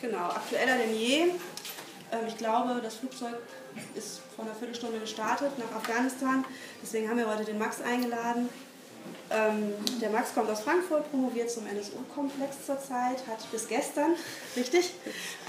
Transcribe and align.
Genau, 0.00 0.28
aktueller 0.28 0.76
denn 0.76 0.94
je. 0.94 1.22
Ähm, 2.12 2.26
ich 2.28 2.36
glaube, 2.36 2.80
das 2.82 2.96
Flugzeug 2.96 3.36
ist 3.94 4.20
vor 4.34 4.44
einer 4.44 4.54
Viertelstunde 4.54 5.00
gestartet 5.00 5.52
nach 5.58 5.76
Afghanistan. 5.76 6.44
Deswegen 6.82 7.08
haben 7.08 7.18
wir 7.18 7.28
heute 7.28 7.44
den 7.44 7.58
Max 7.58 7.80
eingeladen. 7.80 8.48
Ähm, 9.30 9.72
der 10.00 10.10
Max 10.10 10.34
kommt 10.34 10.50
aus 10.50 10.60
Frankfurt, 10.60 11.10
promoviert 11.10 11.50
zum 11.50 11.66
NSU-Komplex 11.66 12.66
zurzeit, 12.66 13.26
hat 13.26 13.50
bis 13.50 13.66
gestern, 13.68 14.14
richtig, 14.56 14.92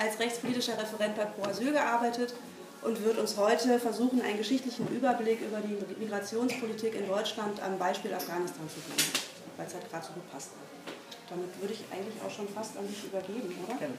als 0.01 0.19
rechtspolitischer 0.19 0.77
Referent 0.77 1.15
bei 1.15 1.25
Pro 1.25 1.49
Asyl 1.49 1.73
gearbeitet 1.73 2.33
und 2.81 3.03
wird 3.03 3.17
uns 3.17 3.37
heute 3.37 3.79
versuchen, 3.79 4.21
einen 4.21 4.37
geschichtlichen 4.37 4.87
Überblick 4.95 5.41
über 5.41 5.59
die 5.59 5.77
Migrationspolitik 5.99 6.95
in 6.95 7.07
Deutschland 7.07 7.61
am 7.61 7.77
Beispiel 7.77 8.13
Afghanistan 8.13 8.67
zu 8.69 8.79
geben, 8.81 9.09
weil 9.57 9.67
es 9.67 9.73
halt 9.73 9.89
gerade 9.89 10.05
so 10.05 10.13
gut 10.13 10.31
passt. 10.31 10.51
Damit 11.29 11.61
würde 11.61 11.73
ich 11.73 11.83
eigentlich 11.91 12.15
auch 12.25 12.31
schon 12.31 12.47
fast 12.47 12.77
an 12.77 12.87
dich 12.87 13.03
übergeben, 13.03 13.53
oder? 13.65 13.77
Gerne. 13.77 13.93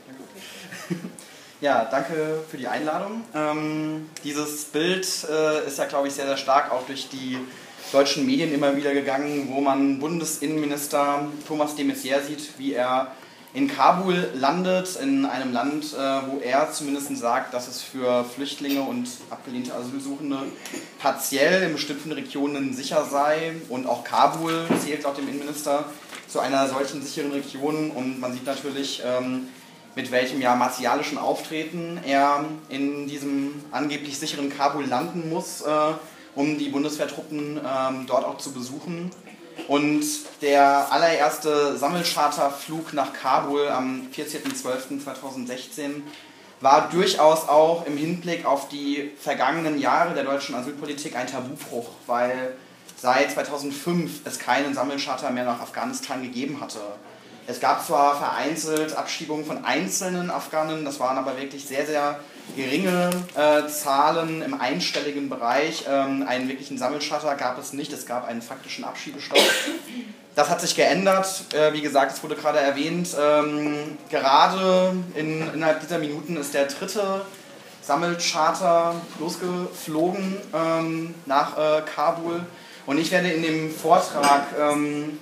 Okay. 0.88 0.96
Ja, 1.60 1.84
danke 1.90 2.44
für 2.48 2.56
die 2.56 2.68
Einladung. 2.68 3.24
Ähm, 3.34 4.08
dieses 4.22 4.66
Bild 4.66 5.04
äh, 5.28 5.66
ist 5.66 5.76
ja, 5.76 5.86
glaube 5.86 6.06
ich, 6.06 6.14
sehr, 6.14 6.26
sehr 6.26 6.36
stark 6.36 6.70
auch 6.70 6.86
durch 6.86 7.08
die 7.08 7.36
deutschen 7.90 8.26
Medien 8.26 8.54
immer 8.54 8.76
wieder 8.76 8.94
gegangen, 8.94 9.48
wo 9.50 9.60
man 9.60 9.98
Bundesinnenminister 9.98 11.26
Thomas 11.48 11.74
de 11.74 11.84
Maizière 11.84 12.22
sieht, 12.22 12.56
wie 12.58 12.74
er 12.74 13.10
in 13.54 13.66
Kabul 13.66 14.28
landet, 14.34 14.96
in 15.02 15.24
einem 15.26 15.52
Land, 15.52 15.94
äh, 15.94 15.98
wo 16.28 16.38
er 16.38 16.70
zumindest 16.70 17.16
sagt, 17.16 17.54
dass 17.54 17.66
es 17.66 17.82
für 17.82 18.24
Flüchtlinge 18.24 18.82
und 18.82 19.08
abgelehnte 19.30 19.74
Asylsuchende 19.74 20.38
partiell 21.00 21.64
in 21.64 21.72
bestimmten 21.72 22.12
Regionen 22.12 22.72
sicher 22.72 23.04
sei. 23.04 23.56
Und 23.68 23.88
auch 23.88 24.04
Kabul 24.04 24.64
zählt 24.84 25.02
laut 25.02 25.18
dem 25.18 25.28
Innenminister 25.28 25.86
zu 26.28 26.40
einer 26.40 26.68
solchen 26.68 27.02
sicheren 27.02 27.32
Region. 27.32 27.90
Und 27.90 28.20
man 28.20 28.32
sieht 28.32 28.46
natürlich, 28.46 29.02
ähm, 29.04 29.48
mit 29.94 30.10
welchem 30.12 30.40
ja 30.40 30.54
martialischen 30.54 31.18
Auftreten 31.18 31.98
er 32.06 32.44
in 32.68 33.08
diesem 33.08 33.64
angeblich 33.72 34.18
sicheren 34.18 34.50
Kabul 34.50 34.84
landen 34.84 35.28
muss, 35.28 35.62
äh, 35.62 35.94
um 36.34 36.58
die 36.58 36.68
Bundeswehrtruppen 36.68 37.58
ähm, 37.58 38.06
dort 38.06 38.24
auch 38.24 38.38
zu 38.38 38.52
besuchen. 38.52 39.10
Und 39.66 40.04
der 40.40 40.92
allererste 40.92 41.76
Sammelcharterflug 41.76 42.92
nach 42.92 43.12
Kabul 43.12 43.66
am 43.68 44.06
14.12.2016 44.14 46.02
war 46.60 46.88
durchaus 46.90 47.48
auch 47.48 47.86
im 47.86 47.96
Hinblick 47.96 48.44
auf 48.44 48.68
die 48.68 49.10
vergangenen 49.18 49.80
Jahre 49.80 50.14
der 50.14 50.24
deutschen 50.24 50.54
Asylpolitik 50.54 51.16
ein 51.16 51.26
Tabubruch, 51.26 51.90
weil 52.06 52.54
seit 53.00 53.30
2005 53.30 54.20
es 54.24 54.38
keinen 54.38 54.74
Sammelcharter 54.74 55.30
mehr 55.30 55.44
nach 55.44 55.60
Afghanistan 55.60 56.22
gegeben 56.22 56.60
hatte. 56.60 56.80
Es 57.46 57.60
gab 57.60 57.84
zwar 57.86 58.18
vereinzelt 58.18 58.94
Abschiebungen 58.94 59.46
von 59.46 59.64
einzelnen 59.64 60.30
Afghanen, 60.30 60.84
das 60.84 61.00
waren 61.00 61.16
aber 61.16 61.38
wirklich 61.38 61.64
sehr, 61.66 61.86
sehr 61.86 62.20
geringe 62.56 63.10
äh, 63.34 63.66
Zahlen 63.68 64.42
im 64.42 64.60
einstelligen 64.60 65.30
Bereich. 65.30 65.84
Ähm, 65.88 66.26
einen 66.28 66.48
wirklichen 66.48 66.76
Sammelschatter 66.76 67.34
gab 67.36 67.58
es 67.58 67.72
nicht, 67.72 67.90
es 67.92 68.04
gab 68.04 68.28
einen 68.28 68.42
faktischen 68.42 68.84
Abschiebestopp. 68.84 69.38
Das 70.34 70.50
hat 70.50 70.60
sich 70.60 70.76
geändert, 70.76 71.44
äh, 71.54 71.72
wie 71.72 71.80
gesagt, 71.80 72.12
es 72.12 72.22
wurde 72.22 72.36
gerade 72.36 72.58
erwähnt. 72.58 73.16
Ähm, 73.18 73.96
gerade 74.10 74.94
in, 75.14 75.54
innerhalb 75.54 75.80
dieser 75.80 75.98
Minuten 75.98 76.36
ist 76.36 76.52
der 76.52 76.66
dritte 76.66 77.22
Sammelcharter 77.80 78.94
losgeflogen 79.18 80.36
ähm, 80.52 81.14
nach 81.24 81.56
äh, 81.56 81.82
Kabul. 81.94 82.44
Und 82.88 82.96
ich 82.96 83.10
werde 83.10 83.28
in 83.28 83.42
dem 83.42 83.70
Vortrag 83.70 84.46
ähm, 84.58 85.18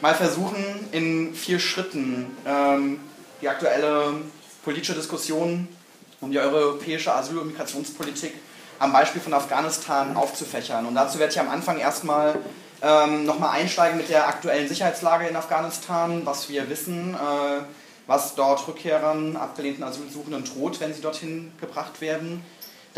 mal 0.00 0.14
versuchen, 0.14 0.64
in 0.92 1.34
vier 1.34 1.58
Schritten 1.58 2.26
ähm, 2.46 3.00
die 3.42 3.48
aktuelle 3.48 4.12
politische 4.62 4.94
Diskussion 4.94 5.66
um 6.20 6.30
die 6.30 6.38
europäische 6.38 7.12
Asyl- 7.12 7.38
und 7.38 7.48
Migrationspolitik 7.48 8.34
am 8.78 8.92
Beispiel 8.92 9.20
von 9.20 9.34
Afghanistan 9.34 10.16
aufzufächern. 10.16 10.86
Und 10.86 10.94
dazu 10.94 11.18
werde 11.18 11.32
ich 11.32 11.40
am 11.40 11.50
Anfang 11.50 11.78
erstmal 11.78 12.38
ähm, 12.82 13.24
nochmal 13.24 13.58
einsteigen 13.58 13.96
mit 13.96 14.08
der 14.10 14.28
aktuellen 14.28 14.68
Sicherheitslage 14.68 15.26
in 15.26 15.34
Afghanistan, 15.34 16.22
was 16.24 16.48
wir 16.48 16.70
wissen, 16.70 17.14
äh, 17.14 17.62
was 18.06 18.36
dort 18.36 18.68
Rückkehrern, 18.68 19.36
abgelehnten 19.36 19.82
Asylsuchenden 19.82 20.44
droht, 20.44 20.78
wenn 20.78 20.94
sie 20.94 21.00
dorthin 21.00 21.50
gebracht 21.60 22.00
werden. 22.00 22.44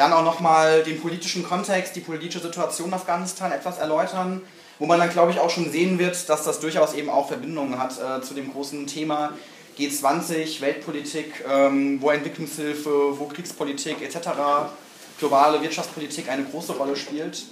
Dann 0.01 0.15
auch 0.15 0.25
nochmal 0.25 0.83
den 0.83 0.99
politischen 0.99 1.45
Kontext, 1.45 1.95
die 1.95 2.01
politische 2.01 2.41
Situation 2.41 2.89
in 2.89 2.95
Afghanistan 2.95 3.53
etwas 3.53 3.77
erläutern 3.77 4.41
wo 4.81 4.87
man 4.87 4.99
dann, 4.99 5.11
glaube 5.11 5.31
ich, 5.31 5.39
auch 5.39 5.51
schon 5.51 5.71
sehen 5.71 5.99
wird, 5.99 6.29
dass 6.31 6.45
das 6.45 6.59
durchaus 6.59 6.95
eben 6.95 7.11
auch 7.11 7.29
Verbindungen 7.29 7.79
hat 7.79 7.99
äh, 7.99 8.23
zu 8.23 8.33
dem 8.33 8.51
großen 8.51 8.87
Thema 8.87 9.35
G20, 9.79 10.63
Weltpolitik, 10.63 11.45
ähm, 11.47 12.01
wo 12.01 12.09
Entwicklungshilfe, 12.11 13.19
wo 13.19 13.27
Kriegspolitik 13.27 14.01
etc., 14.03 14.31
globale 15.19 15.61
Wirtschaftspolitik 15.61 16.31
eine 16.31 16.45
große 16.45 16.73
Rolle 16.73 16.97
spielt. 16.97 17.45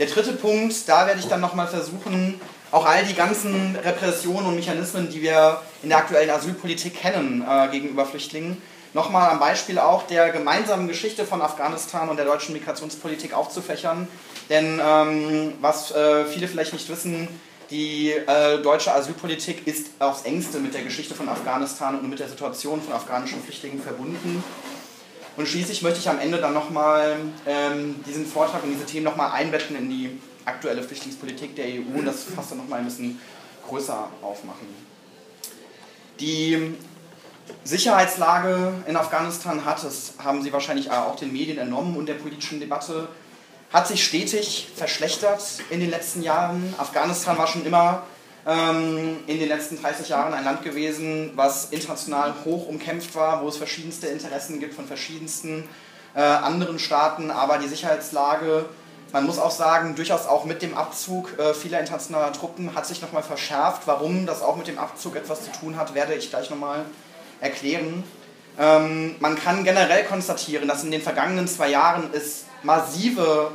Der 0.00 0.06
dritte 0.06 0.32
Punkt, 0.32 0.74
da 0.88 1.06
werde 1.06 1.20
ich 1.20 1.28
dann 1.28 1.40
nochmal 1.40 1.68
versuchen, 1.68 2.40
auch 2.72 2.84
all 2.84 3.04
die 3.04 3.14
ganzen 3.14 3.76
Repressionen 3.76 4.46
und 4.46 4.56
Mechanismen, 4.56 5.08
die 5.08 5.22
wir 5.22 5.60
in 5.84 5.90
der 5.90 5.98
aktuellen 5.98 6.30
Asylpolitik 6.30 7.00
kennen 7.00 7.46
äh, 7.48 7.68
gegenüber 7.68 8.06
Flüchtlingen, 8.06 8.60
nochmal 8.94 9.30
am 9.30 9.38
Beispiel 9.38 9.78
auch 9.78 10.06
der 10.06 10.30
gemeinsamen 10.30 10.88
Geschichte 10.88 11.26
von 11.26 11.42
Afghanistan 11.42 12.08
und 12.08 12.16
der 12.16 12.24
deutschen 12.24 12.54
Migrationspolitik 12.54 13.34
aufzufächern, 13.34 14.08
denn 14.48 14.80
ähm, 14.82 15.52
was 15.60 15.90
äh, 15.90 16.24
viele 16.24 16.48
vielleicht 16.48 16.72
nicht 16.72 16.88
wissen, 16.88 17.28
die 17.70 18.10
äh, 18.10 18.62
deutsche 18.62 18.94
Asylpolitik 18.94 19.66
ist 19.66 19.88
aufs 19.98 20.22
engste 20.22 20.60
mit 20.60 20.74
der 20.74 20.82
Geschichte 20.82 21.14
von 21.14 21.28
Afghanistan 21.28 21.98
und 21.98 22.08
mit 22.08 22.20
der 22.20 22.28
Situation 22.28 22.80
von 22.80 22.92
afghanischen 22.92 23.42
Flüchtlingen 23.42 23.82
verbunden. 23.82 24.44
Und 25.36 25.48
schließlich 25.48 25.82
möchte 25.82 25.98
ich 25.98 26.08
am 26.08 26.20
Ende 26.20 26.38
dann 26.38 26.54
nochmal 26.54 27.16
ähm, 27.46 27.96
diesen 28.06 28.26
Vortrag 28.26 28.62
und 28.62 28.70
diese 28.70 28.84
Themen 28.84 29.04
nochmal 29.04 29.32
einbetten 29.32 29.76
in 29.76 29.90
die 29.90 30.20
aktuelle 30.44 30.82
Flüchtlingspolitik 30.82 31.56
der 31.56 31.66
EU 31.66 31.98
und 31.98 32.04
das 32.04 32.24
fast 32.24 32.52
dann 32.52 32.58
nochmal 32.58 32.80
ein 32.80 32.84
bisschen 32.84 33.18
größer 33.66 34.08
aufmachen. 34.22 34.68
Die 36.20 36.74
Sicherheitslage 37.64 38.72
in 38.86 38.96
Afghanistan 38.96 39.64
hat, 39.64 39.82
das 39.84 40.14
haben 40.22 40.42
Sie 40.42 40.52
wahrscheinlich 40.52 40.90
auch 40.90 41.16
den 41.16 41.32
Medien 41.32 41.58
entnommen 41.58 41.96
und 41.96 42.06
der 42.06 42.14
politischen 42.14 42.60
Debatte, 42.60 43.08
hat 43.72 43.88
sich 43.88 44.04
stetig 44.04 44.68
verschlechtert 44.76 45.42
in 45.70 45.80
den 45.80 45.90
letzten 45.90 46.22
Jahren. 46.22 46.74
Afghanistan 46.78 47.36
war 47.36 47.46
schon 47.46 47.66
immer 47.66 48.04
ähm, 48.46 49.18
in 49.26 49.38
den 49.38 49.48
letzten 49.48 49.80
30 49.80 50.10
Jahren 50.10 50.32
ein 50.32 50.44
Land 50.44 50.62
gewesen, 50.62 51.32
was 51.34 51.66
international 51.70 52.34
hoch 52.44 52.68
umkämpft 52.68 53.14
war, 53.14 53.42
wo 53.42 53.48
es 53.48 53.56
verschiedenste 53.56 54.06
Interessen 54.06 54.60
gibt 54.60 54.74
von 54.74 54.86
verschiedensten 54.86 55.68
äh, 56.14 56.20
anderen 56.20 56.78
Staaten, 56.78 57.30
aber 57.30 57.58
die 57.58 57.66
Sicherheitslage, 57.66 58.66
man 59.12 59.26
muss 59.26 59.38
auch 59.38 59.50
sagen, 59.50 59.94
durchaus 59.96 60.26
auch 60.26 60.44
mit 60.44 60.62
dem 60.62 60.76
Abzug 60.76 61.38
äh, 61.38 61.54
vieler 61.54 61.80
internationaler 61.80 62.32
Truppen 62.32 62.74
hat 62.74 62.86
sich 62.86 63.00
nochmal 63.00 63.22
verschärft. 63.22 63.82
Warum 63.86 64.26
das 64.26 64.42
auch 64.42 64.56
mit 64.56 64.66
dem 64.66 64.78
Abzug 64.78 65.16
etwas 65.16 65.44
zu 65.44 65.52
tun 65.52 65.76
hat, 65.76 65.94
werde 65.94 66.14
ich 66.14 66.30
gleich 66.30 66.50
nochmal 66.50 66.84
erklären. 67.40 68.04
Ähm, 68.58 69.16
man 69.20 69.36
kann 69.36 69.64
generell 69.64 70.04
konstatieren, 70.04 70.68
dass 70.68 70.84
in 70.84 70.90
den 70.90 71.02
vergangenen 71.02 71.48
zwei 71.48 71.70
Jahren 71.70 72.10
es 72.12 72.44
massive 72.62 73.52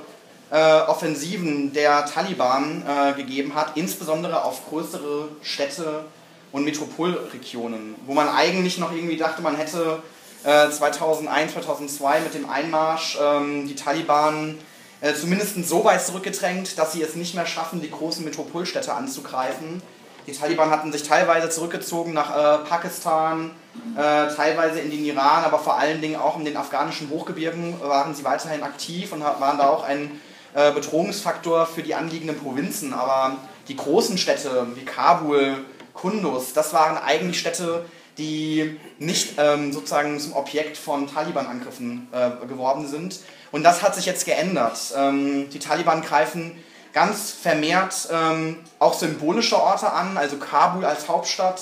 äh, 0.51 0.81
Offensiven 0.81 1.73
der 1.73 2.05
Taliban 2.05 2.83
äh, 2.87 3.13
gegeben 3.13 3.55
hat, 3.55 3.75
insbesondere 3.75 4.43
auf 4.43 4.67
größere 4.69 5.29
Städte 5.41 6.05
und 6.51 6.65
Metropolregionen, 6.65 7.95
wo 8.05 8.13
man 8.13 8.27
eigentlich 8.27 8.77
noch 8.77 8.91
irgendwie 8.91 9.17
dachte, 9.17 9.41
man 9.41 9.55
hätte 9.55 10.01
äh, 10.43 10.69
2001, 10.69 11.53
2002 11.53 12.21
mit 12.21 12.33
dem 12.33 12.49
Einmarsch 12.49 13.17
ähm, 13.21 13.67
die 13.67 13.75
Taliban 13.75 14.57
äh, 15.01 15.13
zumindest 15.13 15.63
so 15.67 15.85
weit 15.85 16.05
zurückgedrängt, 16.05 16.77
dass 16.77 16.93
sie 16.93 17.01
es 17.01 17.15
nicht 17.15 17.35
mehr 17.35 17.45
schaffen, 17.45 17.81
die 17.81 17.91
großen 17.91 18.25
Metropolstädte 18.25 18.93
anzugreifen. 18.93 19.81
Die 20.27 20.33
Taliban 20.33 20.69
hatten 20.69 20.91
sich 20.91 21.03
teilweise 21.03 21.49
zurückgezogen 21.49 22.13
nach 22.13 22.29
äh, 22.29 22.57
Pakistan, 22.65 23.51
äh, 23.95 24.27
teilweise 24.33 24.79
in 24.79 24.91
den 24.91 25.03
Iran, 25.05 25.43
aber 25.43 25.59
vor 25.59 25.77
allen 25.77 26.01
Dingen 26.01 26.17
auch 26.17 26.37
in 26.37 26.45
den 26.45 26.57
afghanischen 26.57 27.09
Hochgebirgen 27.09 27.79
waren 27.81 28.13
sie 28.13 28.23
weiterhin 28.23 28.63
aktiv 28.63 29.11
und 29.11 29.21
waren 29.21 29.57
da 29.57 29.69
auch 29.69 29.83
ein 29.83 30.19
äh, 30.53 30.71
Bedrohungsfaktor 30.71 31.65
für 31.65 31.83
die 31.83 31.95
anliegenden 31.95 32.37
Provinzen. 32.37 32.93
Aber 32.93 33.37
die 33.67 33.75
großen 33.75 34.17
Städte 34.17 34.67
wie 34.75 34.85
Kabul, 34.85 35.65
Kunduz, 35.93 36.53
das 36.53 36.73
waren 36.73 36.97
eigentlich 36.97 37.39
Städte, 37.39 37.85
die 38.17 38.79
nicht 38.99 39.35
ähm, 39.37 39.71
sozusagen 39.71 40.19
zum 40.19 40.33
Objekt 40.33 40.77
von 40.77 41.07
Taliban-Angriffen 41.07 42.07
äh, 42.11 42.45
geworden 42.45 42.87
sind. 42.87 43.19
Und 43.51 43.63
das 43.63 43.81
hat 43.81 43.95
sich 43.95 44.05
jetzt 44.05 44.25
geändert. 44.25 44.77
Ähm, 44.95 45.49
die 45.49 45.59
Taliban 45.59 46.01
greifen 46.01 46.57
ganz 46.93 47.31
vermehrt 47.31 48.09
ähm, 48.11 48.59
auch 48.79 48.93
symbolische 48.93 49.61
Orte 49.61 49.91
an, 49.91 50.17
also 50.17 50.37
Kabul 50.37 50.85
als 50.85 51.07
Hauptstadt, 51.07 51.61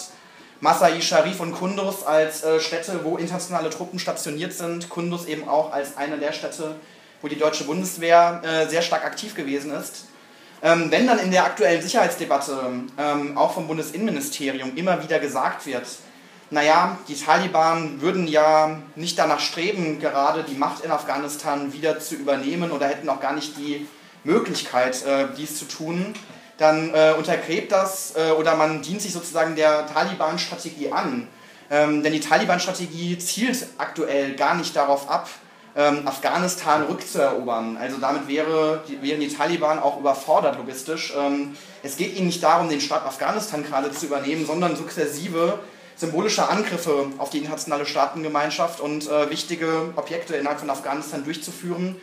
Masai 0.59 1.01
Sharif 1.01 1.39
und 1.39 1.53
Kunduz 1.53 2.03
als 2.03 2.43
äh, 2.43 2.59
Städte, 2.59 3.01
wo 3.03 3.17
internationale 3.17 3.69
Truppen 3.69 3.99
stationiert 3.99 4.53
sind, 4.53 4.89
Kunduz 4.89 5.25
eben 5.25 5.47
auch 5.47 5.71
als 5.71 5.97
eine 5.97 6.17
der 6.17 6.31
Städte, 6.31 6.75
wo 7.21 7.27
die 7.27 7.37
deutsche 7.37 7.65
Bundeswehr 7.65 8.41
äh, 8.43 8.67
sehr 8.67 8.81
stark 8.81 9.05
aktiv 9.05 9.35
gewesen 9.35 9.71
ist. 9.71 10.05
Ähm, 10.63 10.89
wenn 10.89 11.05
dann 11.05 11.19
in 11.19 11.29
der 11.29 11.45
aktuellen 11.45 11.81
Sicherheitsdebatte 11.81 12.57
ähm, 12.97 13.37
auch 13.37 13.53
vom 13.53 13.67
Bundesinnenministerium 13.67 14.75
immer 14.75 15.03
wieder 15.03 15.19
gesagt 15.19 15.67
wird, 15.67 15.85
naja, 16.49 16.97
die 17.07 17.15
Taliban 17.15 18.01
würden 18.01 18.27
ja 18.27 18.79
nicht 18.95 19.19
danach 19.19 19.39
streben, 19.39 19.99
gerade 19.99 20.43
die 20.43 20.55
Macht 20.55 20.83
in 20.83 20.91
Afghanistan 20.91 21.73
wieder 21.73 21.99
zu 21.99 22.15
übernehmen 22.15 22.71
oder 22.71 22.87
hätten 22.87 23.09
auch 23.09 23.19
gar 23.19 23.33
nicht 23.33 23.57
die 23.57 23.85
Möglichkeit, 24.27 25.03
äh, 25.05 25.27
dies 25.35 25.57
zu 25.57 25.65
tun, 25.65 26.13
dann 26.57 26.93
äh, 26.93 27.13
untergräbt 27.17 27.71
das 27.71 28.13
äh, 28.15 28.31
oder 28.31 28.55
man 28.55 28.81
dient 28.81 29.01
sich 29.01 29.13
sozusagen 29.13 29.55
der 29.55 29.87
Taliban-Strategie 29.87 30.91
an. 30.91 31.27
Ähm, 31.69 32.03
denn 32.03 32.13
die 32.13 32.19
Taliban-Strategie 32.19 33.17
zielt 33.17 33.67
aktuell 33.77 34.35
gar 34.35 34.55
nicht 34.55 34.75
darauf 34.75 35.09
ab, 35.09 35.29
ähm, 35.75 36.07
Afghanistan 36.07 36.83
rückzuerobern. 36.83 37.77
Also 37.77 37.97
damit 37.97 38.27
wäre, 38.27 38.83
die, 38.87 39.01
wären 39.01 39.19
die 39.19 39.27
Taliban 39.27 39.79
auch 39.79 39.99
überfordert 39.99 40.57
logistisch. 40.57 41.13
Ähm, 41.17 41.55
es 41.83 41.97
geht 41.97 42.15
ihnen 42.15 42.27
nicht 42.27 42.43
darum, 42.43 42.69
den 42.69 42.81
Staat 42.81 43.05
Afghanistan 43.05 43.63
gerade 43.63 43.91
zu 43.91 44.07
übernehmen, 44.07 44.45
sondern 44.45 44.75
sukzessive 44.75 45.59
symbolische 45.95 46.47
Angriffe 46.47 47.07
auf 47.17 47.31
die 47.31 47.39
internationale 47.39 47.85
Staatengemeinschaft 47.85 48.79
und 48.79 49.09
äh, 49.09 49.29
wichtige 49.31 49.93
Objekte 49.95 50.35
innerhalb 50.35 50.59
von 50.59 50.69
Afghanistan 50.69 51.23
durchzuführen, 51.23 51.95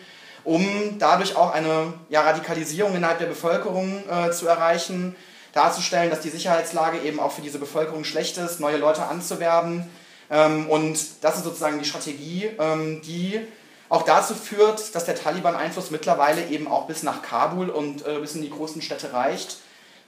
um 0.44 0.98
dadurch 0.98 1.36
auch 1.36 1.52
eine 1.52 1.92
ja, 2.08 2.22
Radikalisierung 2.22 2.94
innerhalb 2.94 3.18
der 3.18 3.26
Bevölkerung 3.26 4.02
äh, 4.08 4.30
zu 4.30 4.46
erreichen, 4.46 5.16
darzustellen, 5.52 6.10
dass 6.10 6.20
die 6.20 6.30
Sicherheitslage 6.30 6.98
eben 7.00 7.20
auch 7.20 7.32
für 7.32 7.42
diese 7.42 7.58
Bevölkerung 7.58 8.04
schlecht 8.04 8.38
ist, 8.38 8.60
neue 8.60 8.76
Leute 8.76 9.04
anzuwerben. 9.04 9.88
Ähm, 10.30 10.68
und 10.68 10.98
das 11.22 11.36
ist 11.36 11.44
sozusagen 11.44 11.78
die 11.78 11.84
Strategie, 11.84 12.50
ähm, 12.58 13.00
die 13.02 13.40
auch 13.88 14.02
dazu 14.02 14.34
führt, 14.34 14.94
dass 14.94 15.04
der 15.04 15.14
Taliban-Einfluss 15.14 15.90
mittlerweile 15.90 16.46
eben 16.48 16.66
auch 16.66 16.86
bis 16.86 17.02
nach 17.02 17.22
Kabul 17.22 17.70
und 17.70 18.06
äh, 18.06 18.18
bis 18.18 18.34
in 18.34 18.42
die 18.42 18.50
großen 18.50 18.82
Städte 18.82 19.12
reicht 19.12 19.58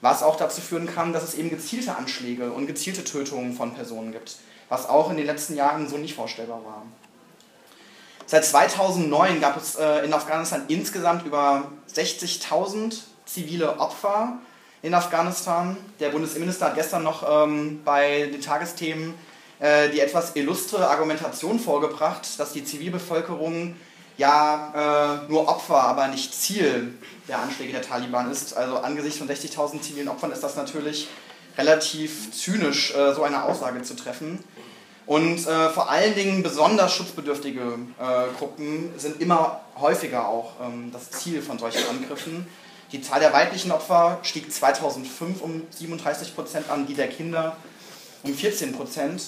was 0.00 0.22
auch 0.22 0.36
dazu 0.36 0.60
führen 0.60 0.86
kann, 0.86 1.12
dass 1.12 1.24
es 1.24 1.34
eben 1.34 1.50
gezielte 1.50 1.96
Anschläge 1.96 2.52
und 2.52 2.66
gezielte 2.66 3.04
Tötungen 3.04 3.54
von 3.54 3.74
Personen 3.74 4.12
gibt, 4.12 4.36
was 4.68 4.88
auch 4.88 5.10
in 5.10 5.16
den 5.16 5.26
letzten 5.26 5.56
Jahren 5.56 5.88
so 5.88 5.96
nicht 5.96 6.14
vorstellbar 6.14 6.64
war. 6.64 6.82
Seit 8.28 8.44
2009 8.44 9.40
gab 9.40 9.56
es 9.56 9.76
äh, 9.76 10.04
in 10.04 10.12
Afghanistan 10.12 10.64
insgesamt 10.66 11.24
über 11.24 11.70
60.000 11.94 12.98
zivile 13.24 13.78
Opfer 13.78 14.38
in 14.82 14.94
Afghanistan. 14.94 15.76
Der 16.00 16.08
Bundesinnenminister 16.08 16.66
hat 16.66 16.74
gestern 16.74 17.04
noch 17.04 17.24
ähm, 17.28 17.82
bei 17.84 18.26
den 18.32 18.40
Tagesthemen 18.40 19.14
äh, 19.60 19.90
die 19.90 20.00
etwas 20.00 20.34
illustre 20.34 20.88
Argumentation 20.88 21.60
vorgebracht, 21.60 22.38
dass 22.38 22.52
die 22.52 22.64
Zivilbevölkerung 22.64 23.76
ja 24.18 25.22
äh, 25.24 25.30
nur 25.30 25.48
Opfer, 25.48 25.82
aber 25.82 26.08
nicht 26.08 26.34
Ziel 26.34 26.94
der 27.28 27.38
Anschläge 27.38 27.72
der 27.72 27.82
Taliban 27.82 28.30
ist. 28.30 28.56
Also 28.56 28.78
angesichts 28.78 29.18
von 29.18 29.28
60.000 29.28 29.82
zivilen 29.82 30.08
Opfern 30.08 30.32
ist 30.32 30.42
das 30.42 30.56
natürlich 30.56 31.08
relativ 31.56 32.32
zynisch, 32.32 32.92
äh, 32.94 33.14
so 33.14 33.22
eine 33.22 33.44
Aussage 33.44 33.82
zu 33.82 33.94
treffen. 33.94 34.42
Und 35.06 35.46
äh, 35.46 35.70
vor 35.70 35.88
allen 35.88 36.14
Dingen 36.16 36.42
besonders 36.42 36.92
schutzbedürftige 36.92 37.60
äh, 37.60 38.36
Gruppen 38.38 38.92
sind 38.96 39.20
immer 39.20 39.60
häufiger 39.78 40.28
auch 40.28 40.54
ähm, 40.60 40.90
das 40.92 41.10
Ziel 41.10 41.40
von 41.40 41.58
solchen 41.58 41.88
Angriffen. 41.88 42.48
Die 42.90 43.00
Zahl 43.00 43.20
der 43.20 43.32
weiblichen 43.32 43.70
Opfer 43.70 44.18
stieg 44.22 44.52
2005 44.52 45.40
um 45.42 45.62
37 45.70 46.34
Prozent 46.34 46.70
an, 46.70 46.86
die 46.86 46.94
der 46.94 47.08
Kinder 47.08 47.56
um 48.24 48.34
14 48.34 48.72
Prozent. 48.72 49.22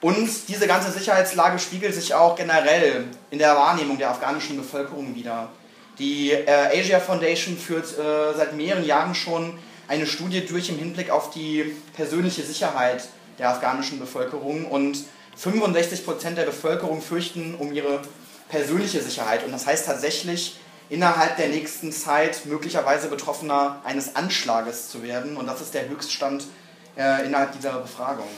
Und 0.00 0.28
diese 0.48 0.68
ganze 0.68 0.92
Sicherheitslage 0.92 1.58
spiegelt 1.58 1.94
sich 1.94 2.14
auch 2.14 2.36
generell 2.36 3.06
in 3.30 3.38
der 3.38 3.56
Wahrnehmung 3.56 3.98
der 3.98 4.10
afghanischen 4.10 4.56
Bevölkerung 4.56 5.16
wieder. 5.16 5.48
Die 5.98 6.30
äh, 6.30 6.78
Asia 6.78 7.00
Foundation 7.00 7.56
führt 7.56 7.98
äh, 7.98 8.36
seit 8.36 8.54
mehreren 8.54 8.84
Jahren 8.84 9.14
schon 9.14 9.58
eine 9.88 10.06
Studie 10.06 10.44
durch 10.44 10.68
im 10.68 10.78
Hinblick 10.78 11.10
auf 11.10 11.30
die 11.30 11.74
persönliche 11.94 12.42
Sicherheit 12.42 13.08
der 13.38 13.50
afghanischen 13.50 13.98
Bevölkerung 13.98 14.66
und 14.66 14.98
65 15.36 16.04
Prozent 16.04 16.38
der 16.38 16.44
Bevölkerung 16.44 17.02
fürchten 17.02 17.54
um 17.54 17.72
ihre 17.72 18.00
persönliche 18.48 19.02
Sicherheit. 19.02 19.44
Und 19.44 19.52
das 19.52 19.66
heißt 19.66 19.86
tatsächlich, 19.86 20.56
innerhalb 20.88 21.36
der 21.36 21.48
nächsten 21.48 21.92
Zeit 21.92 22.46
möglicherweise 22.46 23.08
Betroffener 23.08 23.80
eines 23.84 24.16
Anschlages 24.16 24.88
zu 24.88 25.02
werden. 25.02 25.36
Und 25.36 25.46
das 25.46 25.60
ist 25.60 25.74
der 25.74 25.88
Höchststand 25.88 26.44
äh, 26.96 27.26
innerhalb 27.26 27.52
dieser 27.52 27.78
Befragung. 27.78 28.28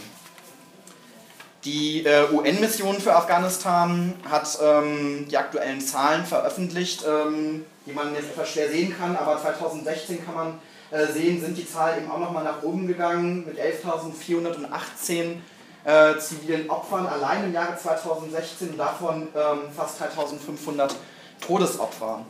Die 1.65 2.05
äh, 2.05 2.33
UN-Mission 2.33 3.01
für 3.01 3.15
Afghanistan 3.15 4.15
hat 4.29 4.59
ähm, 4.63 5.27
die 5.29 5.37
aktuellen 5.37 5.81
Zahlen 5.81 6.25
veröffentlicht, 6.25 7.05
ähm, 7.07 7.65
die 7.85 7.93
man 7.93 8.15
jetzt 8.15 8.31
etwas 8.31 8.51
schwer 8.51 8.71
sehen 8.71 8.95
kann, 8.97 9.17
aber 9.17 9.41
2016 9.41 10.25
kann 10.25 10.35
man 10.35 10.59
äh, 10.91 11.13
sehen, 11.13 11.41
sind 11.41 11.59
die 11.59 11.69
Zahlen 11.69 11.99
eben 11.99 12.11
auch 12.11 12.21
nochmal 12.21 12.45
nach 12.45 12.63
oben 12.63 12.87
gegangen 12.87 13.45
mit 13.45 13.59
11.418 13.59 15.41
äh, 15.85 16.19
zivilen 16.19 16.69
Opfern 16.69 17.07
allein 17.07 17.45
im 17.45 17.53
Jahre 17.53 17.77
2016 17.77 18.71
und 18.71 18.79
davon 18.79 19.29
ähm, 19.35 19.59
fast 19.75 20.01
3.500 20.03 20.91
Todesopfer. 21.41 22.25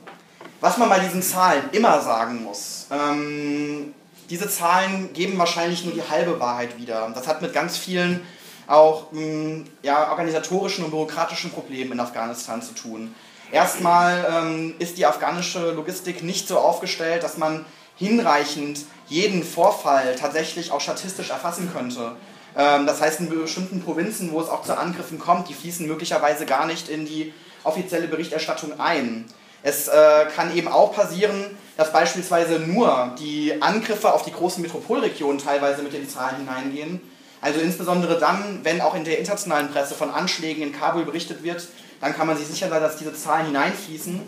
Was 0.61 0.77
man 0.77 0.89
bei 0.89 0.99
diesen 0.99 1.23
Zahlen 1.23 1.71
immer 1.73 2.01
sagen 2.01 2.43
muss, 2.45 2.87
ähm, 2.91 3.95
diese 4.31 4.49
Zahlen 4.49 5.13
geben 5.13 5.39
wahrscheinlich 5.39 5.85
nur 5.85 5.95
die 5.95 6.03
halbe 6.03 6.39
Wahrheit 6.39 6.77
wieder. 6.79 7.11
Das 7.15 7.27
hat 7.27 7.43
mit 7.43 7.53
ganz 7.53 7.77
vielen 7.79 8.21
auch 8.67 9.11
mh, 9.13 9.21
hm, 9.21 9.65
ja, 9.83 10.11
organisatorischen 10.11 10.85
und 10.85 10.91
bürokratischen 10.91 11.51
Problemen 11.51 11.93
in 11.93 12.01
Afghanistan 12.01 12.61
zu 12.61 12.75
tun. 12.75 13.15
Erstmal 13.51 14.27
ähm, 14.31 14.75
ist 14.79 14.99
die 14.99 15.07
afghanische 15.07 15.73
Logistik 15.73 16.23
nicht 16.23 16.47
so 16.47 16.59
aufgestellt, 16.59 17.23
dass 17.23 17.39
man 17.39 17.65
hinreichend 17.97 18.81
jeden 19.09 19.43
Vorfall 19.43 20.15
tatsächlich 20.17 20.71
auch 20.71 20.81
statistisch 20.81 21.31
erfassen 21.31 21.71
könnte. 21.73 22.13
Ähm, 22.57 22.87
das 22.87 23.01
heißt, 23.01 23.21
in 23.21 23.29
bestimmten 23.29 23.83
Provinzen, 23.83 24.33
wo 24.33 24.41
es 24.41 24.49
auch 24.49 24.63
zu 24.63 24.77
Angriffen 24.77 25.19
kommt, 25.19 25.49
die 25.49 25.55
fließen 25.55 25.87
möglicherweise 25.87 26.47
gar 26.47 26.67
nicht 26.67 26.89
in 26.89 27.07
die 27.07 27.33
offizielle 27.65 28.09
Berichterstattung 28.09 28.79
ein. 28.81 29.27
Es 29.63 29.89
äh, 29.89 30.27
kann 30.35 30.57
eben 30.57 30.69
auch 30.69 30.95
passieren, 30.95 31.57
dass 31.77 31.93
beispielsweise 31.93 32.61
nur 32.61 33.15
die 33.19 33.61
Angriffe 33.61 34.13
auf 34.13 34.23
die 34.23 34.33
großen 34.33 34.63
Metropolregionen 34.63 35.39
teilweise 35.39 35.83
mit 35.83 35.93
den 35.93 36.09
Zahlen 36.09 36.37
hineingehen 36.39 37.01
also 37.41 37.61
insbesondere 37.61 38.19
dann, 38.19 38.61
wenn 38.65 38.81
auch 38.81 38.95
in 38.95 39.05
der 39.05 39.19
internationalen 39.19 39.71
Presse 39.71 39.95
von 39.95 40.11
Anschlägen 40.11 40.63
in 40.63 40.73
Kabul 40.73 41.05
berichtet 41.05 41.43
wird, 41.43 41.67
dann 42.01 42.15
kann 42.15 42.27
man 42.27 42.37
sich 42.37 42.47
sicher 42.47 42.69
sein, 42.69 42.83
dass 42.83 42.97
diese 42.97 43.15
Zahlen 43.15 43.47
hineinfließen. 43.47 44.21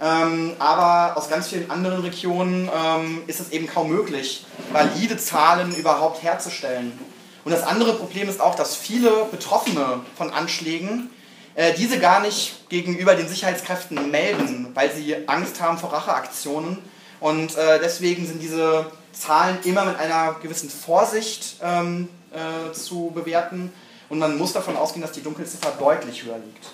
Ähm, 0.00 0.52
aber 0.58 1.16
aus 1.16 1.28
ganz 1.28 1.48
vielen 1.48 1.70
anderen 1.70 2.00
Regionen 2.02 2.68
ähm, 2.74 3.22
ist 3.26 3.40
es 3.40 3.50
eben 3.50 3.66
kaum 3.66 3.90
möglich, 3.90 4.44
valide 4.72 5.16
Zahlen 5.16 5.74
überhaupt 5.74 6.22
herzustellen. 6.22 6.98
Und 7.44 7.52
das 7.52 7.62
andere 7.62 7.94
Problem 7.94 8.28
ist 8.28 8.40
auch, 8.40 8.54
dass 8.54 8.74
viele 8.74 9.26
Betroffene 9.30 10.00
von 10.16 10.30
Anschlägen 10.30 11.10
äh, 11.54 11.74
diese 11.74 11.98
gar 11.98 12.20
nicht 12.20 12.68
gegenüber 12.68 13.14
den 13.14 13.28
Sicherheitskräften 13.28 14.10
melden, 14.10 14.70
weil 14.74 14.90
sie 14.92 15.16
Angst 15.28 15.60
haben 15.60 15.78
vor 15.78 15.92
Racheaktionen. 15.92 16.78
Und 17.20 17.56
äh, 17.56 17.78
deswegen 17.80 18.26
sind 18.26 18.42
diese 18.42 18.86
Zahlen 19.12 19.58
immer 19.64 19.84
mit 19.84 19.98
einer 19.98 20.34
gewissen 20.42 20.70
Vorsicht 20.70 21.56
ähm, 21.62 22.08
äh, 22.32 22.72
zu 22.72 23.12
bewerten 23.14 23.72
und 24.08 24.18
man 24.18 24.36
muss 24.36 24.52
davon 24.52 24.76
ausgehen, 24.76 25.02
dass 25.02 25.12
die 25.12 25.22
Dunkelziffer 25.22 25.72
deutlich 25.78 26.24
höher 26.24 26.38
liegt. 26.38 26.66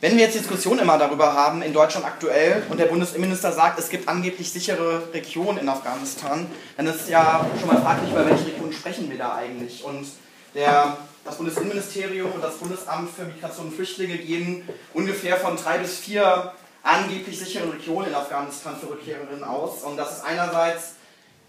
Wenn 0.00 0.16
wir 0.16 0.24
jetzt 0.24 0.34
Diskussionen 0.34 0.80
immer 0.80 0.96
darüber 0.96 1.34
haben, 1.34 1.60
in 1.60 1.74
Deutschland 1.74 2.06
aktuell, 2.06 2.62
und 2.70 2.80
der 2.80 2.86
Bundesinnenminister 2.86 3.52
sagt, 3.52 3.78
es 3.78 3.90
gibt 3.90 4.08
angeblich 4.08 4.50
sichere 4.50 5.02
Regionen 5.12 5.58
in 5.58 5.68
Afghanistan, 5.68 6.46
dann 6.78 6.86
ist 6.86 7.10
ja 7.10 7.44
schon 7.58 7.68
mal 7.68 7.82
fraglich, 7.82 8.10
über 8.10 8.24
welche 8.24 8.46
Regionen 8.46 8.72
sprechen 8.72 9.10
wir 9.10 9.18
da 9.18 9.34
eigentlich. 9.34 9.84
Und 9.84 10.06
der, 10.54 10.96
das 11.22 11.36
Bundesinnenministerium 11.36 12.32
und 12.32 12.42
das 12.42 12.54
Bundesamt 12.54 13.10
für 13.14 13.24
Migration 13.24 13.66
und 13.66 13.74
Flüchtlinge 13.74 14.16
gehen 14.16 14.66
ungefähr 14.94 15.36
von 15.36 15.58
drei 15.58 15.76
bis 15.76 15.98
vier 15.98 16.54
angeblich 16.82 17.38
sicheren 17.38 17.68
Regionen 17.68 18.08
in 18.08 18.14
Afghanistan 18.14 18.76
für 18.80 18.88
Rückkehrerinnen 18.88 19.44
aus. 19.44 19.82
Und 19.82 19.98
das 19.98 20.16
ist 20.16 20.24
einerseits 20.24 20.94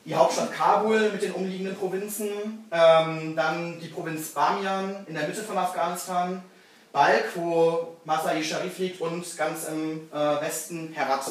die 0.04 0.14
Hauptstadt 0.14 0.52
Kabul 0.52 1.12
mit 1.12 1.22
den 1.22 1.32
umliegenden 1.32 1.78
Provinzen, 1.78 2.68
ähm, 2.70 3.34
dann 3.34 3.80
die 3.80 3.88
Provinz 3.88 4.28
Bamiyan 4.30 5.06
in 5.08 5.14
der 5.14 5.26
Mitte 5.26 5.42
von 5.42 5.58
Afghanistan, 5.58 6.44
Balk, 6.92 7.30
wo 7.36 7.91
Masai 8.06 8.44
Sharif 8.44 8.78
liegt 8.80 9.02
und 9.02 9.26
ganz 9.38 9.68
im 9.68 10.10
äh, 10.12 10.42
Westen 10.42 10.92
Herat. 10.94 11.26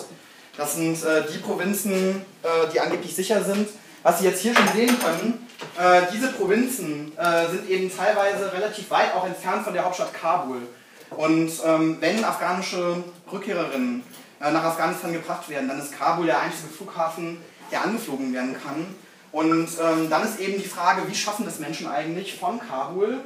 Das 0.56 0.74
sind 0.74 1.02
äh, 1.04 1.24
die 1.32 1.38
Provinzen, 1.38 2.22
äh, 2.42 2.70
die 2.72 2.80
angeblich 2.80 3.14
sicher 3.14 3.42
sind. 3.42 3.68
Was 4.02 4.18
Sie 4.18 4.24
jetzt 4.24 4.40
hier 4.40 4.54
schon 4.54 4.68
sehen 4.68 4.96
können, 4.98 5.46
äh, 5.78 6.02
diese 6.12 6.32
Provinzen 6.32 7.12
äh, 7.18 7.48
sind 7.50 7.68
eben 7.68 7.94
teilweise 7.94 8.52
relativ 8.52 8.90
weit 8.90 9.14
auch 9.14 9.26
entfernt 9.26 9.64
von 9.64 9.74
der 9.74 9.84
Hauptstadt 9.84 10.14
Kabul. 10.14 10.62
Und 11.10 11.50
ähm, 11.64 11.96
wenn 12.00 12.24
afghanische 12.24 13.02
Rückkehrerinnen 13.30 14.02
äh, 14.40 14.50
nach 14.50 14.64
Afghanistan 14.64 15.12
gebracht 15.12 15.48
werden, 15.48 15.68
dann 15.68 15.80
ist 15.80 15.92
Kabul 15.92 16.26
der 16.26 16.40
einzige 16.40 16.68
Flughafen, 16.68 17.38
der 17.70 17.84
angeflogen 17.84 18.32
werden 18.32 18.56
kann. 18.62 18.94
Und 19.32 19.68
ähm, 19.80 20.08
dann 20.08 20.24
ist 20.24 20.40
eben 20.40 20.60
die 20.60 20.68
Frage, 20.68 21.02
wie 21.06 21.14
schaffen 21.14 21.46
es 21.46 21.58
Menschen 21.58 21.88
eigentlich 21.88 22.38
von 22.38 22.58
Kabul 22.58 23.20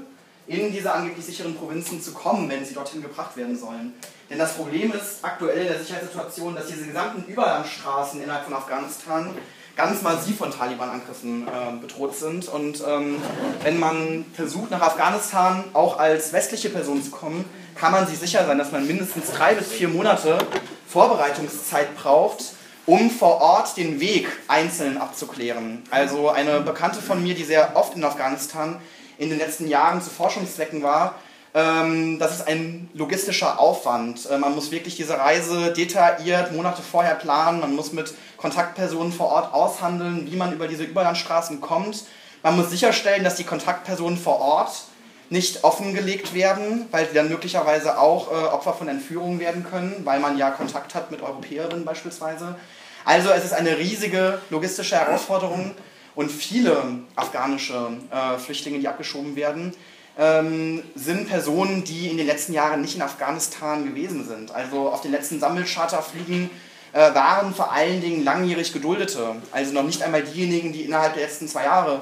in 0.47 0.73
diese 0.73 0.93
angeblich 0.93 1.25
sicheren 1.25 1.57
Provinzen 1.57 2.03
zu 2.03 2.13
kommen, 2.13 2.49
wenn 2.51 2.65
sie 2.65 2.75
dorthin 2.75 3.03
gebracht 3.03 3.37
werden 3.37 3.59
sollen. 3.59 3.95
Denn 4.29 4.39
das 4.39 4.55
Problem 4.55 4.93
ist 4.93 5.19
aktuell 5.23 5.63
in 5.63 5.69
der 5.69 5.79
Sicherheitssituation, 5.79 6.55
dass 6.55 6.67
diese 6.67 6.87
gesamten 6.87 7.31
Überlandstraßen 7.31 8.23
innerhalb 8.23 8.45
von 8.45 8.55
Afghanistan 8.55 9.31
ganz 9.77 10.03
massiv 10.03 10.39
von 10.39 10.51
Taliban-Angriffen 10.51 11.49
äh, 11.49 11.81
bedroht 11.81 12.17
sind. 12.17 12.49
Und 12.49 12.83
ähm, 12.87 13.17
wenn 13.63 13.79
man 13.79 14.25
versucht, 14.35 14.71
nach 14.71 14.81
Afghanistan 14.81 15.65
auch 15.73 15.99
als 15.99 16.33
westliche 16.33 16.71
Person 16.71 17.03
zu 17.03 17.11
kommen, 17.11 17.45
kann 17.75 17.93
man 17.93 18.07
sich 18.07 18.19
sicher 18.19 18.47
sein, 18.47 18.59
dass 18.59 18.73
man 18.73 18.87
mindestens 18.87 19.31
drei 19.33 19.55
bis 19.55 19.69
vier 19.69 19.89
Monate 19.89 20.39
Vorbereitungszeit 20.87 21.97
braucht, 21.97 22.53
um 22.87 23.11
vor 23.11 23.41
Ort 23.41 23.77
den 23.77 23.99
Weg 23.99 24.29
einzeln 24.47 24.97
abzuklären. 24.99 25.83
Also 25.91 26.29
eine 26.29 26.61
Bekannte 26.61 27.01
von 27.01 27.23
mir, 27.23 27.35
die 27.35 27.45
sehr 27.45 27.75
oft 27.75 27.97
in 27.97 28.05
Afghanistan 28.05 28.81
in 29.19 29.31
den 29.31 29.39
letzten 29.39 29.69
Jahren 29.69 30.03
zu 30.03 30.11
Forschungszwecken 30.11 30.83
war, 30.83 31.15
ähm, 31.55 32.19
das 32.19 32.37
ist 32.37 32.49
ein 32.49 32.91
logistischer 32.95 33.61
Aufwand. 33.61 34.29
Äh, 34.29 34.39
man 34.39 34.55
muss 34.55 34.73
wirklich 34.73 34.97
diese 34.97 35.19
Reise 35.19 35.73
detailliert 35.73 36.53
Monate 36.53 36.83
vorher 36.83 37.15
planen, 37.15 37.61
man 37.61 37.77
muss 37.77 37.93
mit 37.93 38.13
Kontaktpersonen 38.37 39.13
vor 39.13 39.29
Ort 39.29 39.55
aushandeln, 39.55 40.31
wie 40.31 40.37
man 40.37 40.53
über 40.53 40.67
diese 40.67 40.83
Überlandstraßen 40.83 41.61
kommt. 41.61 42.05
Man 42.43 42.57
muss 42.57 42.71
sicherstellen, 42.71 43.25
dass 43.25 43.37
die 43.37 43.45
Kontaktpersonen 43.45 44.19
vor 44.19 44.41
Ort 44.41 44.85
nicht 45.31 45.65
offengelegt 45.65 46.35
werden, 46.35 46.87
weil 46.91 47.09
sie 47.09 47.15
dann 47.15 47.29
möglicherweise 47.29 47.99
auch 47.99 48.31
äh, 48.31 48.35
Opfer 48.35 48.75
von 48.75 48.89
Entführungen 48.89 49.39
werden 49.39 49.65
können, 49.69 50.03
weil 50.05 50.21
man 50.21 50.37
ja 50.37 50.51
Kontakt 50.51 50.95
hat 50.95 51.11
mit 51.11 51.23
Europäerinnen 51.23 51.85
beispielsweise. 51.85 52.57
Also 53.05 53.31
es 53.31 53.45
ist 53.45 53.53
eine 53.53 53.79
riesige 53.79 54.41
logistische 54.51 54.97
Herausforderung 54.97 55.75
und 56.15 56.31
viele 56.31 57.01
afghanische 57.17 57.99
äh, 58.11 58.39
Flüchtlinge, 58.39 58.79
die 58.79 58.89
abgeschoben 58.89 59.37
werden, 59.37 59.73
ähm, 60.19 60.83
sind 60.95 61.29
Personen, 61.29 61.85
die 61.85 62.09
in 62.09 62.17
den 62.17 62.27
letzten 62.27 62.53
Jahren 62.53 62.83
nicht 62.83 62.95
in 62.95 63.03
Afghanistan 63.03 63.85
gewesen 63.85 64.27
sind. 64.27 64.55
Also 64.55 64.89
auf 64.89 65.01
den 65.01 65.11
letzten 65.11 65.41
Sammelcharterflügen 65.41 66.51
äh, 66.93 67.15
waren 67.15 67.55
vor 67.55 67.73
allen 67.73 68.01
Dingen 68.01 68.25
langjährig 68.25 68.73
Geduldete, 68.73 69.37
also 69.51 69.73
noch 69.73 69.83
nicht 69.83 70.03
einmal 70.03 70.23
diejenigen, 70.23 70.73
die 70.73 70.83
innerhalb 70.83 71.15
der 71.15 71.25
letzten 71.25 71.49
zwei 71.49 71.65
Jahre 71.65 72.01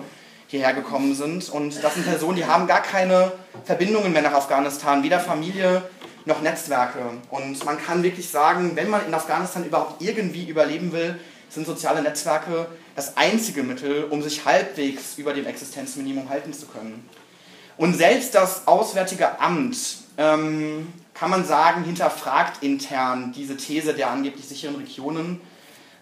hierher 0.49 0.75
gekommen 0.75 1.15
sind. 1.15 1.49
Und 1.49 1.83
das 1.83 1.95
sind 1.95 2.05
Personen, 2.05 2.37
die 2.37 2.45
haben 2.45 2.67
gar 2.67 2.83
keine 2.83 3.33
Verbindungen 3.65 4.13
mehr 4.13 4.23
nach 4.23 4.35
Afghanistan, 4.35 5.03
weder 5.03 5.19
Familie 5.19 5.83
noch 6.27 6.43
Netzwerke. 6.43 6.99
Und 7.31 7.65
man 7.65 7.83
kann 7.83 8.03
wirklich 8.03 8.29
sagen, 8.29 8.73
wenn 8.75 8.91
man 8.91 9.07
in 9.07 9.15
Afghanistan 9.15 9.65
überhaupt 9.65 10.03
irgendwie 10.03 10.47
überleben 10.47 10.93
will, 10.93 11.19
sind 11.53 11.67
soziale 11.67 12.03
Netzwerke 12.03 12.67
das 12.97 13.17
einzige 13.17 13.63
Mittel, 13.63 14.05
um 14.05 14.23
sich 14.23 14.45
halbwegs 14.45 15.19
über 15.19 15.33
dem 15.33 15.47
Existenzminimum 15.47 16.29
halten 16.29 16.53
zu 16.53 16.67
können. 16.67 17.09
Und 17.77 17.95
selbst 17.95 18.35
das 18.35 18.67
Auswärtige 18.67 19.41
Amt, 19.41 19.77
ähm, 20.19 20.89
kann 21.15 21.31
man 21.31 21.45
sagen, 21.45 21.85
hinterfragt 21.85 22.63
intern 22.63 23.33
diese 23.37 23.57
These 23.57 23.95
der 23.95 24.11
angeblich 24.11 24.47
sicheren 24.47 24.77
Regionen. 24.77 25.41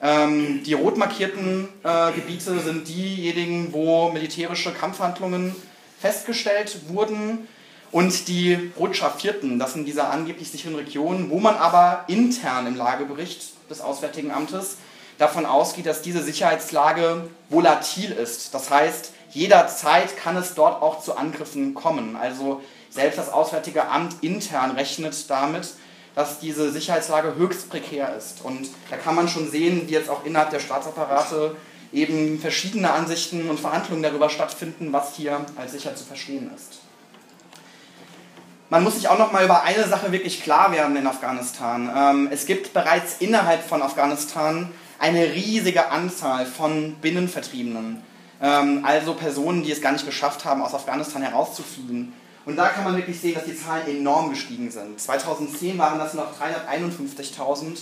Ähm, 0.02 0.62
die 0.64 0.72
rot 0.72 0.96
markierten 0.96 1.68
äh, 1.84 2.12
Gebiete 2.12 2.58
sind 2.60 2.88
diejenigen, 2.88 3.72
wo 3.72 4.10
militärische 4.10 4.72
Kampfhandlungen 4.72 5.54
festgestellt 6.00 6.88
wurden. 6.88 7.48
Und 7.92 8.28
die 8.28 8.72
rot 8.78 8.96
schaffierten, 8.96 9.58
das 9.58 9.72
sind 9.72 9.84
diese 9.84 10.06
angeblich 10.06 10.48
sicheren 10.48 10.76
Regionen, 10.76 11.28
wo 11.28 11.40
man 11.40 11.56
aber 11.56 12.04
intern 12.06 12.68
im 12.68 12.76
Lagebericht 12.76 13.52
des 13.68 13.80
Auswärtigen 13.80 14.30
Amtes 14.30 14.76
davon 15.20 15.44
ausgeht, 15.44 15.86
dass 15.86 16.00
diese 16.00 16.22
Sicherheitslage 16.22 17.28
volatil 17.50 18.10
ist. 18.10 18.54
Das 18.54 18.70
heißt, 18.70 19.12
jederzeit 19.30 20.16
kann 20.16 20.36
es 20.36 20.54
dort 20.54 20.80
auch 20.82 21.02
zu 21.02 21.16
Angriffen 21.16 21.74
kommen. 21.74 22.16
Also 22.16 22.62
selbst 22.88 23.18
das 23.18 23.30
Auswärtige 23.30 23.88
Amt 23.88 24.16
intern 24.22 24.72
rechnet 24.72 25.28
damit, 25.28 25.74
dass 26.14 26.40
diese 26.40 26.72
Sicherheitslage 26.72 27.34
höchst 27.36 27.68
prekär 27.68 28.16
ist. 28.16 28.42
Und 28.42 28.68
da 28.88 28.96
kann 28.96 29.14
man 29.14 29.28
schon 29.28 29.50
sehen, 29.50 29.82
wie 29.86 29.92
jetzt 29.92 30.08
auch 30.08 30.24
innerhalb 30.24 30.50
der 30.50 30.58
Staatsapparate 30.58 31.54
eben 31.92 32.40
verschiedene 32.40 32.90
Ansichten 32.90 33.50
und 33.50 33.60
Verhandlungen 33.60 34.02
darüber 34.02 34.30
stattfinden, 34.30 34.92
was 34.92 35.16
hier 35.16 35.44
als 35.56 35.72
sicher 35.72 35.94
zu 35.94 36.04
verstehen 36.04 36.50
ist. 36.54 36.80
Man 38.70 38.84
muss 38.84 38.94
sich 38.94 39.08
auch 39.08 39.18
noch 39.18 39.32
mal 39.32 39.44
über 39.44 39.64
eine 39.64 39.86
Sache 39.86 40.12
wirklich 40.12 40.42
klar 40.42 40.72
werden 40.72 40.96
in 40.96 41.06
Afghanistan. 41.06 41.90
Ähm, 41.94 42.28
es 42.32 42.46
gibt 42.46 42.72
bereits 42.72 43.16
innerhalb 43.18 43.62
von 43.64 43.82
Afghanistan 43.82 44.70
eine 45.00 45.32
riesige 45.32 45.90
Anzahl 45.90 46.46
von 46.46 46.94
Binnenvertriebenen. 47.00 48.02
Ähm, 48.40 48.84
also 48.84 49.14
Personen, 49.14 49.64
die 49.64 49.72
es 49.72 49.80
gar 49.80 49.92
nicht 49.92 50.06
geschafft 50.06 50.44
haben, 50.44 50.62
aus 50.62 50.74
Afghanistan 50.74 51.22
herauszufliehen. 51.22 52.12
Und 52.44 52.56
da 52.56 52.68
kann 52.68 52.84
man 52.84 52.96
wirklich 52.96 53.18
sehen, 53.18 53.34
dass 53.34 53.44
die 53.44 53.56
Zahlen 53.56 53.88
enorm 53.88 54.30
gestiegen 54.30 54.70
sind. 54.70 55.00
2010 55.00 55.78
waren 55.78 55.98
das 55.98 56.14
noch 56.14 56.28
351.000, 56.38 57.78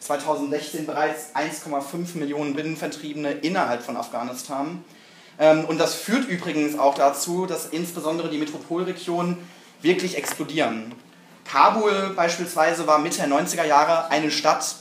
2016 0.00 0.86
bereits 0.86 1.34
1,5 1.34 2.16
Millionen 2.16 2.54
Binnenvertriebene 2.54 3.32
innerhalb 3.32 3.82
von 3.82 3.96
Afghanistan. 3.96 4.82
Ähm, 5.38 5.66
und 5.66 5.78
das 5.78 5.94
führt 5.94 6.28
übrigens 6.28 6.78
auch 6.78 6.94
dazu, 6.94 7.44
dass 7.44 7.66
insbesondere 7.66 8.30
die 8.30 8.38
Metropolregionen 8.38 9.36
wirklich 9.82 10.16
explodieren. 10.16 10.94
Kabul 11.44 12.14
beispielsweise 12.16 12.86
war 12.86 12.98
Mitte 12.98 13.18
der 13.18 13.28
90er 13.28 13.66
Jahre 13.66 14.10
eine 14.10 14.30
Stadt 14.30 14.76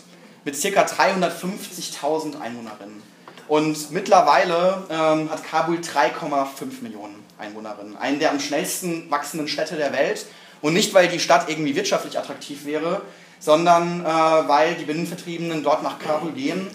mit 0.46 0.62
ca. 0.62 0.82
350.000 0.82 2.40
Einwohnerinnen. 2.40 3.02
Und 3.48 3.92
mittlerweile 3.92 4.84
ähm, 4.90 5.30
hat 5.30 5.44
Kabul 5.44 5.78
3,5 5.78 6.82
Millionen 6.82 7.24
Einwohnerinnen. 7.38 7.98
Eine 7.98 8.18
der 8.18 8.32
am 8.32 8.40
schnellsten 8.40 9.10
wachsenden 9.12 9.48
Städte 9.48 9.76
der 9.76 9.94
Welt. 9.94 10.26
Und 10.62 10.74
nicht, 10.74 10.94
weil 10.94 11.08
die 11.08 11.20
Stadt 11.20 11.50
irgendwie 11.50 11.76
wirtschaftlich 11.76 12.18
attraktiv 12.18 12.66
wäre, 12.66 13.02
sondern 13.40 14.02
äh, 14.02 14.06
weil 14.06 14.76
die 14.76 14.86
Binnenvertriebenen 14.86 15.64
dort 15.64 15.84
nach 15.84 16.00
Kabul 16.00 16.32
gehen. 16.32 16.68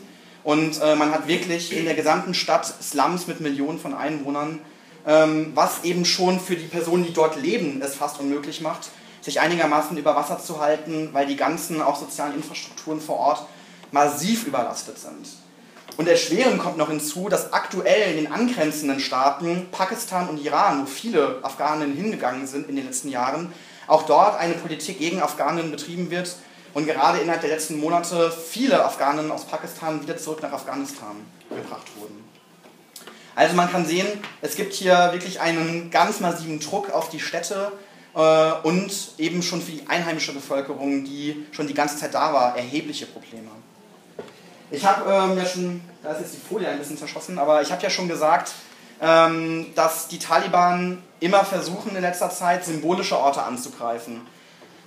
Und 0.45 0.81
äh, 0.81 0.95
man 0.95 1.11
hat 1.11 1.27
wirklich 1.27 1.77
in 1.77 1.85
der 1.85 1.95
gesamten 1.95 2.35
Stadt 2.35 2.67
Slums 2.67 3.27
mit 3.27 3.41
Millionen 3.41 3.79
von 3.79 3.95
Einwohnern, 3.95 4.61
ähm, 5.07 5.53
was 5.55 5.85
eben 5.85 6.05
schon 6.05 6.39
für 6.39 6.57
die 6.57 6.67
Personen, 6.67 7.05
die 7.07 7.13
dort 7.15 7.41
leben, 7.41 7.81
es 7.83 7.95
fast 7.95 8.21
unmöglich 8.21 8.61
macht, 8.61 8.91
sich 9.23 9.41
einigermaßen 9.41 9.97
über 9.97 10.15
Wasser 10.15 10.39
zu 10.39 10.61
halten, 10.61 11.11
weil 11.13 11.27
die 11.27 11.37
ganzen 11.37 11.81
auch 11.81 11.99
sozialen 11.99 12.35
Infrastrukturen 12.35 13.01
vor 13.01 13.17
Ort 13.17 13.47
massiv 13.93 14.47
überlastet 14.47 14.99
sind. 14.99 15.27
Und 15.97 16.07
erschwerend 16.07 16.61
kommt 16.61 16.77
noch 16.77 16.91
hinzu, 16.91 17.29
dass 17.29 17.53
aktuell 17.53 18.11
in 18.11 18.25
den 18.25 18.33
angrenzenden 18.33 19.01
Staaten, 19.01 19.67
Pakistan 19.73 20.29
und 20.29 20.45
Iran, 20.45 20.83
wo 20.83 20.87
viele 20.87 21.41
Afghanen 21.43 21.93
hingegangen 21.93 22.47
sind 22.47 22.69
in 22.69 22.77
den 22.77 22.87
letzten 22.87 23.09
Jahren, 23.09 23.53
auch 23.89 24.05
dort 24.05 24.39
eine 24.39 24.55
Politik 24.55 24.99
gegen 24.99 25.21
Afghanen 25.21 25.71
betrieben 25.71 26.11
wird 26.11 26.37
und 26.75 26.87
gerade 26.87 27.19
innerhalb 27.19 27.41
der 27.41 27.51
letzten 27.51 27.81
Monate 27.81 28.31
viele 28.31 28.85
Afghanen 28.85 29.31
aus 29.33 29.47
Pakistan 29.47 30.01
wieder 30.03 30.17
zurück 30.17 30.43
nach 30.43 30.53
Afghanistan 30.53 31.17
gebracht 31.49 31.87
wurden. 31.99 32.23
Also 33.35 33.57
man 33.57 33.71
kann 33.71 33.87
sehen, 33.87 34.07
es 34.41 34.57
gibt 34.57 34.75
hier 34.75 35.11
wirklich 35.13 35.41
einen 35.41 35.91
ganz 35.91 36.21
massiven 36.21 36.61
Druck 36.61 36.91
auf 36.91 37.09
die 37.09 37.21
Städte 37.21 37.73
äh, 38.15 38.53
und 38.63 38.93
eben 39.19 39.43
schon 39.43 39.63
für 39.63 39.73
die 39.73 39.89
einheimische 39.89 40.33
Bevölkerung, 40.33 41.05
die 41.05 41.47
schon 41.53 41.67
die 41.67 41.75
ganze 41.75 41.97
Zeit 41.97 42.15
da 42.15 42.33
war, 42.33 42.57
erhebliche 42.57 43.07
Probleme. 43.07 43.51
Ich 44.71 44.85
habe 44.85 45.11
ähm, 45.11 45.39
ja 45.39 45.47
schon, 45.47 45.81
da 46.03 46.13
ist 46.13 46.21
jetzt 46.21 46.35
die 46.35 46.49
Folie 46.49 46.69
ein 46.69 46.79
bisschen 46.79 46.99
zerschossen, 46.99 47.39
aber 47.39 47.63
ich 47.63 47.73
habe 47.73 47.83
ja 47.83 47.91
schon 47.91 48.09
gesagt, 48.09 48.53
ähm, 49.01 49.67
dass 49.75 50.09
die 50.09 50.19
Taliban 50.19 51.03
immer 51.21 51.45
versuchen 51.45 51.97
in 51.97 52.03
letzter 52.03 52.31
Zeit 52.31 52.65
symbolische 52.65 53.19
Orte 53.19 53.43
anzugreifen. 53.43 54.21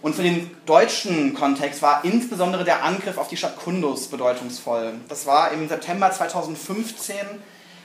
Und 0.02 0.16
für 0.16 0.24
den 0.24 0.50
deutschen 0.66 1.34
Kontext 1.36 1.82
war 1.82 2.04
insbesondere 2.04 2.64
der 2.64 2.84
Angriff 2.84 3.18
auf 3.18 3.28
die 3.28 3.38
Stadt 3.38 3.58
Kunduz 3.58 4.08
bedeutungsvoll. 4.08 4.94
Das 5.08 5.28
war 5.28 5.52
im 5.52 5.68
September 5.70 6.12
2015, 6.12 7.16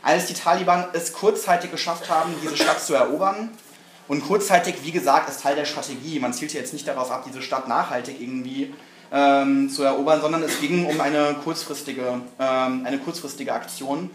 als 0.02 0.26
die 0.26 0.34
Taliban 0.34 0.86
es 0.94 1.12
kurzzeitig 1.12 1.70
geschafft 1.70 2.08
haben, 2.08 2.34
diese 2.42 2.56
Stadt 2.56 2.80
zu 2.80 2.94
erobern. 2.94 3.50
Und 4.08 4.26
kurzzeitig, 4.26 4.76
wie 4.82 4.92
gesagt, 4.92 5.28
ist 5.28 5.42
Teil 5.42 5.56
der 5.56 5.64
Strategie. 5.64 6.18
Man 6.20 6.32
zielt 6.32 6.54
jetzt 6.54 6.72
nicht 6.72 6.86
darauf 6.86 7.10
ab, 7.10 7.24
diese 7.26 7.42
Stadt 7.42 7.68
nachhaltig 7.68 8.20
irgendwie 8.20 8.72
ähm, 9.12 9.70
zu 9.70 9.82
erobern, 9.82 10.20
sondern 10.20 10.42
es 10.42 10.60
ging 10.60 10.86
um 10.86 11.00
eine 11.00 11.36
kurzfristige, 11.42 12.20
ähm, 12.38 12.82
eine 12.84 12.98
kurzfristige 12.98 13.52
Aktion. 13.52 14.10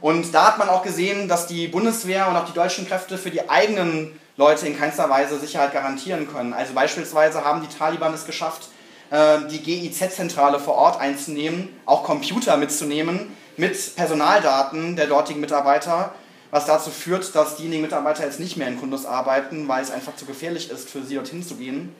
Und 0.00 0.34
da 0.34 0.46
hat 0.46 0.58
man 0.58 0.68
auch 0.68 0.82
gesehen, 0.82 1.28
dass 1.28 1.46
die 1.46 1.68
Bundeswehr 1.68 2.28
und 2.28 2.36
auch 2.36 2.46
die 2.46 2.54
deutschen 2.54 2.86
Kräfte 2.88 3.18
für 3.18 3.30
die 3.30 3.50
eigenen 3.50 4.18
Leute 4.36 4.66
in 4.66 4.78
keinster 4.78 5.10
Weise 5.10 5.38
Sicherheit 5.38 5.72
garantieren 5.72 6.26
können. 6.32 6.54
Also 6.54 6.72
beispielsweise 6.72 7.44
haben 7.44 7.60
die 7.60 7.76
Taliban 7.76 8.14
es 8.14 8.24
geschafft, 8.24 8.68
äh, 9.10 9.40
die 9.50 9.58
GIZ-Zentrale 9.58 10.58
vor 10.58 10.74
Ort 10.74 10.98
einzunehmen, 11.00 11.68
auch 11.84 12.04
Computer 12.04 12.56
mitzunehmen 12.56 13.36
mit 13.58 13.96
Personaldaten 13.96 14.96
der 14.96 15.06
dortigen 15.06 15.40
Mitarbeiter, 15.40 16.14
was 16.50 16.64
dazu 16.64 16.90
führt, 16.90 17.34
dass 17.34 17.56
diejenigen 17.56 17.82
Mitarbeiter 17.82 18.24
jetzt 18.24 18.40
nicht 18.40 18.56
mehr 18.56 18.68
in 18.68 18.80
Kundus 18.80 19.04
arbeiten, 19.04 19.68
weil 19.68 19.82
es 19.82 19.90
einfach 19.90 20.16
zu 20.16 20.24
gefährlich 20.24 20.70
ist, 20.70 20.88
für 20.88 21.02
sie 21.02 21.16
dorthin 21.16 21.46
zu 21.46 21.56
gehen. 21.56 21.94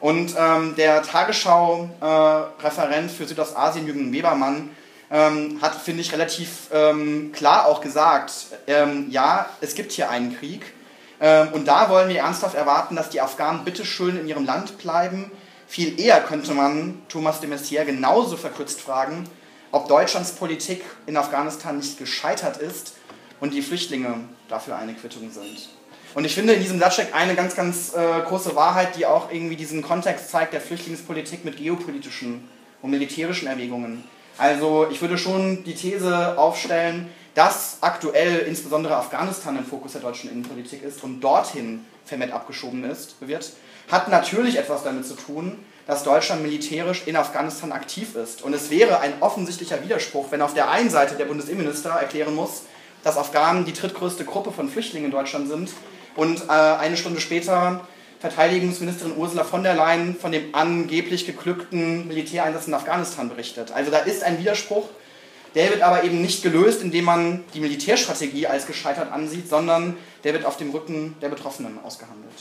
Und 0.00 0.34
ähm, 0.38 0.74
der 0.76 1.02
Tagesschau-Referent 1.02 3.10
äh, 3.10 3.14
für 3.14 3.26
Südostasien, 3.26 3.86
Jürgen 3.86 4.12
Webermann, 4.12 4.70
ähm, 5.10 5.58
hat, 5.60 5.74
finde 5.74 6.02
ich, 6.02 6.12
relativ 6.12 6.68
ähm, 6.72 7.32
klar 7.32 7.66
auch 7.66 7.80
gesagt, 7.80 8.32
ähm, 8.66 9.06
ja, 9.10 9.46
es 9.60 9.74
gibt 9.74 9.92
hier 9.92 10.10
einen 10.10 10.38
Krieg. 10.38 10.72
Ähm, 11.20 11.48
und 11.52 11.66
da 11.66 11.88
wollen 11.88 12.08
wir 12.08 12.20
ernsthaft 12.20 12.54
erwarten, 12.54 12.94
dass 12.94 13.10
die 13.10 13.20
Afghanen 13.20 13.64
bitteschön 13.64 14.18
in 14.18 14.28
ihrem 14.28 14.44
Land 14.44 14.78
bleiben. 14.78 15.30
Viel 15.66 15.98
eher 15.98 16.20
könnte 16.20 16.54
man 16.54 17.02
Thomas 17.08 17.40
de 17.40 17.50
Maizière 17.50 17.84
genauso 17.84 18.36
verkürzt 18.36 18.80
fragen, 18.80 19.24
ob 19.72 19.88
Deutschlands 19.88 20.32
Politik 20.32 20.84
in 21.06 21.16
Afghanistan 21.16 21.76
nicht 21.76 21.98
gescheitert 21.98 22.58
ist 22.58 22.94
und 23.40 23.52
die 23.52 23.62
Flüchtlinge 23.62 24.20
dafür 24.48 24.76
eine 24.76 24.94
Quittung 24.94 25.30
sind. 25.30 25.68
Und 26.14 26.24
ich 26.24 26.34
finde 26.34 26.54
in 26.54 26.62
diesem 26.62 26.82
steckt 26.90 27.14
eine 27.14 27.34
ganz, 27.34 27.54
ganz 27.54 27.94
äh, 27.94 28.22
große 28.26 28.56
Wahrheit, 28.56 28.96
die 28.96 29.06
auch 29.06 29.30
irgendwie 29.30 29.56
diesen 29.56 29.82
Kontext 29.82 30.30
zeigt 30.30 30.52
der 30.52 30.60
Flüchtlingspolitik 30.60 31.44
mit 31.44 31.58
geopolitischen 31.58 32.48
und 32.82 32.90
militärischen 32.90 33.48
Erwägungen. 33.48 34.04
Also 34.38 34.86
ich 34.90 35.00
würde 35.00 35.18
schon 35.18 35.64
die 35.64 35.74
These 35.74 36.38
aufstellen, 36.38 37.08
dass 37.34 37.78
aktuell 37.82 38.38
insbesondere 38.40 38.96
Afghanistan 38.96 39.56
im 39.56 39.64
Fokus 39.64 39.92
der 39.92 40.00
deutschen 40.00 40.30
Innenpolitik 40.30 40.82
ist 40.82 41.04
und 41.04 41.20
dorthin 41.20 41.84
vermehrt 42.04 42.32
abgeschoben 42.32 42.84
ist, 42.84 43.16
wird, 43.20 43.52
hat 43.90 44.08
natürlich 44.08 44.58
etwas 44.58 44.84
damit 44.84 45.06
zu 45.06 45.14
tun, 45.14 45.58
dass 45.86 46.04
Deutschland 46.04 46.42
militärisch 46.42 47.02
in 47.06 47.16
Afghanistan 47.16 47.72
aktiv 47.72 48.14
ist. 48.14 48.42
Und 48.42 48.54
es 48.54 48.70
wäre 48.70 49.00
ein 49.00 49.14
offensichtlicher 49.20 49.82
Widerspruch, 49.82 50.26
wenn 50.30 50.42
auf 50.42 50.54
der 50.54 50.70
einen 50.70 50.90
Seite 50.90 51.14
der 51.14 51.24
Bundesinnenminister 51.26 51.90
erklären 51.90 52.34
muss, 52.34 52.62
dass 53.04 53.16
Afghanen 53.16 53.64
die 53.64 53.72
drittgrößte 53.72 54.24
Gruppe 54.24 54.52
von 54.52 54.68
Flüchtlingen 54.68 55.06
in 55.06 55.12
Deutschland 55.12 55.48
sind 55.48 55.70
und 56.18 56.48
äh, 56.48 56.52
eine 56.52 56.96
Stunde 56.96 57.20
später 57.20 57.86
Verteidigungsministerin 58.18 59.16
Ursula 59.16 59.44
von 59.44 59.62
der 59.62 59.74
Leyen 59.74 60.16
von 60.16 60.32
dem 60.32 60.52
angeblich 60.52 61.26
geglückten 61.26 62.08
Militäreinsatz 62.08 62.66
in 62.66 62.74
Afghanistan 62.74 63.28
berichtet. 63.28 63.70
Also 63.70 63.92
da 63.92 63.98
ist 63.98 64.24
ein 64.24 64.40
Widerspruch, 64.40 64.88
der 65.54 65.70
wird 65.70 65.82
aber 65.82 66.02
eben 66.02 66.20
nicht 66.20 66.42
gelöst, 66.42 66.82
indem 66.82 67.04
man 67.04 67.44
die 67.54 67.60
Militärstrategie 67.60 68.48
als 68.48 68.66
gescheitert 68.66 69.12
ansieht, 69.12 69.48
sondern 69.48 69.96
der 70.24 70.32
wird 70.32 70.44
auf 70.44 70.56
dem 70.56 70.70
Rücken 70.70 71.14
der 71.22 71.28
Betroffenen 71.28 71.78
ausgehandelt. 71.84 72.34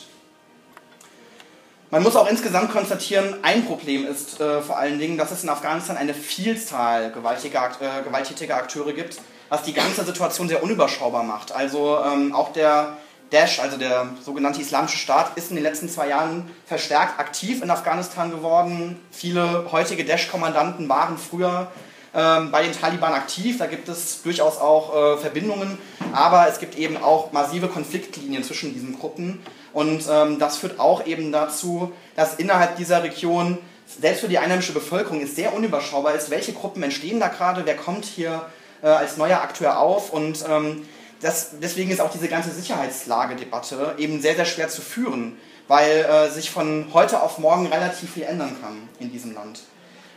Man 1.91 2.01
muss 2.01 2.15
auch 2.15 2.27
insgesamt 2.27 2.72
konstatieren, 2.72 3.36
ein 3.43 3.63
Problem 3.63 4.07
ist 4.07 4.41
äh, 4.41 4.62
vor 4.62 4.79
allen 4.79 4.98
Dingen, 4.98 5.19
dass 5.19 5.31
es 5.31 5.43
in 5.43 5.50
Afghanistan 5.50 5.98
eine 5.98 6.15
Vielzahl 6.15 7.12
gewaltiger, 7.12 7.69
äh, 7.79 8.03
gewalttätiger 8.03 8.55
Akteure 8.55 8.93
gibt, 8.93 9.19
was 9.50 9.62
die 9.62 9.74
ganze 9.74 10.03
Situation 10.03 10.50
sehr 10.50 10.63
unüberschaubar 10.63 11.24
macht. 11.24 11.51
Also 11.51 12.00
ähm, 12.03 12.34
auch 12.34 12.51
der 12.51 12.98
Daesh, 13.31 13.60
also 13.60 13.77
der 13.77 14.07
sogenannte 14.24 14.62
Islamische 14.62 14.98
Staat, 14.98 15.38
ist 15.38 15.50
in 15.50 15.55
den 15.55 15.63
letzten 15.63 15.89
zwei 15.89 16.10
Jahren 16.10 16.50
verstärkt 16.65 17.19
aktiv 17.19 17.62
in 17.62 17.69
Afghanistan 17.69 18.31
geworden. 18.31 19.00
Viele 19.12 19.72
heutige 19.72 20.05
Daesh-Kommandanten 20.05 20.88
waren 20.88 21.17
früher 21.17 21.69
ähm, 22.15 22.51
bei 22.51 22.63
den 22.63 22.72
Taliban 22.72 23.13
aktiv. 23.13 23.57
Da 23.57 23.65
gibt 23.65 23.89
es 23.89 24.22
durchaus 24.22 24.57
auch 24.57 24.96
äh, 24.96 25.17
Verbindungen, 25.17 25.77
aber 26.13 26.48
es 26.48 26.60
gibt 26.60 26.77
eben 26.77 26.98
auch 26.98 27.31
massive 27.34 27.67
Konfliktlinien 27.67 28.43
zwischen 28.43 28.74
diesen 28.74 28.98
Gruppen. 28.98 29.41
Und 29.74 30.05
ähm, 30.10 30.39
das 30.39 30.57
führt 30.57 30.79
auch 30.79 31.05
eben 31.05 31.31
dazu, 31.31 31.91
dass 32.15 32.36
innerhalb 32.36 32.77
dieser 32.77 33.03
Region 33.03 33.57
selbst 34.00 34.22
für 34.22 34.27
die 34.27 34.38
einheimische 34.38 34.74
Bevölkerung 34.74 35.22
es 35.22 35.36
sehr 35.36 35.53
unüberschaubar 35.53 36.13
ist, 36.13 36.29
welche 36.29 36.53
Gruppen 36.53 36.84
entstehen 36.84 37.19
da 37.19 37.27
gerade, 37.27 37.65
wer 37.65 37.75
kommt 37.75 38.05
hier 38.05 38.46
äh, 38.81 38.88
als 38.88 39.17
neuer 39.17 39.41
Akteur 39.41 39.79
auf 39.79 40.12
und 40.12 40.43
ähm, 40.50 40.88
das, 41.21 41.51
deswegen 41.62 41.91
ist 41.91 42.01
auch 42.01 42.12
diese 42.12 42.27
ganze 42.27 42.51
Sicherheitslagedebatte 42.51 43.95
eben 43.97 44.21
sehr, 44.21 44.36
sehr 44.36 44.45
schwer 44.45 44.69
zu 44.69 44.81
führen, 44.81 45.38
weil 45.67 46.05
äh, 46.05 46.29
sich 46.29 46.51
von 46.51 46.88
heute 46.93 47.21
auf 47.21 47.39
morgen 47.39 47.67
relativ 47.67 48.13
viel 48.13 48.24
ändern 48.24 48.55
kann 48.62 48.89
in 49.00 49.12
diesem 49.12 49.33
Land. 49.33 49.62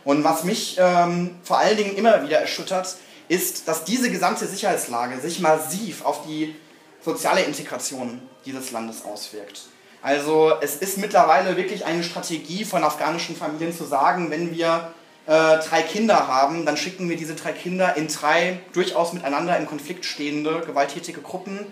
Und 0.04 0.25
was 0.25 0.45
mich 0.45 0.76
ähm, 0.78 1.37
vor 1.42 1.59
allen 1.59 1.76
Dingen 1.76 1.97
immer 1.97 2.23
wieder 2.23 2.38
erschüttert, 2.38 2.97
ist, 3.28 3.69
dass 3.69 3.85
diese 3.85 4.11
gesamte 4.11 4.47
Sicherheitslage 4.47 5.21
sich 5.21 5.40
massiv 5.40 6.04
auf 6.04 6.26
die 6.26 6.57
soziale 7.02 7.42
Integration 7.42 8.21
dieses 8.45 8.71
Landes 8.73 9.04
auswirkt. 9.04 9.62
Also 10.02 10.52
es 10.61 10.76
ist 10.76 10.99
mittlerweile 10.99 11.57
wirklich 11.57 11.85
eine 11.85 12.02
Strategie 12.02 12.64
von 12.64 12.83
afghanischen 12.83 13.37
Familien 13.37 13.76
zu 13.76 13.85
sagen, 13.85 14.30
wenn 14.30 14.54
wir 14.54 14.92
äh, 15.30 15.58
drei 15.60 15.82
Kinder 15.82 16.26
haben, 16.26 16.66
dann 16.66 16.76
schicken 16.76 17.08
wir 17.08 17.16
diese 17.16 17.37
drei 17.37 17.52
Kinder 17.52 17.96
in 17.96 18.08
drei 18.08 18.58
durchaus 18.72 19.12
miteinander 19.12 19.56
im 19.56 19.66
Konflikt 19.66 20.04
stehende, 20.04 20.62
gewalttätige 20.66 21.20
Gruppen, 21.20 21.66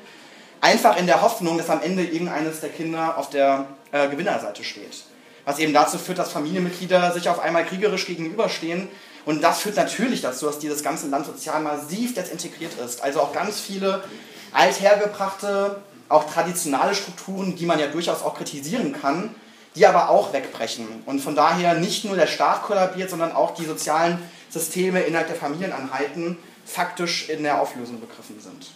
einfach 0.61 0.97
in 0.97 1.09
der 1.09 1.23
Hoffnung, 1.23 1.59
dass 1.59 1.69
am 1.69 1.83
Ende 1.83 2.05
irgendeines 2.05 2.61
der 2.61 2.69
Kinder 2.69 3.19
auf 3.19 3.31
der 3.31 3.67
äh, 3.91 4.07
Gewinnerseite 4.09 4.63
steht. 4.63 5.03
Was 5.45 5.59
eben 5.59 5.73
dazu 5.73 5.99
führt, 5.99 6.19
dass 6.19 6.31
Familienmitglieder 6.31 7.13
sich 7.13 7.29
auf 7.29 7.41
einmal 7.41 7.67
kriegerisch 7.67 8.07
gegenüberstehen. 8.07 8.87
Und 9.25 9.43
das 9.43 9.59
führt 9.59 9.75
natürlich 9.75 10.21
dazu, 10.21 10.47
dass 10.47 10.61
dieses 10.61 10.85
ganze 10.85 11.09
Land 11.09 11.27
sozial 11.27 11.61
massiv 11.61 12.15
desintegriert 12.15 12.75
ist. 12.75 13.03
Also 13.03 13.21
auch 13.21 13.33
ganz 13.33 13.59
viele 13.59 14.05
althergebrachte, 14.53 15.83
auch 16.09 16.31
traditionale 16.33 16.95
Strukturen, 16.95 17.57
die 17.57 17.67
man 17.67 17.81
ja 17.81 17.89
durchaus 17.89 18.23
auch 18.23 18.37
kritisieren 18.37 18.93
kann, 18.93 19.35
die 19.79 19.87
aber 19.87 20.11
auch 20.11 20.33
wegbrechen. 20.33 20.87
Und 21.07 21.21
von 21.21 21.37
daher 21.37 21.75
nicht 21.75 22.05
nur 22.05 22.17
der 22.17 22.27
Staat 22.27 22.63
kollabiert, 22.63 23.11
sondern 23.11 23.33
auch 23.33 23.55
die 23.55 23.65
sozialen 23.65 24.19
Systeme 24.51 25.01
innerhalb 25.01 25.29
der 25.29 25.37
Familieneinheiten 25.37 26.37
faktisch 26.65 27.29
in 27.29 27.45
der 27.45 27.61
Auflösung 27.61 28.01
begriffen 28.01 28.41
sind. 28.41 28.71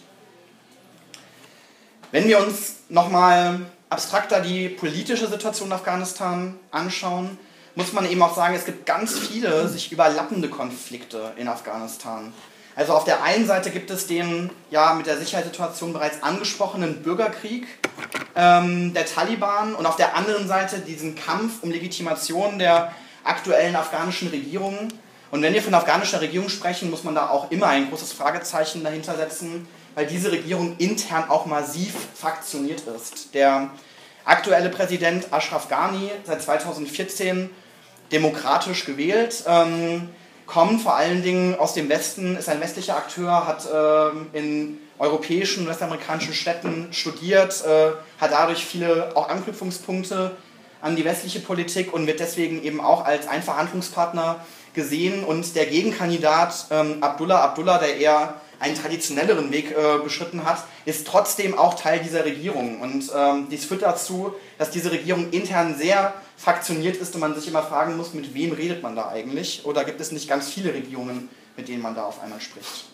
Wenn 2.11 2.27
wir 2.27 2.39
uns 2.39 2.75
nochmal 2.89 3.61
abstrakter 3.89 4.39
die 4.39 4.69
politische 4.69 5.27
Situation 5.27 5.69
in 5.69 5.73
Afghanistan 5.73 6.57
anschauen, 6.71 7.37
muss 7.75 7.91
man 7.91 8.09
eben 8.09 8.21
auch 8.21 8.35
sagen, 8.35 8.55
es 8.55 8.65
gibt 8.65 8.85
ganz 8.85 9.17
viele 9.17 9.67
sich 9.67 9.91
überlappende 9.91 10.47
Konflikte 10.47 11.33
in 11.37 11.47
Afghanistan. 11.47 12.33
Also 12.75 12.93
auf 12.93 13.03
der 13.03 13.21
einen 13.21 13.45
Seite 13.45 13.69
gibt 13.69 13.91
es 13.91 14.07
den 14.07 14.49
ja 14.71 14.93
mit 14.93 15.05
der 15.05 15.17
Sicherheitssituation 15.17 15.93
bereits 15.93 16.23
angesprochenen 16.23 17.03
Bürgerkrieg 17.03 17.67
ähm, 18.35 18.93
der 18.93 19.05
Taliban 19.05 19.75
und 19.75 19.85
auf 19.85 19.95
der 19.95 20.15
anderen 20.15 20.47
Seite 20.47 20.79
diesen 20.79 21.15
Kampf 21.15 21.61
um 21.61 21.69
Legitimation 21.69 22.57
der 22.57 22.93
aktuellen 23.23 23.75
afghanischen 23.75 24.29
Regierung. 24.29 24.89
Und 25.29 25.41
wenn 25.41 25.53
wir 25.53 25.61
von 25.61 25.73
afghanischer 25.73 26.21
Regierung 26.21 26.49
sprechen, 26.49 26.89
muss 26.89 27.03
man 27.03 27.15
da 27.15 27.29
auch 27.29 27.51
immer 27.51 27.67
ein 27.67 27.89
großes 27.89 28.13
Fragezeichen 28.13 28.83
dahinter 28.83 29.15
setzen, 29.15 29.67
weil 29.95 30.07
diese 30.07 30.31
Regierung 30.31 30.75
intern 30.77 31.29
auch 31.29 31.45
massiv 31.45 31.93
fraktioniert 32.15 32.81
ist. 32.95 33.33
Der 33.33 33.69
aktuelle 34.25 34.69
Präsident 34.69 35.31
Ashraf 35.31 35.69
Ghani, 35.69 36.11
seit 36.23 36.41
2014 36.41 37.49
demokratisch 38.11 38.85
gewählt, 38.85 39.43
ähm, 39.47 40.09
kommt 40.45 40.81
vor 40.81 40.95
allen 40.95 41.23
Dingen 41.23 41.55
aus 41.55 41.73
dem 41.73 41.89
Westen, 41.89 42.35
ist 42.35 42.49
ein 42.49 42.61
westlicher 42.61 42.97
Akteur, 42.97 43.47
hat 43.47 43.65
äh, 43.65 44.37
in 44.37 44.77
europäischen, 44.99 45.67
westamerikanischen 45.67 46.33
Städten 46.33 46.87
studiert, 46.91 47.63
äh, 47.65 47.91
hat 48.19 48.31
dadurch 48.31 48.65
viele 48.65 49.15
auch 49.15 49.29
Anknüpfungspunkte 49.29 50.31
an 50.81 50.95
die 50.95 51.05
westliche 51.05 51.39
Politik 51.39 51.93
und 51.93 52.07
wird 52.07 52.19
deswegen 52.19 52.61
eben 52.63 52.81
auch 52.81 53.05
als 53.05 53.27
ein 53.27 53.41
Verhandlungspartner 53.41 54.45
gesehen. 54.73 55.23
Und 55.23 55.55
der 55.55 55.65
Gegenkandidat 55.65 56.67
ähm, 56.71 56.97
Abdullah 57.01 57.41
Abdullah, 57.41 57.77
der 57.77 57.97
eher 57.97 58.41
einen 58.63 58.75
traditionelleren 58.75 59.51
Weg 59.51 59.71
äh, 59.71 59.97
beschritten 60.01 60.45
hat, 60.45 60.63
ist 60.85 61.05
trotzdem 61.05 61.57
auch 61.57 61.73
Teil 61.73 61.99
dieser 61.99 62.23
Regierung. 62.23 62.79
Und 62.79 63.11
ähm, 63.13 63.47
dies 63.51 63.65
führt 63.65 63.81
dazu, 63.81 64.33
dass 64.57 64.71
diese 64.71 64.89
Regierung 64.91 65.31
intern 65.31 65.77
sehr 65.77 66.13
fraktioniert 66.37 66.95
ist 66.95 67.13
und 67.13 67.19
man 67.19 67.35
sich 67.35 67.47
immer 67.47 67.61
fragen 67.61 67.97
muss, 67.97 68.13
mit 68.13 68.33
wem 68.33 68.53
redet 68.53 68.81
man 68.81 68.95
da 68.95 69.09
eigentlich? 69.09 69.65
Oder 69.65 69.83
gibt 69.83 69.99
es 69.99 70.13
nicht 70.13 70.29
ganz 70.29 70.49
viele 70.49 70.73
Regierungen, 70.73 71.29
mit 71.57 71.67
denen 71.67 71.81
man 71.81 71.93
da 71.93 72.05
auf 72.05 72.23
einmal 72.23 72.39
spricht? 72.39 72.85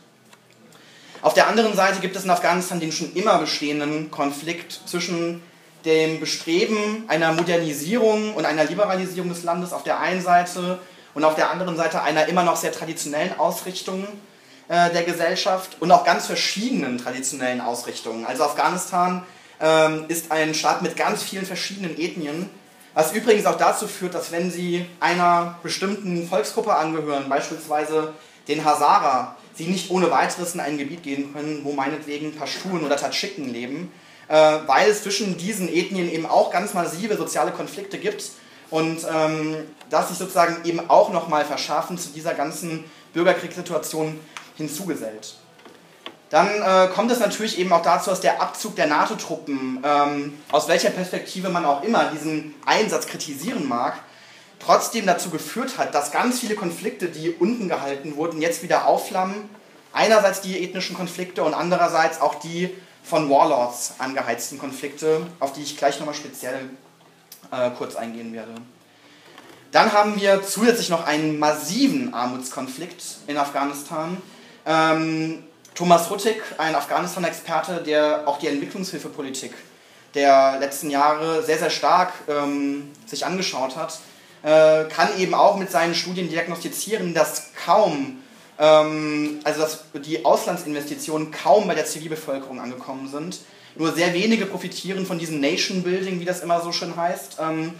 Auf 1.21 1.35
der 1.35 1.47
anderen 1.47 1.75
Seite 1.75 1.99
gibt 1.99 2.15
es 2.15 2.23
in 2.23 2.31
Afghanistan 2.31 2.79
den 2.79 2.91
schon 2.91 3.13
immer 3.13 3.37
bestehenden 3.37 4.09
Konflikt 4.09 4.71
zwischen 4.85 5.43
dem 5.85 6.19
Bestreben 6.19 7.03
einer 7.07 7.31
Modernisierung 7.33 8.33
und 8.33 8.45
einer 8.45 8.65
Liberalisierung 8.65 9.29
des 9.29 9.43
Landes 9.43 9.71
auf 9.71 9.83
der 9.83 9.99
einen 9.99 10.21
Seite 10.21 10.79
und 11.13 11.23
auf 11.23 11.35
der 11.35 11.51
anderen 11.51 11.77
Seite 11.77 12.01
einer 12.01 12.27
immer 12.27 12.43
noch 12.43 12.55
sehr 12.55 12.71
traditionellen 12.71 13.37
Ausrichtung 13.37 14.07
äh, 14.69 14.91
der 14.91 15.01
Gesellschaft 15.01 15.77
und 15.79 15.91
auch 15.91 16.05
ganz 16.05 16.27
verschiedenen 16.27 16.99
traditionellen 16.99 17.59
Ausrichtungen. 17.59 18.23
Also 18.23 18.43
Afghanistan 18.43 19.23
ähm, 19.59 20.05
ist 20.09 20.31
ein 20.31 20.53
Staat 20.53 20.83
mit 20.83 20.95
ganz 20.95 21.23
vielen 21.23 21.45
verschiedenen 21.45 21.99
Ethnien, 21.99 22.49
was 22.93 23.11
übrigens 23.13 23.47
auch 23.47 23.57
dazu 23.57 23.87
führt, 23.87 24.13
dass 24.13 24.31
wenn 24.31 24.51
Sie 24.51 24.85
einer 24.99 25.57
bestimmten 25.63 26.29
Volksgruppe 26.29 26.75
angehören, 26.75 27.29
beispielsweise 27.29 28.13
den 28.47 28.63
Hazara, 28.63 29.35
Sie 29.55 29.65
nicht 29.65 29.89
ohne 29.89 30.11
weiteres 30.11 30.53
in 30.53 30.59
ein 30.59 30.77
Gebiet 30.77 31.01
gehen 31.01 31.33
können, 31.33 31.61
wo 31.63 31.71
meinetwegen 31.71 32.35
Pashtun 32.35 32.83
oder 32.85 32.95
Tadschiken 32.95 33.51
leben, 33.51 33.91
äh, 34.27 34.35
weil 34.67 34.89
es 34.89 35.01
zwischen 35.01 35.35
diesen 35.35 35.67
Ethnien 35.67 36.11
eben 36.11 36.27
auch 36.27 36.51
ganz 36.51 36.75
massive 36.75 37.17
soziale 37.17 37.51
Konflikte 37.51 37.97
gibt 37.97 38.23
und 38.69 38.99
ähm, 39.11 39.55
das 39.89 40.09
sich 40.09 40.19
sozusagen 40.19 40.63
eben 40.63 40.91
auch 40.91 41.11
nochmal 41.11 41.43
verschärfen 41.43 41.97
zu 41.97 42.09
dieser 42.09 42.35
ganzen 42.35 42.83
Bürgerkriegssituation 43.13 44.19
hinzugesellt. 44.59 45.35
Dann 46.29 46.47
äh, 46.61 46.89
kommt 46.93 47.11
es 47.11 47.19
natürlich 47.19 47.57
eben 47.57 47.73
auch 47.73 47.81
dazu, 47.81 48.11
dass 48.11 48.21
der 48.21 48.39
Abzug 48.39 48.75
der 48.75 48.85
NATO-Truppen, 48.85 49.83
ähm, 49.83 50.39
aus 50.51 50.67
welcher 50.67 50.91
Perspektive 50.91 51.49
man 51.49 51.65
auch 51.65 51.81
immer 51.81 52.11
diesen 52.11 52.53
Einsatz 52.65 53.07
kritisieren 53.07 53.67
mag, 53.67 53.95
trotzdem 54.59 55.07
dazu 55.07 55.31
geführt 55.31 55.79
hat, 55.79 55.95
dass 55.95 56.11
ganz 56.11 56.39
viele 56.39 56.53
Konflikte, 56.53 57.07
die 57.07 57.31
unten 57.31 57.67
gehalten 57.67 58.15
wurden, 58.15 58.41
jetzt 58.41 58.61
wieder 58.61 58.85
aufflammen. 58.85 59.49
Einerseits 59.91 60.41
die 60.41 60.63
ethnischen 60.63 60.95
Konflikte 60.95 61.43
und 61.43 61.55
andererseits 61.55 62.21
auch 62.21 62.35
die 62.35 62.69
von 63.03 63.27
Warlords 63.27 63.95
angeheizten 63.97 64.59
Konflikte, 64.59 65.25
auf 65.39 65.53
die 65.53 65.63
ich 65.63 65.77
gleich 65.77 65.97
nochmal 65.97 66.13
speziell 66.13 66.69
äh, 67.49 67.71
kurz 67.71 67.95
eingehen 67.95 68.33
werde. 68.33 68.53
Dann 69.71 69.93
haben 69.93 70.19
wir 70.19 70.43
zusätzlich 70.43 70.89
noch 70.89 71.05
einen 71.05 71.39
massiven 71.39 72.13
Armutskonflikt 72.13 73.03
in 73.25 73.37
Afghanistan. 73.37 74.21
Ähm, 74.65 75.43
Thomas 75.75 76.09
Ruttig, 76.11 76.41
ein 76.57 76.75
Afghanistan-Experte, 76.75 77.81
der 77.85 78.27
auch 78.27 78.37
die 78.39 78.47
Entwicklungshilfepolitik 78.47 79.53
der 80.13 80.57
letzten 80.59 80.89
Jahre 80.89 81.43
sehr, 81.43 81.57
sehr 81.57 81.69
stark 81.69 82.13
ähm, 82.27 82.91
sich 83.05 83.25
angeschaut 83.25 83.75
hat, 83.75 83.99
äh, 84.43 84.85
kann 84.89 85.17
eben 85.17 85.33
auch 85.33 85.57
mit 85.57 85.71
seinen 85.71 85.95
Studien 85.95 86.29
diagnostizieren, 86.29 87.13
dass 87.13 87.51
kaum, 87.65 88.21
ähm, 88.57 89.39
also 89.43 89.61
dass 89.61 89.83
die 89.93 90.25
Auslandsinvestitionen 90.25 91.31
kaum 91.31 91.67
bei 91.67 91.75
der 91.75 91.85
Zivilbevölkerung 91.85 92.59
angekommen 92.59 93.07
sind. 93.07 93.39
Nur 93.75 93.93
sehr 93.93 94.13
wenige 94.13 94.45
profitieren 94.45 95.05
von 95.05 95.19
diesem 95.19 95.39
Nation 95.39 95.83
Building, 95.83 96.19
wie 96.19 96.25
das 96.25 96.41
immer 96.41 96.61
so 96.61 96.71
schön 96.71 96.95
heißt. 96.95 97.37
Ähm, 97.39 97.73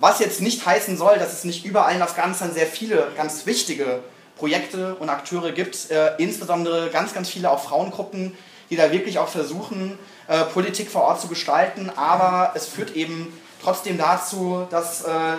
was 0.00 0.18
jetzt 0.18 0.40
nicht 0.40 0.66
heißen 0.66 0.96
soll, 0.96 1.18
dass 1.18 1.32
es 1.32 1.44
nicht 1.44 1.64
überall 1.64 1.94
in 1.94 2.02
Afghanistan 2.02 2.52
sehr 2.52 2.66
viele 2.66 3.08
ganz 3.16 3.46
wichtige 3.46 4.00
Projekte 4.36 4.96
und 4.96 5.08
Akteure 5.08 5.52
gibt, 5.52 5.90
äh, 5.90 6.16
insbesondere 6.18 6.90
ganz, 6.90 7.14
ganz 7.14 7.28
viele 7.28 7.50
auch 7.50 7.62
Frauengruppen, 7.62 8.36
die 8.70 8.76
da 8.76 8.90
wirklich 8.90 9.18
auch 9.18 9.28
versuchen, 9.28 9.98
äh, 10.26 10.44
Politik 10.44 10.90
vor 10.90 11.02
Ort 11.02 11.20
zu 11.20 11.28
gestalten, 11.28 11.90
aber 11.94 12.52
es 12.54 12.66
führt 12.66 12.96
eben 12.96 13.32
trotzdem 13.62 13.98
dazu, 13.98 14.66
dass 14.70 15.02
äh, 15.04 15.36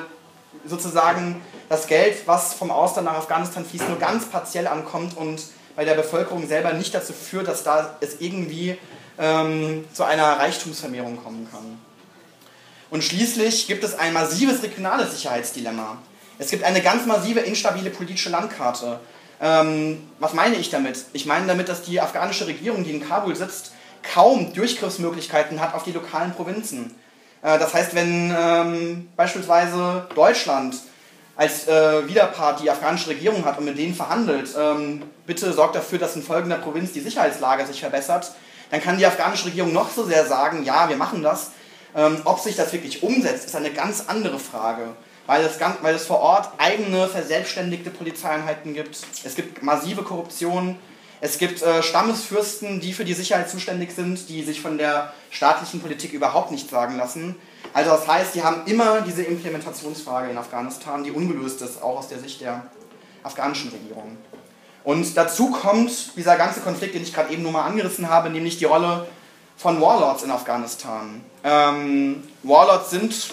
sozusagen 0.65 1.41
das 1.69 1.87
Geld, 1.87 2.27
was 2.27 2.53
vom 2.53 2.71
Ausland 2.71 3.05
nach 3.07 3.15
Afghanistan 3.15 3.65
fließt, 3.65 3.89
nur 3.89 3.99
ganz 3.99 4.25
partiell 4.25 4.67
ankommt 4.67 5.17
und 5.17 5.41
bei 5.75 5.83
der 5.83 5.95
Bevölkerung 5.95 6.47
selber 6.47 6.73
nicht 6.73 6.93
dazu 6.93 7.13
führt, 7.13 7.47
dass 7.47 7.63
da 7.63 7.97
es 7.99 8.21
irgendwie 8.21 8.77
ähm, 9.17 9.85
zu 9.93 10.03
einer 10.03 10.39
Reichtumsvermehrung 10.39 11.21
kommen 11.21 11.47
kann. 11.51 11.79
Und 12.89 13.03
schließlich 13.03 13.67
gibt 13.67 13.83
es 13.83 13.97
ein 13.97 14.13
massives 14.13 14.63
regionales 14.63 15.13
Sicherheitsdilemma. 15.13 15.97
Es 16.37 16.49
gibt 16.49 16.63
eine 16.63 16.81
ganz 16.81 17.05
massive, 17.05 17.39
instabile 17.39 17.89
politische 17.89 18.29
Landkarte. 18.29 18.99
Ähm, 19.41 20.09
was 20.19 20.33
meine 20.33 20.55
ich 20.55 20.69
damit? 20.69 21.05
Ich 21.13 21.25
meine 21.25 21.47
damit, 21.47 21.69
dass 21.69 21.81
die 21.81 21.99
afghanische 21.99 22.47
Regierung, 22.47 22.83
die 22.83 22.91
in 22.91 23.07
Kabul 23.07 23.35
sitzt, 23.35 23.71
kaum 24.13 24.53
Durchgriffsmöglichkeiten 24.53 25.59
hat 25.59 25.73
auf 25.73 25.83
die 25.83 25.91
lokalen 25.91 26.33
Provinzen. 26.33 26.95
Äh, 27.41 27.57
das 27.59 27.73
heißt, 27.73 27.95
wenn 27.95 28.33
ähm, 28.37 29.09
beispielsweise 29.15 30.07
Deutschland 30.15 30.75
als 31.37 31.67
äh, 31.67 32.07
Widerpart 32.07 32.61
die 32.61 32.69
afghanische 32.69 33.09
Regierung 33.09 33.43
hat 33.45 33.57
und 33.57 33.65
mit 33.65 33.77
denen 33.77 33.93
verhandelt, 33.93 34.49
ähm, 34.57 35.03
bitte 35.25 35.51
sorgt 35.51 35.75
dafür, 35.75 35.99
dass 35.99 36.15
in 36.15 36.23
folgender 36.23 36.57
Provinz 36.57 36.93
die 36.93 37.01
Sicherheitslage 37.01 37.65
sich 37.65 37.81
verbessert, 37.81 38.31
dann 38.71 38.81
kann 38.81 38.97
die 38.97 39.05
afghanische 39.05 39.45
Regierung 39.45 39.73
noch 39.73 39.89
so 39.89 40.05
sehr 40.05 40.25
sagen, 40.25 40.63
ja, 40.63 40.87
wir 40.89 40.97
machen 40.97 41.23
das. 41.23 41.51
Ähm, 41.95 42.21
ob 42.25 42.39
sich 42.39 42.55
das 42.55 42.73
wirklich 42.73 43.03
umsetzt, 43.03 43.45
ist 43.45 43.55
eine 43.55 43.71
ganz 43.71 44.05
andere 44.07 44.39
Frage 44.39 44.95
weil 45.27 45.43
es, 45.43 45.57
ganz, 45.57 45.77
weil 45.81 45.95
es 45.95 46.05
vor 46.05 46.19
Ort 46.19 46.49
eigene 46.57 47.07
verselbstständigte 47.07 47.89
Polizeieinheiten 47.89 48.73
gibt. 48.73 48.99
Es 49.23 49.35
gibt 49.35 49.63
massive 49.63 50.03
Korruption. 50.03 50.77
Es 51.21 51.37
gibt 51.37 51.61
äh, 51.61 51.81
Stammesfürsten, 51.81 52.79
die 52.81 52.93
für 52.93 53.05
die 53.05 53.13
Sicherheit 53.13 53.49
zuständig 53.49 53.93
sind, 53.93 54.29
die 54.29 54.43
sich 54.43 54.61
von 54.61 54.77
der 54.77 55.13
staatlichen 55.31 55.81
Politik 55.81 56.13
überhaupt 56.13 56.51
nichts 56.51 56.69
sagen 56.69 56.97
lassen. 56.97 57.35
Also 57.73 57.91
das 57.91 58.07
heißt, 58.07 58.35
die 58.35 58.43
haben 58.43 58.61
immer 58.65 59.01
diese 59.01 59.23
Implementationsfrage 59.23 60.29
in 60.29 60.37
Afghanistan, 60.37 61.03
die 61.03 61.11
ungelöst 61.11 61.61
ist, 61.61 61.81
auch 61.81 61.99
aus 61.99 62.09
der 62.09 62.19
Sicht 62.19 62.41
der 62.41 62.65
afghanischen 63.23 63.71
Regierung. 63.71 64.17
Und 64.83 65.17
dazu 65.17 65.49
kommt 65.49 66.15
dieser 66.15 66.35
ganze 66.35 66.59
Konflikt, 66.59 66.93
den 66.93 67.01
ich 67.01 67.13
gerade 67.13 67.33
eben 67.33 67.41
nur 67.41 67.51
mal 67.51 67.65
angerissen 67.65 68.07
habe, 68.07 68.29
nämlich 68.29 68.59
die 68.59 68.65
Rolle 68.65 69.07
von 69.57 69.81
Warlords 69.81 70.21
in 70.23 70.31
Afghanistan. 70.31 71.23
Ähm, 71.43 72.23
Warlords 72.43 72.91
sind 72.91 73.31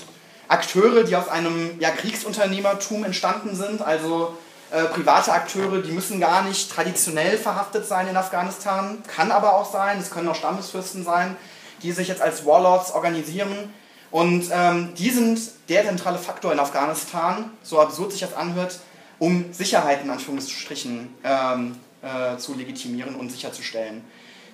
Akteure, 0.52 1.04
die 1.04 1.16
aus 1.16 1.28
einem 1.28 1.80
ja, 1.80 1.90
Kriegsunternehmertum 1.90 3.04
entstanden 3.04 3.56
sind, 3.56 3.80
also 3.80 4.36
äh, 4.70 4.84
private 4.84 5.32
Akteure, 5.32 5.82
die 5.82 5.92
müssen 5.92 6.20
gar 6.20 6.44
nicht 6.44 6.70
traditionell 6.70 7.38
verhaftet 7.38 7.86
sein 7.86 8.06
in 8.08 8.16
Afghanistan, 8.16 9.02
kann 9.06 9.32
aber 9.32 9.54
auch 9.54 9.70
sein, 9.70 9.98
es 9.98 10.10
können 10.10 10.28
auch 10.28 10.34
Stammesfürsten 10.34 11.04
sein, 11.04 11.36
die 11.82 11.92
sich 11.92 12.08
jetzt 12.08 12.20
als 12.20 12.44
Warlords 12.44 12.92
organisieren. 12.92 13.72
Und 14.10 14.50
ähm, 14.52 14.92
die 14.96 15.08
sind 15.08 15.40
der 15.70 15.86
zentrale 15.86 16.18
Faktor 16.18 16.52
in 16.52 16.60
Afghanistan, 16.60 17.50
so 17.62 17.80
absurd 17.80 18.12
sich 18.12 18.20
das 18.20 18.34
anhört, 18.34 18.78
um 19.18 19.52
Sicherheit 19.52 20.02
in 20.04 20.10
Anführungsstrichen 20.10 21.14
ähm, 21.24 21.76
äh, 22.02 22.36
zu 22.36 22.54
legitimieren 22.54 23.14
und 23.14 23.32
sicherzustellen. 23.32 24.04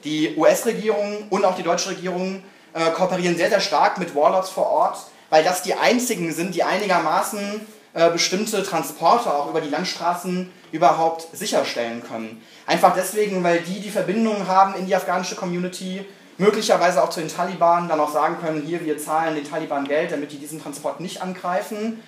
Die 0.04 0.37
US-Regierung 0.37 1.26
und 1.30 1.44
auch 1.44 1.56
die 1.56 1.64
deutsche 1.64 1.90
Regierung 1.90 2.44
äh, 2.72 2.90
kooperieren 2.92 3.37
sehr, 3.37 3.48
sehr 3.48 3.61
stark 3.61 3.98
mit 3.98 4.14
Warlords 4.14 4.50
vor 4.50 4.66
Ort 4.66 4.98
weil 5.31 5.45
das 5.45 5.62
die 5.62 5.75
einzigen 5.75 6.33
sind, 6.33 6.55
die 6.55 6.62
einigermaßen 6.62 7.61
äh, 7.95 8.11
bestimmte 8.11 8.62
Transporte 8.62 9.33
auch 9.33 9.51
über 9.51 9.61
die 9.61 9.71
Landstraßen 9.71 10.51
überhaupt 10.73 11.29
sicherstellen 11.37 12.03
können. 12.03 12.43
Einfach 12.67 12.95
deswegen, 12.95 13.43
weil 13.43 13.61
die 13.61 13.81
die 13.81 13.91
Verbindung 13.91 14.47
haben 14.47 14.75
in 14.75 14.87
die 14.87 14.95
afghanische 14.95 15.37
Community, 15.37 16.05
möglicherweise 16.37 17.03
auch 17.03 17.11
zu 17.11 17.21
den 17.21 17.29
Taliban, 17.29 17.88
dann 17.88 18.01
auch 18.01 18.12
sagen 18.12 18.37
können, 18.41 18.62
hier, 18.62 18.85
wir 18.85 18.99
zahlen 18.99 19.35
den 19.35 19.49
Taliban 19.49 19.87
Geld, 19.87 20.12
damit 20.12 20.33
die 20.33 20.38
diesen 20.38 20.62
Transport 20.62 21.01
nicht 21.01 21.21
angreifen. 21.21 22.01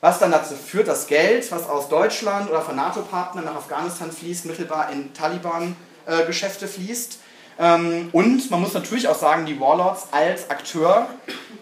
Was 0.00 0.18
dann 0.18 0.32
dazu 0.32 0.54
führt, 0.54 0.88
dass 0.88 1.06
Geld, 1.06 1.50
was 1.50 1.68
aus 1.68 1.88
Deutschland 1.88 2.50
oder 2.50 2.60
von 2.60 2.76
NATO-Partnern 2.76 3.44
nach 3.44 3.56
Afghanistan 3.56 4.12
fließt, 4.12 4.46
mittelbar 4.46 4.90
in 4.90 5.14
Taliban-Geschäfte 5.14 6.66
äh, 6.66 6.68
fließt. 6.68 7.18
Ähm, 7.58 8.08
und 8.12 8.50
man 8.50 8.60
muss 8.60 8.74
natürlich 8.74 9.08
auch 9.08 9.18
sagen, 9.18 9.46
die 9.46 9.58
Warlords 9.60 10.08
als 10.10 10.50
Akteur, 10.50 11.08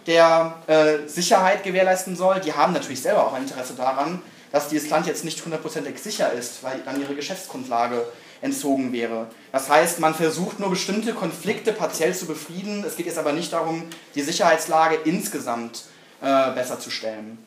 der 0.07 0.57
äh, 0.66 1.07
Sicherheit 1.07 1.62
gewährleisten 1.64 2.16
soll, 2.16 2.40
die 2.40 2.52
haben 2.52 2.72
natürlich 2.72 3.02
selber 3.02 3.26
auch 3.26 3.35
ein 3.35 3.42
Interesse 3.42 3.74
daran, 3.74 4.22
dass 4.50 4.68
dieses 4.68 4.90
Land 4.90 5.07
jetzt 5.07 5.24
nicht 5.24 5.42
hundertprozentig 5.44 5.98
sicher 5.98 6.33
ist, 6.33 6.62
weil 6.62 6.81
dann 6.85 7.00
ihre 7.00 7.14
Geschäftsgrundlage 7.14 8.05
entzogen 8.40 8.92
wäre. 8.92 9.28
Das 9.52 9.68
heißt, 9.70 10.00
man 10.00 10.14
versucht 10.14 10.61
nur 10.61 10.70
bestimmte 10.70 11.14
Konflikte 11.14 11.72
partiell 11.72 12.14
zu 12.14 12.26
befrieden. 12.26 12.85
Es 12.85 12.96
geht 12.96 13.07
jetzt 13.07 13.18
aber 13.18 13.33
nicht 13.33 13.52
darum, 13.52 13.85
die 14.14 14.22
Sicherheitslage 14.22 14.98
insgesamt 15.05 15.85
äh, 16.20 16.50
besser 16.52 16.78
zu 16.78 16.90
stellen. 16.90 17.38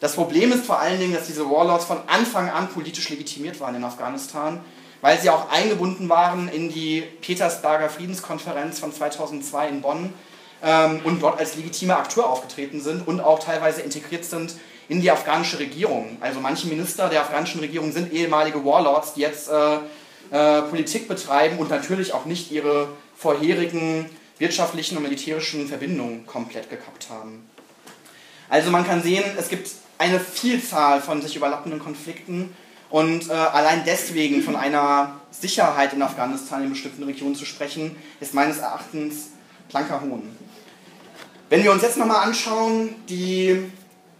Das 0.00 0.14
Problem 0.14 0.50
ist 0.50 0.64
vor 0.64 0.80
allen 0.80 0.98
Dingen, 0.98 1.14
dass 1.14 1.26
diese 1.26 1.48
Warlords 1.48 1.84
von 1.84 1.98
Anfang 2.06 2.50
an 2.50 2.68
politisch 2.68 3.10
legitimiert 3.10 3.60
waren 3.60 3.74
in 3.74 3.84
Afghanistan 3.84 4.60
weil 5.00 5.18
sie 5.20 5.30
auch 5.30 5.50
eingebunden 5.50 6.08
waren 6.08 6.48
in 6.48 6.72
die 6.72 7.02
Petersberger 7.20 7.88
Friedenskonferenz 7.88 8.78
von 8.78 8.92
2002 8.92 9.68
in 9.68 9.80
Bonn 9.80 10.12
ähm, 10.62 11.00
und 11.04 11.22
dort 11.22 11.38
als 11.38 11.56
legitimer 11.56 11.98
Akteur 11.98 12.28
aufgetreten 12.28 12.80
sind 12.80 13.06
und 13.06 13.20
auch 13.20 13.38
teilweise 13.38 13.82
integriert 13.82 14.24
sind 14.24 14.54
in 14.88 15.00
die 15.00 15.10
afghanische 15.10 15.58
Regierung. 15.58 16.18
Also 16.20 16.40
manche 16.40 16.66
Minister 16.66 17.08
der 17.08 17.22
afghanischen 17.22 17.60
Regierung 17.60 17.92
sind 17.92 18.12
ehemalige 18.12 18.64
Warlords, 18.64 19.14
die 19.14 19.20
jetzt 19.20 19.48
äh, 19.48 19.76
äh, 20.30 20.62
Politik 20.62 21.08
betreiben 21.08 21.58
und 21.58 21.70
natürlich 21.70 22.12
auch 22.12 22.24
nicht 22.24 22.50
ihre 22.50 22.88
vorherigen 23.16 24.10
wirtschaftlichen 24.38 24.96
und 24.96 25.04
militärischen 25.04 25.68
Verbindungen 25.68 26.26
komplett 26.26 26.70
gekappt 26.70 27.08
haben. 27.10 27.48
Also 28.48 28.70
man 28.70 28.86
kann 28.86 29.02
sehen, 29.02 29.24
es 29.38 29.48
gibt 29.48 29.70
eine 29.98 30.18
Vielzahl 30.18 31.00
von 31.00 31.22
sich 31.22 31.36
überlappenden 31.36 31.78
Konflikten 31.78 32.54
und 32.90 33.28
äh, 33.28 33.32
allein 33.32 33.84
deswegen 33.86 34.42
von 34.42 34.56
einer 34.56 35.20
Sicherheit 35.30 35.92
in 35.92 36.02
Afghanistan 36.02 36.64
in 36.64 36.70
bestimmten 36.70 37.04
Regionen 37.04 37.36
zu 37.36 37.44
sprechen, 37.44 37.96
ist 38.20 38.34
meines 38.34 38.58
Erachtens 38.58 39.28
blanker 39.68 40.00
Hohn. 40.00 40.22
Wenn 41.48 41.62
wir 41.62 41.72
uns 41.72 41.82
jetzt 41.82 41.96
nochmal 41.96 42.26
anschauen, 42.26 42.94
die 43.08 43.70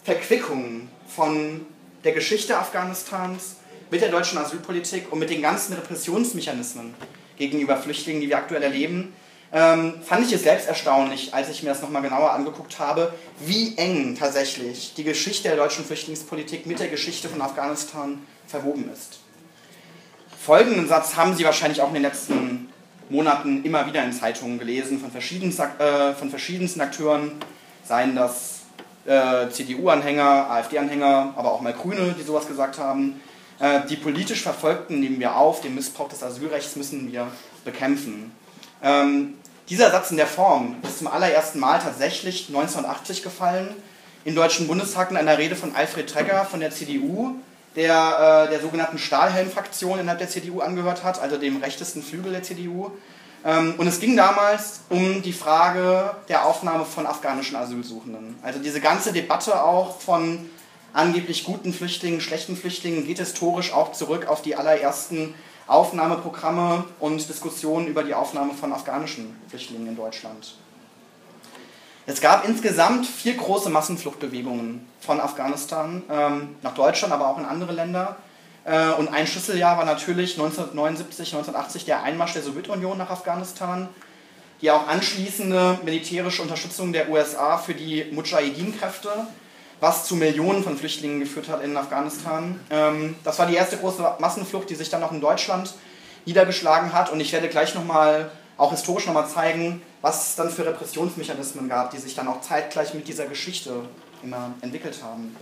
Verquickung 0.05 0.89
von 1.07 1.67
der 2.05 2.13
Geschichte 2.13 2.57
Afghanistans 2.57 3.57
mit 3.91 4.01
der 4.01 4.11
deutschen 4.11 4.39
Asylpolitik 4.39 5.13
und 5.13 5.19
mit 5.19 5.31
den 5.31 5.43
ganzen 5.43 5.75
Repressionsmechanismen 5.75 6.95
gegenüber 7.37 7.77
Flüchtlingen, 7.77 8.21
die 8.21 8.29
wir 8.29 8.39
aktuell 8.39 8.63
erleben, 8.63 9.13
ähm, 9.53 9.95
fand 10.05 10.27
ich 10.27 10.33
es 10.33 10.43
selbst 10.43 10.69
erstaunlich, 10.69 11.35
als 11.35 11.49
ich 11.49 11.63
mir 11.63 11.71
das 11.71 11.83
nochmal 11.83 12.03
genauer 12.03 12.33
angeguckt 12.33 12.79
habe, 12.79 13.13
wie 13.41 13.77
eng 13.77 14.17
tatsächlich 14.17 14.95
die 14.95 15.05
Geschichte 15.05 15.49
der 15.49 15.57
deutschen 15.57 15.85
Flüchtlingspolitik 15.85 16.67
mit 16.67 16.79
der 16.79 16.89
Geschichte 16.89 17.29
von 17.29 17.43
Afghanistan 17.43 18.25
verwoben 18.47 18.89
ist. 18.93 19.19
Folgenden 20.41 20.89
Satz 20.89 21.17
haben 21.17 21.35
Sie 21.35 21.45
wahrscheinlich 21.45 21.81
auch 21.81 21.89
in 21.89 21.95
den 21.95 22.03
letzten 22.05 22.69
Monaten 23.09 23.65
immer 23.65 23.87
wieder 23.87 24.05
in 24.05 24.13
Zeitungen 24.13 24.59
gelesen 24.59 25.01
von 25.01 25.11
verschiedensten, 25.11 25.63
äh, 25.81 26.15
von 26.15 26.31
verschiedensten 26.31 26.81
Akteuren, 26.81 27.33
seien 27.85 28.15
das 28.15 28.61
äh, 29.05 29.49
CDU-Anhänger, 29.51 30.49
AfD-Anhänger, 30.51 31.35
aber 31.37 31.53
auch 31.53 31.61
mal 31.61 31.73
Grüne, 31.73 32.15
die 32.19 32.23
sowas 32.23 32.47
gesagt 32.47 32.79
haben. 32.79 33.21
Äh, 33.59 33.81
die 33.89 33.97
politisch 33.97 34.43
Verfolgten 34.43 35.01
nehmen 35.01 35.19
wir 35.19 35.37
auf, 35.37 35.61
den 35.61 35.75
Missbrauch 35.75 36.09
des 36.09 36.23
Asylrechts 36.23 36.77
müssen 36.77 37.11
wir 37.11 37.27
bekämpfen. 37.65 38.33
Ähm, 38.83 39.35
dieser 39.71 39.93
Satz 39.93 40.11
in 40.11 40.17
der 40.17 40.27
Form 40.27 40.77
ist 40.83 40.99
zum 40.99 41.07
allerersten 41.07 41.61
Mal 41.61 41.79
tatsächlich 41.79 42.49
1980 42.49 43.23
gefallen, 43.23 43.69
im 44.25 44.35
Deutschen 44.35 44.67
Bundestag 44.67 45.11
in 45.11 45.17
einer 45.17 45.39
Rede 45.39 45.55
von 45.57 45.75
Alfred 45.75 46.11
Tregger 46.11 46.45
von 46.45 46.61
der 46.61 46.73
CDU, 46.73 47.37
der 47.77 48.47
äh, 48.47 48.51
der 48.51 48.61
sogenannten 48.61 48.99
Stahlhelm-Fraktion 48.99 50.01
innerhalb 50.01 50.19
der 50.19 50.29
CDU 50.29 50.61
angehört 50.61 51.05
hat, 51.05 51.23
also 51.23 51.39
dem 51.39 51.63
rechtesten 51.63 52.03
Flügel 52.03 52.33
der 52.33 52.43
CDU. 52.43 52.91
Ähm, 53.45 53.77
und 53.79 53.87
es 53.87 54.01
ging 54.01 54.17
damals 54.17 54.81
um 54.91 55.23
die 55.23 55.33
Frage 55.33 56.17
der 56.29 56.45
Aufnahme 56.45 56.85
von 56.85 57.07
afghanischen 57.07 57.57
Asylsuchenden. 57.57 58.37
Also 58.43 58.59
diese 58.59 58.81
ganze 58.81 59.13
Debatte 59.13 59.63
auch 59.63 60.01
von 60.01 60.51
angeblich 60.93 61.45
guten 61.45 61.73
Flüchtlingen, 61.73 62.21
schlechten 62.21 62.57
Flüchtlingen 62.57 63.07
geht 63.07 63.21
historisch 63.21 63.73
auch 63.73 63.93
zurück 63.93 64.27
auf 64.27 64.43
die 64.43 64.57
allerersten 64.57 65.35
Aufnahmeprogramme 65.71 66.85
und 66.99 67.29
Diskussionen 67.29 67.87
über 67.87 68.03
die 68.03 68.13
Aufnahme 68.13 68.55
von 68.55 68.73
afghanischen 68.73 69.37
Flüchtlingen 69.49 69.87
in 69.87 69.97
Deutschland. 69.97 70.55
Es 72.07 72.21
gab 72.21 72.45
insgesamt 72.45 73.07
vier 73.07 73.35
große 73.35 73.71
Massenfluchtbewegungen 73.71 74.85
von 75.01 75.21
Afghanistan 75.21 76.03
ähm, 76.11 76.57
nach 76.63 76.75
Deutschland, 76.75 77.15
aber 77.15 77.29
auch 77.29 77.39
in 77.39 77.45
andere 77.45 77.73
Länder. 77.73 78.17
Äh, 78.65 78.91
und 78.91 79.09
ein 79.09 79.29
Schlüsseljahr 79.29 79.79
war 79.79 79.85
natürlich 79.85 80.33
1979, 80.33 81.35
1980 81.35 81.85
der 81.85 82.03
Einmarsch 82.03 82.33
der 82.33 82.43
Sowjetunion 82.43 82.99
nach 82.99 83.11
Afghanistan, 83.11 83.89
die 84.61 84.73
auch 84.73 84.89
anschließende 84.89 85.79
militärische 85.85 86.43
Unterstützung 86.43 86.93
der 86.93 87.11
USA 87.11 87.59
für 87.59 87.75
die 87.75 88.07
Mujahedin-Kräfte, 88.11 89.09
was 89.81 90.05
zu 90.05 90.15
Millionen 90.15 90.63
von 90.63 90.77
Flüchtlingen 90.77 91.21
geführt 91.21 91.49
hat 91.49 91.63
in 91.65 91.77
Afghanistan. 91.77 92.61
Ähm, 92.71 93.17
das 93.25 93.39
war 93.39 93.47
die 93.47 93.55
erste 93.55 93.79
große 93.79 94.17
Massenflucht, 94.19 94.69
die 94.71 94.75
sich 94.75 94.91
dann 94.91 95.03
auch 95.03 95.13
in 95.13 95.21
Deutschland 95.21 95.75
niedergeschlagen 96.27 96.93
hat. 96.93 97.11
Und 97.11 97.21
ich 97.21 97.33
werde 97.33 97.49
gleich 97.49 97.75
nochmal, 97.75 98.31
auch 98.57 98.71
historisch 98.71 99.07
nochmal 99.07 99.27
zeigen, 99.27 99.83
was 100.03 100.29
es 100.29 100.37
dann 100.37 100.51
für 100.51 100.67
Repressionsmechanismen 100.67 101.69
gab, 101.69 101.91
die 101.91 101.99
sich 101.99 102.15
dann 102.15 102.29
auch 102.29 102.43
zeitgleich 102.43 102.95
mit 102.95 103.09
dieser 103.09 103.27
Geschichte 103.27 103.73
immer 104.23 104.53
entwickelt 104.61 105.03
haben. 105.03 105.35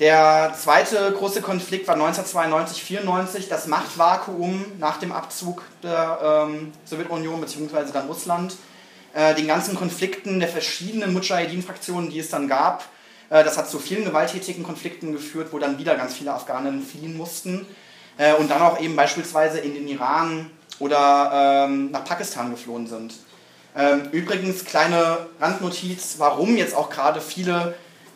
Der 0.00 0.52
zweite 0.58 1.12
große 1.12 1.40
Konflikt 1.40 1.88
war 1.88 1.94
1992, 1.94 2.82
94, 2.82 3.48
das 3.48 3.66
Machtvakuum 3.66 4.72
nach 4.78 4.98
dem 4.98 5.10
Abzug 5.10 5.62
der 5.82 6.46
ähm, 6.48 6.72
Sowjetunion 6.84 7.40
bzw. 7.40 7.92
dann 7.92 8.06
Russland. 8.06 8.56
Äh, 9.14 9.34
den 9.34 9.46
ganzen 9.46 9.74
Konflikten 9.74 10.38
der 10.38 10.50
verschiedenen 10.50 11.14
Mujahedin-Fraktionen, 11.14 12.10
die 12.10 12.18
es 12.18 12.28
dann 12.28 12.46
gab. 12.46 12.84
Äh, 13.30 13.44
das 13.44 13.58
hat 13.58 13.68
zu 13.68 13.78
vielen 13.78 14.04
gewalttätigen 14.04 14.62
Konflikten 14.62 15.12
geführt, 15.12 15.48
wo 15.52 15.58
dann 15.58 15.78
wieder 15.78 15.94
ganz 15.96 16.14
viele 16.14 16.32
Afghanen 16.32 16.84
fliehen 16.84 17.16
mussten. 17.16 17.66
Äh, 18.18 18.34
und 18.34 18.50
dann 18.50 18.62
auch 18.62 18.80
eben 18.80 18.96
beispielsweise 18.96 19.58
in 19.58 19.74
den 19.74 19.88
Iran 19.88 20.50
oder 20.78 21.66
ähm, 21.66 21.90
nach 21.90 22.04
Pakistan 22.04 22.50
geflohen 22.50 22.86
sind. 22.86 23.14
Ähm, 23.76 24.08
übrigens, 24.12 24.64
kleine 24.64 25.26
Randnotiz, 25.40 26.16
warum 26.18 26.56
jetzt 26.56 26.74
auch 26.74 26.88
gerade 26.88 27.20
viele 27.20 27.74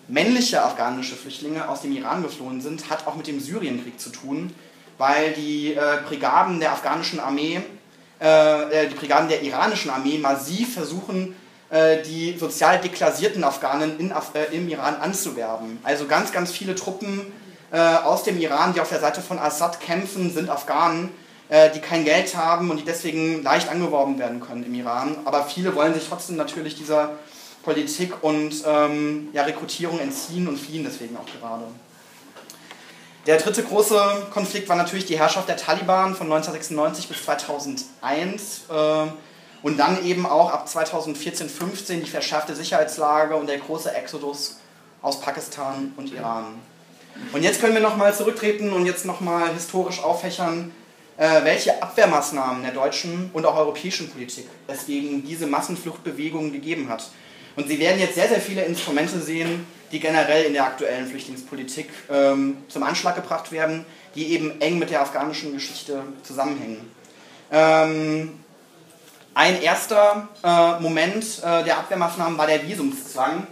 männliche 0.09 0.63
afghanische 0.63 1.17
Flüchtlinge 1.17 1.69
aus 1.69 1.83
dem 1.83 1.93
Iran 1.93 2.23
geflohen 2.23 2.61
sind, 2.61 2.91
hat 2.91 3.07
auch 3.07 3.15
mit 3.15 3.27
dem 3.27 3.41
Syrienkrieg 3.41 4.01
zu 4.01 4.11
tun, 4.11 4.53
weil 4.99 5.33
die 5.33 5.75
äh, 5.75 5.99
Brigaden 6.07 6.61
der 6.61 6.73
afghanischen 6.73 7.21
Armee, 7.21 7.61
die 8.23 8.95
Brigaden 8.97 9.31
der 9.31 9.43
iranischen 9.43 9.91
Armee 9.91 10.19
massiv 10.19 10.75
versuchen, 10.75 11.35
die 12.03 12.37
sozial 12.39 12.81
deklassierten 12.81 13.45
Afghanen 13.45 13.99
in 13.99 14.13
Af 14.13 14.35
äh, 14.35 14.55
im 14.55 14.69
Iran 14.69 14.97
anzuwerben. 14.97 15.79
Also 15.83 16.07
ganz, 16.07 16.33
ganz 16.33 16.51
viele 16.51 16.75
Truppen 16.75 17.33
äh, 17.71 17.79
aus 17.79 18.25
dem 18.25 18.39
Iran, 18.41 18.73
die 18.75 18.81
auf 18.81 18.89
der 18.89 19.01
Seite 19.01 19.21
von 19.21 19.39
Assad 19.39 19.81
kämpfen, 19.81 20.33
sind 20.33 20.51
Afghanen, 20.51 21.11
die 21.75 21.81
kein 21.81 22.05
Geld 22.05 22.37
haben 22.37 22.71
und 22.71 22.77
die 22.77 22.85
deswegen 22.85 23.43
leicht 23.43 23.69
angeworben 23.69 24.21
werden 24.21 24.39
können 24.39 24.63
im 24.63 24.73
Iran. 24.73 25.17
Aber 25.25 25.43
viele 25.47 25.75
wollen 25.75 25.95
sich 25.95 26.07
trotzdem 26.09 26.37
natürlich 26.37 26.77
dieser 26.77 27.17
Politik 27.65 28.23
und 28.23 28.55
ähm, 28.65 29.31
ja, 29.33 29.43
Rekrutierung 29.43 29.99
entziehen 29.99 30.47
und 30.47 30.59
fliehen 30.59 30.85
deswegen 30.85 31.17
auch 31.17 31.27
gerade. 31.41 31.65
Der 33.27 33.37
dritte 33.37 33.63
große 33.63 34.29
Konflikt 34.33 34.69
war 34.69 34.77
natürlich 34.77 35.05
die 35.05 35.19
Herrschaft 35.19 35.49
der 35.49 35.57
Taliban 35.57 36.15
von 36.15 36.27
1996 36.27 37.09
bis 37.09 37.25
2001 37.25 38.63
äh, 38.71 39.07
und 39.63 39.79
dann 39.79 40.05
eben 40.05 40.27
auch 40.27 40.51
ab 40.51 40.69
2014, 40.69 41.49
15 41.49 42.05
die 42.05 42.11
verschärfte 42.11 42.55
Sicherheitslage 42.55 43.37
und 43.37 43.49
der 43.49 43.59
große 43.59 43.95
Exodus 43.95 44.59
aus 45.03 45.21
Pakistan 45.21 45.93
und 45.97 46.13
Iran. 46.13 46.61
Und 47.33 47.43
jetzt 47.43 47.61
können 47.61 47.75
wir 47.75 47.81
nochmal 47.81 48.15
zurücktreten 48.15 48.73
und 48.73 48.87
jetzt 48.87 49.05
nochmal 49.05 49.53
historisch 49.53 50.03
auffächern, 50.03 50.73
äh, 51.17 51.45
welche 51.45 51.83
Abwehrmaßnahmen 51.83 52.63
der 52.63 52.73
deutschen 52.73 53.31
und 53.33 53.45
auch 53.45 53.57
europäischen 53.57 54.11
Politik 54.11 54.47
es 54.69 54.87
gegen 54.87 55.25
diese 55.25 55.47
Massenfluchtbewegungen 55.47 56.53
gegeben 56.53 56.89
hat. 56.89 57.11
Und 57.57 57.69
Sie 57.69 57.79
werden 57.79 58.01
jetzt 58.01 58.15
sehr, 58.15 58.29
sehr 58.29 58.41
viele 58.41 58.65
Instrumente 58.65 59.21
sehen, 59.21 59.67
die 59.93 60.01
generell 60.01 60.45
in 60.45 60.53
der 60.53 60.65
aktuellen 60.65 61.07
Flüchtlingspolitik 61.07 61.91
ähm, 62.11 62.59
zum 62.69 62.83
Anschlag 62.85 63.17
gebracht 63.17 63.51
werden, 63.53 63.85
die 64.15 64.33
eben 64.33 64.61
eng 64.61 64.79
mit 64.79 64.91
der 64.91 65.03
afghanischen 65.03 65.53
Geschichte 65.53 66.03
zusammenhängen. 66.23 66.91
Ähm, 67.53 68.41
ein 69.35 69.63
erster 69.63 70.29
äh, 70.43 70.81
Moment 70.81 71.25
äh, 71.43 71.65
der 71.65 71.79
Abwehrmaßnahmen 71.79 72.37
war 72.37 72.47
der 72.47 72.67
Visumszwang. 72.67 73.47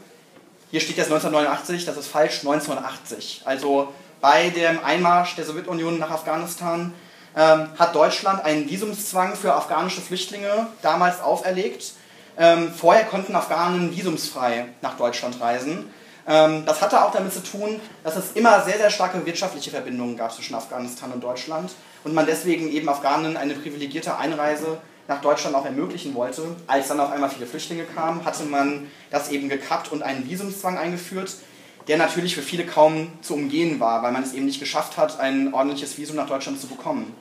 Hier 0.70 0.80
steht 0.80 0.96
jetzt 0.96 1.10
1989, 1.10 1.84
das 1.84 1.96
ist 1.96 2.08
falsch, 2.08 2.40
1980. 2.40 3.42
Also 3.44 3.92
bei 4.20 4.50
dem 4.50 4.84
Einmarsch 4.84 5.36
der 5.36 5.44
Sowjetunion 5.44 5.98
nach 5.98 6.10
Afghanistan 6.10 6.92
ähm, 7.36 7.68
hat 7.78 7.94
Deutschland 7.94 8.44
einen 8.44 8.68
Visumszwang 8.68 9.36
für 9.36 9.54
afghanische 9.54 10.00
Flüchtlinge 10.00 10.66
damals 10.82 11.20
auferlegt 11.20 11.92
ähm, 12.38 12.72
vorher 12.72 13.04
konnten 13.04 13.34
Afghanen 13.34 13.94
visumsfrei 13.94 14.66
nach 14.80 14.96
Deutschland 14.96 15.40
reisen. 15.40 15.90
Ähm, 16.26 16.64
das 16.64 16.80
hatte 16.80 17.04
auch 17.04 17.10
damit 17.10 17.32
zu 17.32 17.42
tun, 17.42 17.80
dass 18.04 18.16
es 18.16 18.32
immer 18.32 18.62
sehr, 18.62 18.78
sehr 18.78 18.90
starke 18.90 19.26
wirtschaftliche 19.26 19.70
Verbindungen 19.70 20.16
gab 20.16 20.32
zwischen 20.32 20.54
Afghanistan 20.54 21.10
und 21.10 21.22
Deutschland 21.22 21.72
und 22.04 22.14
man 22.14 22.26
deswegen 22.26 22.70
eben 22.70 22.88
Afghanen 22.88 23.36
eine 23.36 23.54
privilegierte 23.54 24.16
Einreise 24.16 24.78
nach 25.08 25.20
Deutschland 25.22 25.56
auch 25.56 25.64
ermöglichen 25.64 26.14
wollte. 26.14 26.54
Als 26.66 26.88
dann 26.88 27.00
auf 27.00 27.10
einmal 27.10 27.30
viele 27.30 27.46
Flüchtlinge 27.46 27.84
kamen, 27.84 28.24
hatte 28.24 28.44
man 28.44 28.86
das 29.10 29.30
eben 29.30 29.48
gekappt 29.48 29.90
und 29.90 30.02
einen 30.02 30.28
Visumszwang 30.28 30.78
eingeführt, 30.78 31.34
der 31.88 31.96
natürlich 31.96 32.34
für 32.34 32.42
viele 32.42 32.66
kaum 32.66 33.10
zu 33.22 33.34
umgehen 33.34 33.80
war, 33.80 34.02
weil 34.02 34.12
man 34.12 34.22
es 34.22 34.34
eben 34.34 34.44
nicht 34.44 34.60
geschafft 34.60 34.98
hat, 34.98 35.18
ein 35.18 35.54
ordentliches 35.54 35.96
Visum 35.96 36.16
nach 36.16 36.28
Deutschland 36.28 36.60
zu 36.60 36.66
bekommen. 36.66 37.14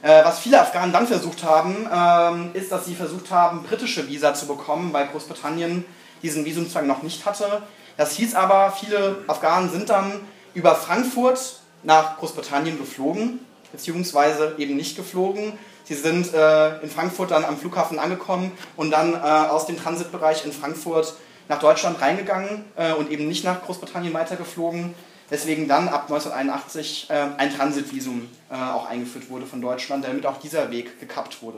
Äh, 0.00 0.24
was 0.24 0.40
viele 0.40 0.60
Afghanen 0.60 0.92
dann 0.92 1.06
versucht 1.06 1.44
haben, 1.44 1.86
ähm, 1.92 2.50
ist, 2.54 2.72
dass 2.72 2.86
sie 2.86 2.94
versucht 2.94 3.30
haben, 3.30 3.62
britische 3.62 4.08
Visa 4.08 4.32
zu 4.32 4.46
bekommen, 4.46 4.92
weil 4.92 5.06
Großbritannien 5.08 5.84
diesen 6.22 6.46
Visumzwang 6.46 6.86
noch 6.86 7.02
nicht 7.02 7.26
hatte. 7.26 7.62
Das 7.98 8.16
hieß 8.16 8.34
aber, 8.34 8.72
viele 8.72 9.18
Afghanen 9.26 9.70
sind 9.70 9.90
dann 9.90 10.20
über 10.54 10.74
Frankfurt 10.74 11.60
nach 11.82 12.16
Großbritannien 12.18 12.78
geflogen, 12.78 13.40
beziehungsweise 13.70 14.54
eben 14.56 14.76
nicht 14.76 14.96
geflogen. 14.96 15.58
Sie 15.84 15.94
sind 15.94 16.32
äh, 16.32 16.80
in 16.80 16.90
Frankfurt 16.90 17.30
dann 17.30 17.44
am 17.44 17.58
Flughafen 17.58 17.98
angekommen 17.98 18.52
und 18.76 18.90
dann 18.90 19.14
äh, 19.14 19.16
aus 19.16 19.66
dem 19.66 19.76
Transitbereich 19.76 20.44
in 20.44 20.52
Frankfurt 20.52 21.14
nach 21.48 21.58
Deutschland 21.58 22.00
reingegangen 22.00 22.64
äh, 22.76 22.92
und 22.92 23.10
eben 23.10 23.28
nicht 23.28 23.44
nach 23.44 23.62
Großbritannien 23.62 24.14
weitergeflogen 24.14 24.94
weswegen 25.32 25.66
dann 25.66 25.88
ab 25.88 26.02
1981 26.10 27.08
äh, 27.08 27.14
ein 27.38 27.56
Transitvisum 27.56 28.28
äh, 28.50 28.54
auch 28.54 28.86
eingeführt 28.86 29.30
wurde 29.30 29.46
von 29.46 29.62
Deutschland, 29.62 30.04
damit 30.04 30.26
auch 30.26 30.38
dieser 30.38 30.70
Weg 30.70 31.00
gekappt 31.00 31.40
wurde. 31.40 31.56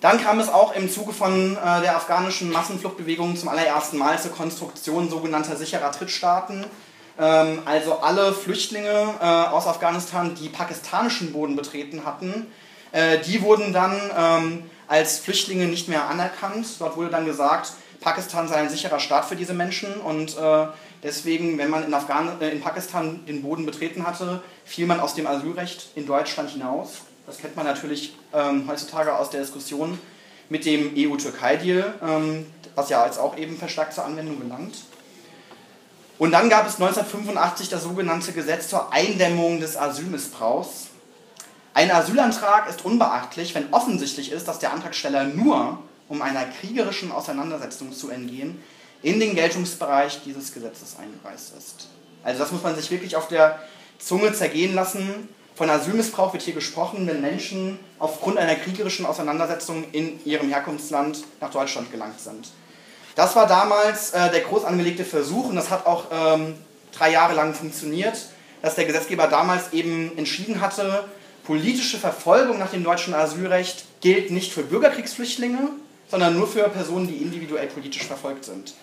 Dann 0.00 0.22
kam 0.22 0.38
es 0.38 0.48
auch 0.48 0.76
im 0.76 0.88
Zuge 0.88 1.12
von 1.12 1.56
äh, 1.56 1.80
der 1.80 1.96
afghanischen 1.96 2.52
Massenfluchtbewegung 2.52 3.36
zum 3.36 3.48
allerersten 3.48 3.98
Mal 3.98 4.16
zur 4.16 4.30
Konstruktion 4.30 5.10
sogenannter 5.10 5.56
sicherer 5.56 5.90
Drittstaaten. 5.90 6.66
Ähm, 7.18 7.62
also 7.64 7.98
alle 8.00 8.32
Flüchtlinge 8.32 9.14
äh, 9.20 9.24
aus 9.24 9.66
Afghanistan, 9.66 10.34
die 10.34 10.48
pakistanischen 10.48 11.32
Boden 11.32 11.56
betreten 11.56 12.04
hatten, 12.04 12.46
äh, 12.92 13.18
die 13.18 13.42
wurden 13.42 13.72
dann 13.72 14.00
ähm, 14.16 14.70
als 14.86 15.18
Flüchtlinge 15.18 15.66
nicht 15.66 15.88
mehr 15.88 16.08
anerkannt. 16.08 16.66
Dort 16.78 16.96
wurde 16.96 17.10
dann 17.10 17.26
gesagt, 17.26 17.72
Pakistan 18.00 18.46
sei 18.46 18.56
ein 18.56 18.70
sicherer 18.70 19.00
Staat 19.00 19.24
für 19.24 19.36
diese 19.36 19.54
Menschen 19.54 20.00
und 20.00 20.36
äh, 20.38 20.66
Deswegen, 21.02 21.58
wenn 21.58 21.70
man 21.70 21.84
in, 21.84 21.94
Afghan 21.94 22.40
in 22.40 22.60
Pakistan 22.60 23.24
den 23.26 23.42
Boden 23.42 23.64
betreten 23.64 24.04
hatte, 24.06 24.42
fiel 24.64 24.86
man 24.86 24.98
aus 24.98 25.14
dem 25.14 25.26
Asylrecht 25.26 25.92
in 25.94 26.06
Deutschland 26.06 26.50
hinaus. 26.50 27.02
Das 27.26 27.38
kennt 27.38 27.54
man 27.54 27.66
natürlich 27.66 28.16
ähm, 28.34 28.68
heutzutage 28.68 29.14
aus 29.14 29.30
der 29.30 29.42
Diskussion 29.42 29.98
mit 30.48 30.64
dem 30.64 30.94
EU-Türkei-Deal, 30.96 32.48
was 32.74 32.88
ja 32.88 33.04
jetzt 33.04 33.18
auch 33.18 33.36
eben 33.36 33.58
verstärkt 33.58 33.92
zur 33.92 34.06
Anwendung 34.06 34.40
gelangt. 34.40 34.76
Und 36.18 36.32
dann 36.32 36.50
gab 36.50 36.66
es 36.66 36.74
1985 36.74 37.68
das 37.68 37.84
sogenannte 37.84 38.32
Gesetz 38.32 38.68
zur 38.68 38.92
Eindämmung 38.92 39.60
des 39.60 39.76
Asylmissbrauchs. 39.76 40.88
Ein 41.74 41.92
Asylantrag 41.92 42.68
ist 42.68 42.84
unbeachtlich, 42.84 43.54
wenn 43.54 43.72
offensichtlich 43.72 44.32
ist, 44.32 44.48
dass 44.48 44.58
der 44.58 44.72
Antragsteller 44.72 45.24
nur, 45.24 45.78
um 46.08 46.22
einer 46.22 46.44
kriegerischen 46.44 47.12
Auseinandersetzung 47.12 47.92
zu 47.92 48.10
entgehen, 48.10 48.60
in 49.02 49.20
den 49.20 49.36
Geltungsbereich 49.36 50.22
dieses 50.24 50.52
Gesetzes 50.52 50.96
eingereist 50.98 51.52
ist. 51.56 51.88
Also 52.24 52.40
das 52.40 52.50
muss 52.50 52.64
man 52.64 52.74
sich 52.74 52.90
wirklich 52.90 53.14
auf 53.14 53.28
der 53.28 53.60
Zunge 54.00 54.32
zergehen 54.32 54.74
lassen. 54.74 55.28
Von 55.54 55.70
Asylmissbrauch 55.70 56.32
wird 56.32 56.42
hier 56.42 56.54
gesprochen, 56.54 57.06
wenn 57.06 57.20
Menschen 57.20 57.78
aufgrund 58.00 58.38
einer 58.38 58.56
kriegerischen 58.56 59.06
Auseinandersetzung 59.06 59.84
in 59.92 60.24
ihrem 60.24 60.48
Herkunftsland 60.48 61.22
nach 61.40 61.50
Deutschland 61.50 61.92
gelangt 61.92 62.18
sind. 62.18 62.48
Das 63.18 63.34
war 63.34 63.48
damals 63.48 64.12
äh, 64.12 64.30
der 64.30 64.42
groß 64.42 64.64
angelegte 64.64 65.04
Versuch 65.04 65.48
und 65.48 65.56
das 65.56 65.70
hat 65.70 65.86
auch 65.86 66.04
ähm, 66.12 66.54
drei 66.96 67.10
Jahre 67.10 67.34
lang 67.34 67.52
funktioniert, 67.52 68.16
dass 68.62 68.76
der 68.76 68.84
Gesetzgeber 68.84 69.26
damals 69.26 69.72
eben 69.72 70.16
entschieden 70.16 70.60
hatte, 70.60 71.02
politische 71.42 71.98
Verfolgung 71.98 72.60
nach 72.60 72.70
dem 72.70 72.84
deutschen 72.84 73.14
Asylrecht 73.14 73.86
gilt 74.00 74.30
nicht 74.30 74.52
für 74.52 74.62
Bürgerkriegsflüchtlinge, 74.62 75.70
sondern 76.08 76.38
nur 76.38 76.46
für 76.46 76.68
Personen, 76.68 77.08
die 77.08 77.16
individuell 77.16 77.66
politisch 77.66 78.04
verfolgt 78.04 78.44
sind. 78.44 78.74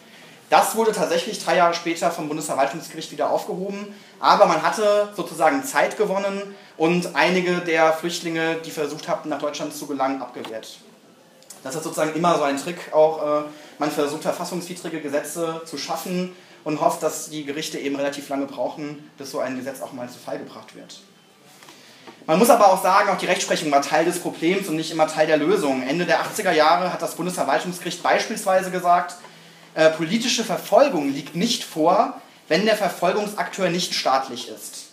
Das 0.49 0.75
wurde 0.75 0.91
tatsächlich 0.91 1.41
drei 1.41 1.55
Jahre 1.55 1.73
später 1.73 2.11
vom 2.11 2.27
Bundesverwaltungsgericht 2.27 3.13
wieder 3.13 3.29
aufgehoben, 3.29 3.95
aber 4.19 4.47
man 4.47 4.63
hatte 4.63 5.13
sozusagen 5.15 5.63
Zeit 5.63 5.95
gewonnen 5.95 6.41
und 6.75 7.15
einige 7.15 7.59
der 7.59 7.93
Flüchtlinge, 7.93 8.57
die 8.65 8.71
versucht 8.71 9.07
hatten, 9.07 9.29
nach 9.29 9.39
Deutschland 9.39 9.73
zu 9.73 9.87
gelangen, 9.87 10.21
abgewehrt. 10.21 10.79
Das 11.63 11.73
ist 11.73 11.83
sozusagen 11.83 12.13
immer 12.15 12.37
so 12.37 12.43
ein 12.43 12.57
Trick, 12.57 12.93
auch 12.93 13.39
äh, 13.41 13.43
man 13.79 13.91
versucht 13.91 14.23
verfassungswidrige 14.23 15.01
Gesetze 15.01 15.61
zu 15.65 15.77
schaffen 15.77 16.35
und 16.63 16.81
hofft, 16.81 17.03
dass 17.03 17.29
die 17.29 17.45
Gerichte 17.45 17.77
eben 17.77 17.95
relativ 17.95 18.27
lange 18.29 18.45
brauchen, 18.45 19.09
bis 19.17 19.31
so 19.31 19.39
ein 19.39 19.57
Gesetz 19.57 19.81
auch 19.81 19.93
mal 19.93 20.09
zu 20.09 20.19
Fall 20.19 20.39
gebracht 20.39 20.75
wird. 20.75 20.99
Man 22.27 22.39
muss 22.39 22.49
aber 22.49 22.71
auch 22.71 22.81
sagen, 22.81 23.09
auch 23.09 23.17
die 23.17 23.27
Rechtsprechung 23.27 23.71
war 23.71 23.81
Teil 23.81 24.05
des 24.05 24.19
Problems 24.19 24.67
und 24.67 24.75
nicht 24.75 24.91
immer 24.91 25.07
Teil 25.07 25.27
der 25.27 25.37
Lösung. 25.37 25.83
Ende 25.83 26.05
der 26.05 26.23
80er 26.23 26.51
Jahre 26.51 26.91
hat 26.91 27.01
das 27.01 27.15
Bundesverwaltungsgericht 27.15 28.01
beispielsweise 28.01 28.71
gesagt, 28.71 29.15
äh, 29.75 29.91
politische 29.91 30.43
Verfolgung 30.43 31.13
liegt 31.13 31.35
nicht 31.35 31.63
vor, 31.63 32.19
wenn 32.47 32.65
der 32.65 32.77
Verfolgungsakteur 32.77 33.69
nicht 33.69 33.93
staatlich 33.93 34.49
ist. 34.49 34.85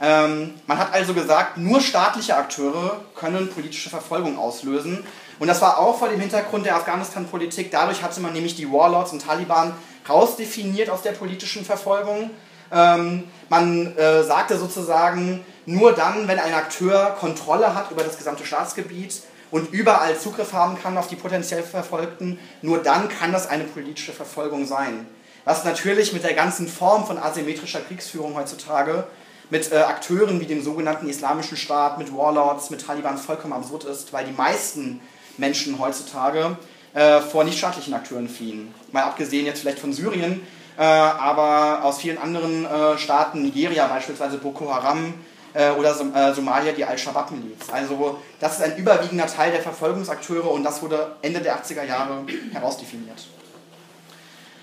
Ähm, 0.00 0.54
man 0.66 0.78
hat 0.78 0.92
also 0.92 1.14
gesagt, 1.14 1.56
nur 1.56 1.80
staatliche 1.80 2.36
Akteure 2.36 3.00
können 3.14 3.48
politische 3.48 3.90
Verfolgung 3.90 4.38
auslösen. 4.38 5.04
Und 5.38 5.48
das 5.48 5.60
war 5.60 5.78
auch 5.78 5.98
vor 5.98 6.08
dem 6.08 6.20
Hintergrund 6.20 6.66
der 6.66 6.76
Afghanistan-Politik. 6.76 7.70
Dadurch 7.70 8.02
hatte 8.02 8.20
man 8.20 8.32
nämlich 8.32 8.56
die 8.56 8.70
Warlords 8.70 9.12
und 9.12 9.24
Taliban 9.24 9.72
rausdefiniert 10.08 10.90
aus 10.90 11.02
der 11.02 11.12
politischen 11.12 11.64
Verfolgung. 11.64 12.30
Ähm, 12.72 13.24
man 13.48 13.96
äh, 13.96 14.22
sagte 14.24 14.58
sozusagen, 14.58 15.44
nur 15.64 15.92
dann, 15.92 16.28
wenn 16.28 16.38
ein 16.38 16.54
Akteur 16.54 17.16
Kontrolle 17.18 17.74
hat 17.74 17.90
über 17.90 18.02
das 18.02 18.18
gesamte 18.18 18.44
Staatsgebiet 18.44 19.22
und 19.50 19.72
überall 19.72 20.18
Zugriff 20.18 20.52
haben 20.52 20.80
kann 20.80 20.98
auf 20.98 21.08
die 21.08 21.16
potenziell 21.16 21.62
Verfolgten, 21.62 22.38
nur 22.60 22.78
dann 22.78 23.08
kann 23.08 23.32
das 23.32 23.48
eine 23.48 23.64
politische 23.64 24.12
Verfolgung 24.12 24.66
sein. 24.66 25.06
Was 25.44 25.64
natürlich 25.64 26.12
mit 26.12 26.24
der 26.24 26.34
ganzen 26.34 26.68
Form 26.68 27.06
von 27.06 27.16
asymmetrischer 27.16 27.80
Kriegsführung 27.80 28.36
heutzutage, 28.36 29.06
mit 29.50 29.72
äh, 29.72 29.76
Akteuren 29.76 30.40
wie 30.40 30.46
dem 30.46 30.62
sogenannten 30.62 31.08
Islamischen 31.08 31.56
Staat, 31.56 31.96
mit 31.96 32.14
Warlords, 32.14 32.68
mit 32.68 32.86
Taliban 32.86 33.16
vollkommen 33.16 33.54
absurd 33.54 33.84
ist, 33.84 34.12
weil 34.12 34.26
die 34.26 34.32
meisten 34.32 35.00
Menschen 35.38 35.78
heutzutage 35.78 36.56
äh, 36.94 37.20
vor 37.20 37.44
nichtstaatlichen 37.44 37.94
Akteuren 37.94 38.28
fliehen. 38.28 38.74
Mal 38.92 39.04
abgesehen 39.04 39.46
jetzt 39.46 39.60
vielleicht 39.60 39.78
von 39.78 39.92
Syrien, 39.92 40.42
äh, 40.76 40.82
aber 40.82 41.84
aus 41.84 41.98
vielen 41.98 42.18
anderen 42.18 42.64
äh, 42.64 42.98
Staaten, 42.98 43.42
Nigeria 43.42 43.86
beispielsweise, 43.86 44.38
Boko 44.38 44.72
Haram, 44.72 45.14
äh, 45.54 45.70
oder 45.70 45.94
Som 45.94 46.14
äh, 46.14 46.34
Somalia 46.34 46.72
die 46.72 46.84
Al-Shabaab-Miliz. 46.84 47.68
Also 47.72 48.18
das 48.40 48.58
ist 48.58 48.62
ein 48.62 48.76
überwiegender 48.76 49.26
Teil 49.26 49.52
der 49.52 49.62
Verfolgungsakteure 49.62 50.50
und 50.50 50.62
das 50.62 50.82
wurde 50.82 51.16
Ende 51.22 51.40
der 51.40 51.62
80er 51.62 51.84
Jahre 51.84 52.24
herausdefiniert. 52.52 53.26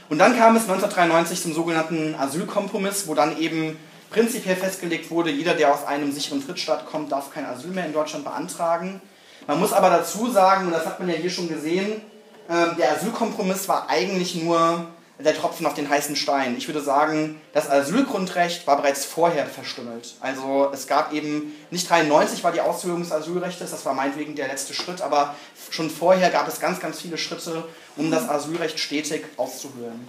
Und 0.07 0.19
dann 0.19 0.37
kam 0.37 0.55
es 0.55 0.63
1993 0.63 1.41
zum 1.41 1.53
sogenannten 1.53 2.15
Asylkompromiss, 2.15 3.07
wo 3.07 3.15
dann 3.15 3.37
eben 3.39 3.77
prinzipiell 4.11 4.55
festgelegt 4.55 5.09
wurde, 5.09 5.31
jeder, 5.31 5.55
der 5.55 5.73
aus 5.73 5.85
einem 5.85 6.11
sicheren 6.11 6.45
Drittstaat 6.45 6.85
kommt, 6.85 7.11
darf 7.11 7.33
kein 7.33 7.45
Asyl 7.45 7.71
mehr 7.71 7.87
in 7.87 7.93
Deutschland 7.93 8.23
beantragen. 8.23 9.01
Man 9.47 9.59
muss 9.59 9.73
aber 9.73 9.89
dazu 9.89 10.29
sagen, 10.31 10.67
und 10.67 10.73
das 10.73 10.85
hat 10.85 10.99
man 10.99 11.09
ja 11.09 11.15
hier 11.15 11.29
schon 11.29 11.47
gesehen, 11.47 12.01
äh, 12.47 12.75
der 12.77 12.93
Asylkompromiss 12.93 13.67
war 13.67 13.89
eigentlich 13.89 14.35
nur 14.35 14.87
der 15.19 15.35
Tropfen 15.35 15.65
auf 15.65 15.73
den 15.73 15.89
heißen 15.89 16.15
Stein. 16.15 16.57
Ich 16.57 16.67
würde 16.67 16.81
sagen, 16.81 17.39
das 17.53 17.69
Asylgrundrecht 17.69 18.67
war 18.67 18.77
bereits 18.77 19.05
vorher 19.05 19.45
verstümmelt. 19.45 20.15
Also 20.19 20.69
es 20.73 20.87
gab 20.87 21.13
eben, 21.13 21.55
nicht 21.71 21.89
93 21.89 22.43
war 22.43 22.51
die 22.51 22.59
Ausführung 22.59 22.99
des 23.01 23.11
Asylrechts, 23.11 23.59
das 23.59 23.85
war 23.85 23.93
meinetwegen 23.93 24.35
der 24.35 24.47
letzte 24.47 24.73
Schritt, 24.73 25.01
aber 25.01 25.35
schon 25.69 25.89
vorher 25.89 26.29
gab 26.31 26.47
es 26.47 26.59
ganz, 26.59 26.79
ganz 26.79 26.99
viele 26.99 27.17
Schritte, 27.17 27.63
um 27.95 28.11
das 28.11 28.27
Asylrecht 28.27 28.77
stetig 28.79 29.25
auszuhöhlen. 29.37 30.05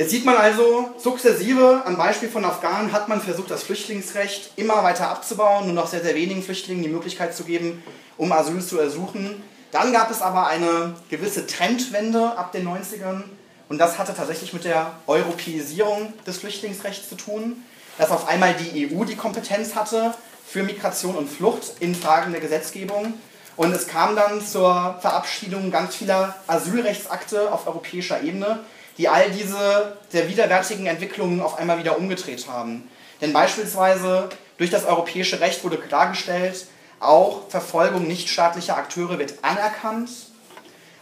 Jetzt 0.00 0.12
sieht 0.12 0.24
man 0.24 0.38
also, 0.38 0.88
sukzessive, 0.96 1.82
am 1.84 1.98
Beispiel 1.98 2.30
von 2.30 2.42
Afghanen 2.42 2.90
hat 2.90 3.10
man 3.10 3.20
versucht, 3.20 3.50
das 3.50 3.64
Flüchtlingsrecht 3.64 4.52
immer 4.56 4.82
weiter 4.82 5.10
abzubauen, 5.10 5.66
nur 5.66 5.74
noch 5.74 5.88
sehr, 5.88 6.00
sehr 6.00 6.14
wenigen 6.14 6.42
Flüchtlingen 6.42 6.82
die 6.82 6.88
Möglichkeit 6.88 7.36
zu 7.36 7.44
geben, 7.44 7.82
um 8.16 8.32
Asyl 8.32 8.62
zu 8.62 8.78
ersuchen. 8.78 9.42
Dann 9.72 9.92
gab 9.92 10.10
es 10.10 10.22
aber 10.22 10.46
eine 10.46 10.94
gewisse 11.10 11.46
Trendwende 11.46 12.38
ab 12.38 12.50
den 12.52 12.66
90ern, 12.66 13.24
und 13.68 13.76
das 13.76 13.98
hatte 13.98 14.14
tatsächlich 14.14 14.54
mit 14.54 14.64
der 14.64 14.90
Europäisierung 15.06 16.14
des 16.26 16.38
Flüchtlingsrechts 16.38 17.10
zu 17.10 17.16
tun, 17.16 17.62
dass 17.98 18.10
auf 18.10 18.26
einmal 18.26 18.54
die 18.54 18.88
EU 18.90 19.04
die 19.04 19.16
Kompetenz 19.16 19.74
hatte 19.74 20.14
für 20.46 20.62
Migration 20.62 21.14
und 21.14 21.28
Flucht 21.28 21.74
in 21.80 21.94
Fragen 21.94 22.32
der 22.32 22.40
Gesetzgebung. 22.40 23.12
Und 23.54 23.74
es 23.74 23.86
kam 23.86 24.16
dann 24.16 24.40
zur 24.40 24.96
Verabschiedung 25.02 25.70
ganz 25.70 25.94
vieler 25.94 26.36
Asylrechtsakte 26.46 27.52
auf 27.52 27.66
europäischer 27.66 28.22
Ebene, 28.22 28.60
die 29.00 29.08
all 29.08 29.30
diese 29.30 29.96
sehr 30.10 30.28
widerwärtigen 30.28 30.86
Entwicklungen 30.86 31.40
auf 31.40 31.58
einmal 31.58 31.78
wieder 31.78 31.98
umgedreht 31.98 32.46
haben. 32.46 32.88
Denn 33.20 33.32
beispielsweise 33.32 34.28
durch 34.58 34.70
das 34.70 34.84
europäische 34.84 35.40
Recht 35.40 35.64
wurde 35.64 35.78
klargestellt, 35.78 36.66
auch 37.00 37.48
Verfolgung 37.48 38.06
nichtstaatlicher 38.06 38.76
Akteure 38.76 39.18
wird 39.18 39.34
anerkannt 39.42 40.10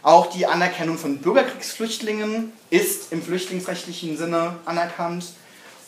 auch 0.01 0.27
die 0.27 0.45
Anerkennung 0.45 0.97
von 0.97 1.17
Bürgerkriegsflüchtlingen 1.17 2.53
ist 2.69 3.11
im 3.11 3.21
flüchtlingsrechtlichen 3.21 4.17
Sinne 4.17 4.55
anerkannt. 4.65 5.25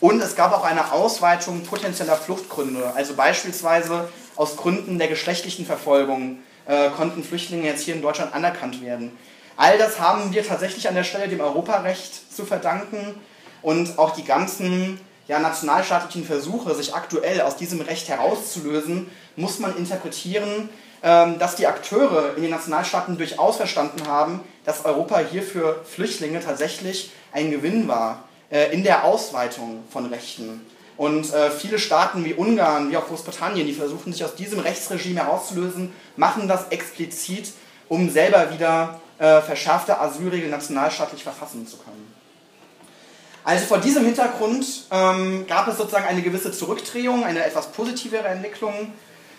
Und 0.01 0.21
es 0.21 0.35
gab 0.35 0.51
auch 0.53 0.65
eine 0.65 0.91
Ausweitung 0.91 1.63
potenzieller 1.63 2.17
Fluchtgründe. 2.17 2.91
Also 2.95 3.13
beispielsweise 3.13 4.09
aus 4.35 4.57
Gründen 4.57 4.97
der 4.97 5.07
geschlechtlichen 5.07 5.65
Verfolgung 5.65 6.39
äh, 6.65 6.89
konnten 6.89 7.23
Flüchtlinge 7.23 7.67
jetzt 7.67 7.83
hier 7.83 7.95
in 7.95 8.01
Deutschland 8.01 8.33
anerkannt 8.33 8.81
werden. 8.83 9.17
All 9.57 9.77
das 9.77 9.99
haben 9.99 10.33
wir 10.33 10.45
tatsächlich 10.45 10.87
an 10.87 10.95
der 10.95 11.03
Stelle 11.03 11.27
dem 11.27 11.41
Europarecht 11.41 12.33
zu 12.35 12.45
verdanken. 12.45 13.15
Und 13.61 13.99
auch 13.99 14.11
die 14.11 14.23
ganzen 14.23 14.99
ja, 15.27 15.39
nationalstaatlichen 15.39 16.25
Versuche, 16.25 16.73
sich 16.73 16.95
aktuell 16.95 17.41
aus 17.41 17.55
diesem 17.55 17.81
Recht 17.81 18.09
herauszulösen, 18.09 19.09
muss 19.35 19.59
man 19.59 19.77
interpretieren 19.77 20.69
ähm, 21.03 21.39
dass 21.39 21.55
die 21.55 21.65
Akteure 21.65 22.35
in 22.35 22.43
den 22.43 22.51
Nationalstaaten 22.51 23.17
durchaus 23.17 23.57
verstanden 23.57 24.07
haben, 24.07 24.41
dass 24.65 24.85
Europa 24.85 25.19
hier 25.19 25.41
für 25.41 25.83
Flüchtlinge 25.83 26.41
tatsächlich 26.41 27.11
ein 27.31 27.49
Gewinn 27.49 27.87
war 27.87 28.25
äh, 28.51 28.71
in 28.71 28.83
der 28.83 29.03
Ausweitung 29.03 29.83
von 29.89 30.05
Rechten. 30.05 30.61
Und 30.97 31.33
äh, 31.33 31.49
viele 31.49 31.79
Staaten 31.79 32.23
wie 32.23 32.35
Ungarn, 32.35 32.91
wie 32.91 32.97
auch 32.97 33.07
Großbritannien, 33.07 33.65
die 33.65 33.73
versuchen 33.73 34.13
sich 34.13 34.23
aus 34.23 34.35
diesem 34.35 34.59
Rechtsregime 34.59 35.21
herauszulösen, 35.21 35.91
machen 36.17 36.47
das 36.47 36.67
explizit, 36.69 37.51
um 37.89 38.11
selber 38.11 38.53
wieder 38.53 39.00
äh, 39.21 39.41
verschärfte 39.41 39.99
Asylregeln 39.99 40.51
nationalstaatlich 40.51 41.23
verfassen 41.23 41.65
zu 41.65 41.77
können. 41.77 42.13
Also 43.43 43.65
vor 43.65 43.79
diesem 43.79 44.05
Hintergrund 44.05 44.65
ähm, 44.91 45.45
gab 45.47 45.67
es 45.67 45.77
sozusagen 45.77 46.05
eine 46.05 46.21
gewisse 46.21 46.51
Zurückdrehung, 46.51 47.23
eine 47.23 47.43
etwas 47.43 47.71
positivere 47.71 48.27
Entwicklung 48.27 48.93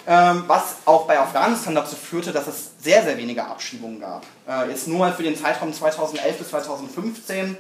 ähm, 0.07 0.45
was 0.49 0.79
auch 0.85 1.07
bei 1.07 1.19
Afghanistan 1.19 1.77
dazu 1.77 1.95
führte, 1.95 2.33
dass 2.33 2.49
es 2.49 2.73
sehr, 2.81 3.05
sehr 3.05 3.17
wenige 3.17 3.45
Abschiebungen 3.45 4.01
gab. 4.01 4.27
Äh, 4.49 4.71
jetzt 4.71 4.89
nur 4.89 4.99
mal 4.99 5.13
für 5.13 5.23
den 5.23 5.37
Zeitraum 5.37 5.73
2011 5.73 6.39
bis 6.39 6.49
2015, 6.49 7.57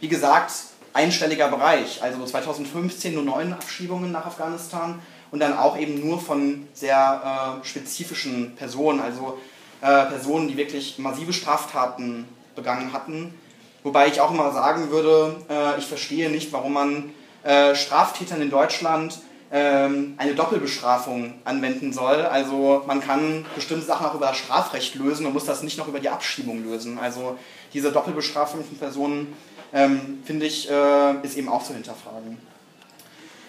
wie 0.00 0.08
gesagt, 0.08 0.52
einstelliger 0.92 1.48
Bereich, 1.48 2.02
also 2.02 2.24
2015 2.24 3.14
nur 3.14 3.22
neun 3.22 3.52
Abschiebungen 3.52 4.10
nach 4.10 4.26
Afghanistan 4.26 5.00
und 5.30 5.38
dann 5.38 5.56
auch 5.56 5.78
eben 5.78 6.04
nur 6.04 6.20
von 6.20 6.66
sehr 6.74 7.60
äh, 7.62 7.66
spezifischen 7.66 8.56
Personen, 8.56 9.00
also 9.00 9.38
äh, 9.80 10.06
Personen, 10.06 10.48
die 10.48 10.56
wirklich 10.56 10.98
massive 10.98 11.32
Straftaten 11.32 12.26
begangen 12.54 12.92
hatten. 12.92 13.34
Wobei 13.82 14.08
ich 14.08 14.20
auch 14.20 14.32
immer 14.32 14.52
sagen 14.52 14.90
würde, 14.90 15.36
äh, 15.48 15.78
ich 15.78 15.86
verstehe 15.86 16.30
nicht, 16.30 16.52
warum 16.52 16.72
man 16.72 17.12
äh, 17.44 17.74
Straftätern 17.74 18.42
in 18.42 18.50
Deutschland 18.50 19.20
ähm, 19.52 20.14
eine 20.16 20.34
Doppelbestrafung 20.34 21.34
anwenden 21.44 21.92
soll. 21.92 22.22
Also 22.22 22.82
man 22.86 23.00
kann 23.00 23.46
bestimmte 23.54 23.86
Sachen 23.86 24.06
auch 24.06 24.14
über 24.14 24.26
das 24.26 24.38
Strafrecht 24.38 24.96
lösen 24.96 25.26
und 25.26 25.32
muss 25.32 25.44
das 25.44 25.62
nicht 25.62 25.78
noch 25.78 25.86
über 25.86 26.00
die 26.00 26.08
Abschiebung 26.08 26.64
lösen. 26.64 26.98
Also 26.98 27.38
diese 27.72 27.92
Doppelbestrafung 27.92 28.64
von 28.64 28.76
Personen, 28.76 29.36
ähm, 29.72 30.20
finde 30.24 30.46
ich, 30.46 30.68
äh, 30.68 31.14
ist 31.22 31.36
eben 31.36 31.48
auch 31.48 31.62
zu 31.62 31.74
hinterfragen. 31.74 32.38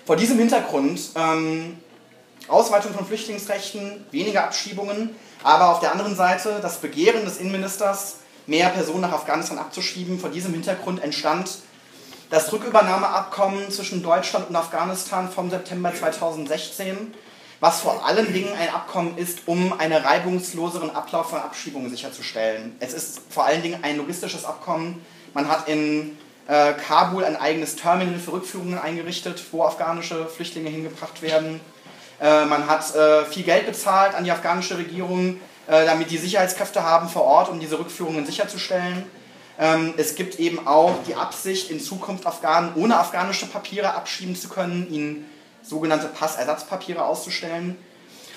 Vor 0.05 0.15
diesem 0.15 0.37
Hintergrund 0.37 0.99
ähm, 1.15 1.77
Ausweitung 2.47 2.93
von 2.93 3.05
Flüchtlingsrechten, 3.05 4.05
weniger 4.11 4.45
Abschiebungen, 4.45 5.15
aber 5.44 5.69
auf 5.69 5.79
der 5.79 5.92
anderen 5.92 6.15
Seite 6.15 6.60
das 6.62 6.77
Begehren 6.77 7.25
des 7.25 7.38
Innenministers, 7.38 8.17
mehr 8.48 8.69
Personen 8.69 9.02
nach 9.02 9.12
Afghanistan 9.12 9.60
abzuschieben. 9.60 10.19
Vor 10.19 10.29
diesem 10.29 10.54
Hintergrund 10.54 11.04
entstand 11.04 11.50
das 12.29 12.52
Rückübernahmeabkommen 12.52 13.71
zwischen 13.71 14.04
Deutschland 14.04 14.50
und 14.50 14.56
Afghanistan 14.56 15.29
vom 15.29 15.50
September 15.50 15.94
2016, 15.94 17.13
was 17.60 17.81
vor 17.81 18.06
allen 18.06 18.33
Dingen 18.33 18.50
ein 18.60 18.69
Abkommen 18.69 19.17
ist, 19.17 19.48
um 19.48 19.73
einen 19.79 19.94
reibungsloseren 19.94 20.96
Ablauf 20.96 21.29
von 21.29 21.40
Abschiebungen 21.40 21.90
sicherzustellen. 21.90 22.75
Es 22.79 22.94
ist 22.94 23.21
vor 23.29 23.46
allen 23.46 23.62
Dingen 23.62 23.83
ein 23.83 23.98
logistisches 23.98 24.46
Abkommen. 24.46 25.06
Man 25.33 25.48
hat 25.48 25.67
in 25.67 26.17
äh, 26.48 26.73
Kabul 26.73 27.23
ein 27.23 27.35
eigenes 27.35 27.75
Terminal 27.75 28.19
für 28.19 28.33
Rückführungen 28.33 28.77
eingerichtet, 28.77 29.44
wo 29.52 29.63
afghanische 29.63 30.27
Flüchtlinge 30.27 30.69
hingebracht 30.69 31.21
werden. 31.21 31.60
Äh, 32.19 32.45
man 32.45 32.67
hat 32.67 32.95
äh, 32.95 33.25
viel 33.25 33.43
Geld 33.43 33.67
bezahlt 33.67 34.15
an 34.15 34.23
die 34.23 34.31
afghanische 34.31 34.77
Regierung, 34.77 35.39
äh, 35.67 35.85
damit 35.85 36.09
die 36.09 36.17
Sicherheitskräfte 36.17 36.83
haben 36.83 37.09
vor 37.09 37.23
Ort, 37.23 37.49
um 37.49 37.59
diese 37.59 37.77
Rückführungen 37.77 38.25
sicherzustellen. 38.25 39.03
Ähm, 39.59 39.93
es 39.97 40.15
gibt 40.15 40.39
eben 40.39 40.65
auch 40.67 40.95
die 41.07 41.15
Absicht, 41.15 41.69
in 41.69 41.79
Zukunft 41.79 42.25
Afghanen 42.25 42.73
ohne 42.75 42.97
afghanische 42.97 43.45
Papiere 43.47 43.93
abschieben 43.93 44.35
zu 44.35 44.49
können, 44.49 44.91
ihnen 44.91 45.29
sogenannte 45.63 46.07
Passersatzpapiere 46.07 47.03
auszustellen. 47.03 47.77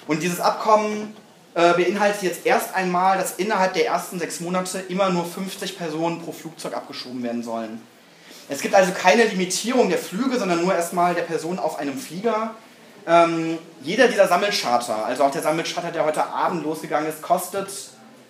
Und 0.06 0.22
dieses 0.22 0.40
Abkommen 0.40 1.14
beinhaltet 1.52 2.22
jetzt 2.22 2.46
erst 2.46 2.74
einmal, 2.74 3.18
dass 3.18 3.34
innerhalb 3.34 3.74
der 3.74 3.86
ersten 3.86 4.18
sechs 4.18 4.40
Monate 4.40 4.78
immer 4.88 5.10
nur 5.10 5.24
50 5.24 5.76
Personen 5.76 6.22
pro 6.22 6.32
Flugzeug 6.32 6.74
abgeschoben 6.74 7.22
werden 7.22 7.42
sollen. 7.42 7.82
Es 8.48 8.60
gibt 8.62 8.74
also 8.74 8.92
keine 8.92 9.24
Limitierung 9.24 9.88
der 9.88 9.98
Flüge, 9.98 10.38
sondern 10.38 10.62
nur 10.62 10.74
erstmal 10.74 11.14
der 11.14 11.22
Personen 11.22 11.58
auf 11.60 11.78
einem 11.78 11.98
Flieger. 11.98 12.54
Ähm, 13.06 13.58
jeder 13.82 14.08
dieser 14.08 14.28
Sammelcharter, 14.28 15.04
also 15.06 15.24
auch 15.24 15.30
der 15.30 15.42
Sammelcharter, 15.42 15.90
der 15.90 16.04
heute 16.04 16.24
Abend 16.24 16.64
losgegangen 16.64 17.08
ist, 17.08 17.22
kostet 17.22 17.68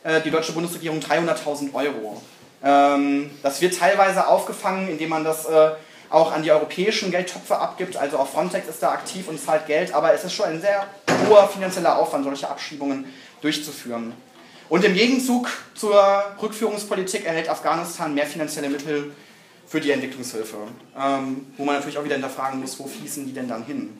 äh, 0.04 0.20
die 0.20 0.30
deutsche 0.30 0.52
Bundesregierung 0.52 1.00
300.000 1.00 1.74
Euro. 1.74 2.22
Ähm, 2.62 3.30
das 3.42 3.60
wird 3.60 3.78
teilweise 3.78 4.26
aufgefangen, 4.26 4.88
indem 4.88 5.10
man 5.10 5.24
das 5.24 5.46
äh, 5.46 5.70
auch 6.10 6.32
an 6.32 6.42
die 6.42 6.50
europäischen 6.50 7.10
Geldtöpfe 7.10 7.56
abgibt. 7.56 7.96
Also 7.96 8.18
auch 8.18 8.28
Frontex 8.28 8.68
ist 8.68 8.82
da 8.82 8.90
aktiv 8.90 9.28
und 9.28 9.40
zahlt 9.40 9.66
Geld, 9.66 9.94
aber 9.94 10.12
es 10.12 10.24
ist 10.24 10.32
schon 10.32 10.46
ein 10.46 10.60
sehr 10.60 10.86
hoher 11.28 11.48
finanzieller 11.48 11.98
Aufwand, 11.98 12.24
solche 12.24 12.48
Abschiebungen 12.48 13.06
durchzuführen. 13.40 14.12
Und 14.68 14.84
im 14.84 14.94
Gegenzug 14.94 15.50
zur 15.74 16.24
Rückführungspolitik 16.40 17.26
erhält 17.26 17.48
Afghanistan 17.48 18.14
mehr 18.14 18.26
finanzielle 18.26 18.68
Mittel 18.68 19.12
für 19.66 19.80
die 19.80 19.90
Entwicklungshilfe, 19.90 20.56
ähm, 20.98 21.46
wo 21.56 21.64
man 21.64 21.76
natürlich 21.76 21.98
auch 21.98 22.04
wieder 22.04 22.14
hinterfragen 22.14 22.60
muss, 22.60 22.78
wo 22.78 22.86
fließen 22.86 23.24
die 23.24 23.32
denn 23.32 23.48
dann 23.48 23.64
hin? 23.64 23.98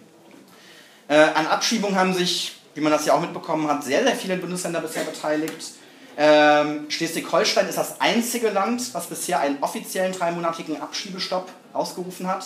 Äh, 1.11 1.17
an 1.35 1.49
Abschiebungen 1.49 1.99
haben 1.99 2.15
sich, 2.15 2.53
wie 2.75 2.81
man 2.81 2.93
das 2.93 3.05
ja 3.05 3.15
auch 3.15 3.21
mitbekommen 3.21 3.67
hat, 3.67 3.83
sehr, 3.83 4.05
sehr 4.05 4.15
viele 4.15 4.37
Bundesländer 4.37 4.81
bisher 4.81 5.03
beteiligt. 5.03 5.73
Ähm, 6.17 6.89
Schleswig-Holstein 6.89 7.69
ist 7.69 7.79
das 7.79 8.01
einzige 8.01 8.51
Land, 8.51 8.95
was 8.95 9.09
bisher 9.09 9.41
einen 9.41 9.61
offiziellen 9.61 10.13
dreimonatigen 10.13 10.81
Abschiebestopp 10.81 11.49
ausgerufen 11.73 12.29
hat. 12.29 12.45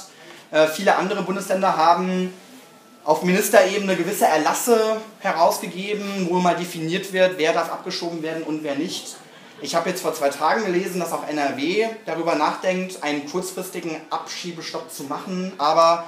Äh, 0.51 0.67
viele 0.69 0.97
andere 0.97 1.23
Bundesländer 1.25 1.77
haben 1.77 2.33
auf 3.05 3.23
Ministerebene 3.23 3.97
gewisse 3.97 4.25
Erlasse 4.25 4.97
herausgegeben, 5.21 6.29
wo 6.31 6.39
mal 6.39 6.57
definiert 6.57 7.12
wird, 7.12 7.37
wer 7.37 7.53
darf 7.53 7.71
abgeschoben 7.71 8.23
werden 8.23 8.45
und 8.45 8.65
wer 8.65 8.77
nicht. 8.77 9.17
Ich 9.61 9.75
habe 9.75 9.91
jetzt 9.91 10.01
vor 10.01 10.15
zwei 10.15 10.31
Tagen 10.31 10.65
gelesen, 10.65 11.01
dass 11.01 11.12
auch 11.12 11.29
NRW 11.29 11.87
darüber 12.07 12.35
nachdenkt, 12.35 13.03
einen 13.03 13.31
kurzfristigen 13.31 14.01
Abschiebestopp 14.09 14.91
zu 14.91 15.05
machen, 15.05 15.53
aber 15.59 16.05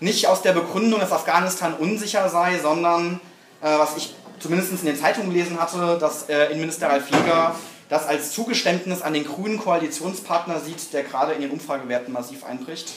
nicht 0.00 0.26
aus 0.26 0.42
der 0.42 0.52
Begründung, 0.52 1.00
dass 1.00 1.12
Afghanistan 1.12 1.74
unsicher 1.74 2.28
sei, 2.28 2.58
sondern 2.58 3.20
äh, 3.60 3.78
was 3.78 3.96
ich 3.96 4.14
zumindest 4.38 4.72
in 4.72 4.84
den 4.84 4.98
Zeitungen 4.98 5.30
gelesen 5.30 5.60
hatte, 5.60 5.98
dass 5.98 6.28
äh, 6.28 6.46
Innenminister 6.46 6.88
Ralf 6.88 7.10
Jäger 7.10 7.54
das 7.88 8.06
als 8.06 8.32
Zugeständnis 8.32 9.00
an 9.02 9.14
den 9.14 9.24
grünen 9.24 9.58
Koalitionspartner 9.58 10.60
sieht, 10.60 10.92
der 10.92 11.04
gerade 11.04 11.32
in 11.32 11.40
den 11.40 11.50
Umfragewerten 11.50 12.12
massiv 12.12 12.44
einbricht, 12.44 12.92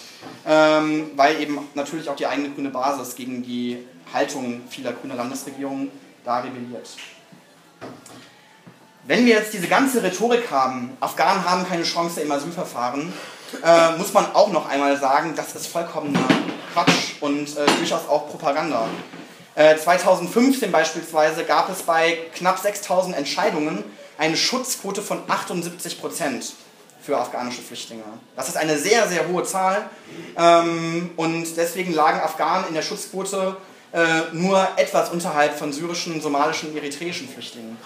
ähm, 0.46 1.12
weil 1.16 1.42
eben 1.42 1.60
natürlich 1.76 2.10
auch 2.10 2.16
die 2.16 2.28
eigene 2.28 2.50
grüne 2.50 2.70
Basis 2.70 3.16
gegen 3.16 3.42
die 3.42 3.86
Haltung 4.14 4.62
vieler 4.70 4.92
grüner 4.92 5.16
Landesregierungen 5.16 5.90
da 6.26 6.40
rebelliert. 6.40 6.90
Wenn 9.08 9.26
wir 9.26 9.36
jetzt 9.36 9.54
diese 9.54 9.68
ganze 9.68 10.04
Rhetorik 10.04 10.52
haben, 10.52 10.96
Afghanen 11.00 11.50
haben 11.50 11.68
keine 11.68 11.84
Chance 11.84 12.22
im 12.22 12.32
Asylverfahren, 12.32 13.12
äh, 13.64 13.98
muss 13.98 14.14
man 14.14 14.26
auch 14.34 14.52
noch 14.52 14.70
einmal 14.70 14.98
sagen, 14.98 15.34
das 15.36 15.56
ist 15.56 15.68
vollkommener 15.68 16.20
Quatsch 16.74 17.16
und 17.22 17.58
äh, 17.58 17.66
durchaus 17.78 18.08
auch 18.08 18.30
Propaganda. 18.30 18.88
Äh, 19.56 19.78
2015 19.78 20.72
beispielsweise 20.72 21.44
gab 21.44 21.70
es 21.70 21.84
bei 21.84 22.18
knapp 22.36 22.60
6000 22.60 23.16
Entscheidungen 23.16 23.84
eine 24.18 24.38
Schutzquote 24.38 25.02
von 25.02 25.24
78 25.28 26.00
Prozent 26.00 26.54
für 27.02 27.18
afghanische 27.18 27.62
Flüchtlinge. 27.62 28.04
Das 28.36 28.48
ist 28.48 28.58
eine 28.58 28.78
sehr, 28.78 29.08
sehr 29.08 29.28
hohe 29.28 29.44
Zahl 29.44 29.90
ähm, 30.38 31.10
und 31.18 31.58
deswegen 31.58 31.94
lagen 31.94 32.20
Afghanen 32.20 32.68
in 32.68 32.76
der 32.76 32.84
Schutzquote 32.84 33.58
äh, 33.94 34.34
nur 34.34 34.68
etwas 34.78 35.10
unterhalb 35.10 35.58
von 35.58 35.74
syrischen, 35.74 36.22
somalischen, 36.22 36.76
eritreischen 36.76 37.28
Flüchtlingen. 37.28 37.78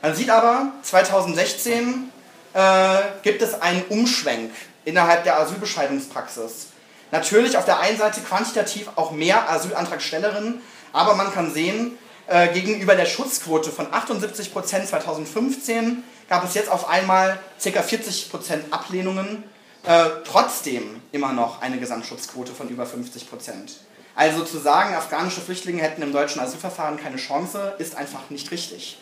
Man 0.00 0.14
sieht 0.14 0.30
aber, 0.30 0.72
2016 0.82 2.10
äh, 2.54 2.96
gibt 3.22 3.42
es 3.42 3.60
einen 3.60 3.82
Umschwenk 3.84 4.52
innerhalb 4.84 5.24
der 5.24 5.38
Asylbescheidungspraxis. 5.38 6.68
Natürlich 7.12 7.58
auf 7.58 7.66
der 7.66 7.78
einen 7.78 7.98
Seite 7.98 8.20
quantitativ 8.22 8.88
auch 8.96 9.12
mehr 9.12 9.48
Asylantragstellerinnen, 9.50 10.60
aber 10.92 11.14
man 11.14 11.32
kann 11.32 11.52
sehen, 11.52 11.98
äh, 12.26 12.48
gegenüber 12.48 12.94
der 12.94 13.06
Schutzquote 13.06 13.70
von 13.70 13.86
78% 13.92 14.86
2015 14.86 16.02
gab 16.28 16.44
es 16.44 16.54
jetzt 16.54 16.70
auf 16.70 16.88
einmal 16.88 17.38
ca. 17.62 17.82
40% 17.82 18.72
Ablehnungen, 18.72 19.44
äh, 19.84 20.04
trotzdem 20.24 21.02
immer 21.12 21.34
noch 21.34 21.60
eine 21.60 21.78
Gesamtschutzquote 21.78 22.52
von 22.52 22.70
über 22.70 22.86
50%. 22.86 23.80
Also 24.14 24.44
zu 24.44 24.58
sagen, 24.58 24.94
afghanische 24.94 25.42
Flüchtlinge 25.42 25.82
hätten 25.82 26.00
im 26.00 26.12
deutschen 26.12 26.40
Asylverfahren 26.40 26.98
keine 26.98 27.16
Chance, 27.16 27.74
ist 27.78 27.94
einfach 27.94 28.30
nicht 28.30 28.50
richtig. 28.50 28.98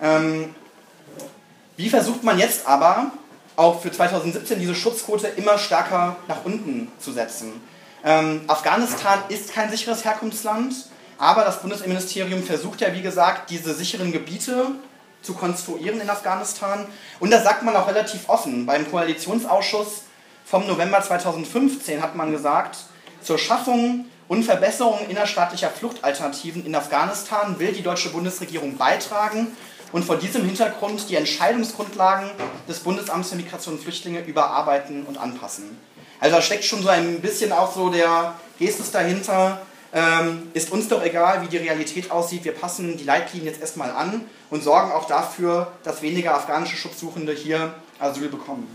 Ähm, 0.00 0.54
wie 1.76 1.88
versucht 1.88 2.22
man 2.22 2.38
jetzt 2.38 2.68
aber, 2.68 3.10
auch 3.56 3.80
für 3.80 3.92
2017 3.92 4.58
diese 4.58 4.74
Schutzquote 4.74 5.28
immer 5.28 5.58
stärker 5.58 6.16
nach 6.28 6.44
unten 6.44 6.90
zu 6.98 7.12
setzen? 7.12 7.60
Ähm, 8.04 8.42
Afghanistan 8.48 9.20
ist 9.28 9.52
kein 9.52 9.70
sicheres 9.70 10.04
Herkunftsland. 10.04 10.74
Aber 11.18 11.44
das 11.44 11.60
Bundesinnenministerium 11.60 12.42
versucht 12.42 12.80
ja, 12.80 12.92
wie 12.94 13.00
gesagt, 13.00 13.50
diese 13.50 13.74
sicheren 13.74 14.10
Gebiete 14.10 14.72
zu 15.22 15.34
konstruieren 15.34 16.00
in 16.00 16.10
Afghanistan. 16.10 16.86
Und 17.20 17.30
das 17.30 17.44
sagt 17.44 17.62
man 17.62 17.76
auch 17.76 17.86
relativ 17.86 18.28
offen. 18.28 18.66
Beim 18.66 18.90
Koalitionsausschuss 18.90 20.02
vom 20.44 20.66
November 20.66 21.00
2015 21.00 22.02
hat 22.02 22.16
man 22.16 22.32
gesagt, 22.32 22.78
zur 23.22 23.38
Schaffung 23.38 24.06
und 24.26 24.42
Verbesserung 24.42 25.08
innerstaatlicher 25.08 25.70
Fluchtalternativen 25.70 26.66
in 26.66 26.74
Afghanistan 26.74 27.56
will 27.60 27.72
die 27.72 27.82
deutsche 27.82 28.10
Bundesregierung 28.10 28.76
beitragen 28.76 29.56
und 29.92 30.04
vor 30.04 30.16
diesem 30.16 30.44
Hintergrund 30.44 31.08
die 31.08 31.16
Entscheidungsgrundlagen 31.16 32.30
des 32.68 32.80
Bundesamts 32.80 33.30
für 33.30 33.36
Migration 33.36 33.74
und 33.74 33.82
Flüchtlinge 33.82 34.24
überarbeiten 34.24 35.04
und 35.04 35.18
anpassen. 35.18 35.78
Also 36.18 36.36
da 36.36 36.42
steckt 36.42 36.64
schon 36.64 36.82
so 36.82 36.88
ein 36.88 37.20
bisschen 37.20 37.52
auch 37.52 37.74
so 37.74 37.90
der 37.90 38.34
Gestus 38.58 38.90
dahinter, 38.90 39.60
ähm, 39.92 40.50
ist 40.54 40.70
uns 40.72 40.88
doch 40.88 41.02
egal, 41.02 41.42
wie 41.42 41.48
die 41.48 41.58
Realität 41.58 42.10
aussieht. 42.10 42.44
Wir 42.44 42.52
passen 42.52 42.96
die 42.96 43.04
Leitlinien 43.04 43.52
jetzt 43.52 43.60
erstmal 43.60 43.90
an 43.90 44.22
und 44.48 44.62
sorgen 44.62 44.92
auch 44.92 45.06
dafür, 45.06 45.72
dass 45.82 46.00
weniger 46.00 46.34
afghanische 46.34 46.76
Schutzsuchende 46.76 47.32
hier 47.32 47.74
Asyl 47.98 48.28
bekommen. 48.28 48.74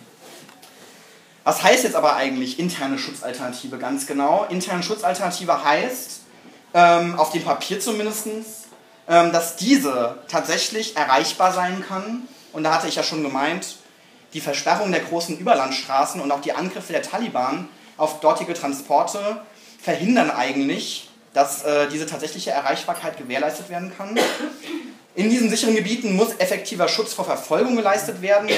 Was 1.43 1.63
heißt 1.63 1.85
jetzt 1.85 1.95
aber 1.95 2.17
eigentlich 2.17 2.59
interne 2.59 2.99
Schutzalternative 2.99 3.77
ganz 3.77 4.05
genau? 4.05 4.45
Interne 4.49 4.83
Schutzalternative 4.83 5.63
heißt, 5.63 6.21
ähm, 6.73 7.17
auf 7.17 7.31
dem 7.31 7.43
Papier 7.43 7.79
zumindest, 7.79 8.27
dass 9.07 9.55
diese 9.55 10.19
tatsächlich 10.27 10.95
erreichbar 10.95 11.53
sein 11.53 11.83
kann. 11.87 12.27
Und 12.53 12.63
da 12.63 12.73
hatte 12.73 12.87
ich 12.87 12.95
ja 12.95 13.03
schon 13.03 13.23
gemeint, 13.23 13.77
die 14.33 14.41
Versperrung 14.41 14.91
der 14.91 15.01
großen 15.01 15.37
Überlandstraßen 15.37 16.21
und 16.21 16.31
auch 16.31 16.41
die 16.41 16.53
Angriffe 16.53 16.91
der 16.91 17.01
Taliban 17.01 17.69
auf 17.97 18.19
dortige 18.19 18.53
Transporte 18.53 19.41
verhindern 19.81 20.29
eigentlich, 20.29 21.09
dass 21.33 21.63
äh, 21.63 21.87
diese 21.89 22.05
tatsächliche 22.05 22.51
Erreichbarkeit 22.51 23.17
gewährleistet 23.17 23.69
werden 23.69 23.91
kann. 23.97 24.17
In 25.15 25.29
diesen 25.29 25.49
sicheren 25.49 25.75
Gebieten 25.75 26.15
muss 26.15 26.35
effektiver 26.37 26.87
Schutz 26.87 27.13
vor 27.13 27.25
Verfolgung 27.25 27.75
geleistet 27.75 28.21
werden. 28.21 28.49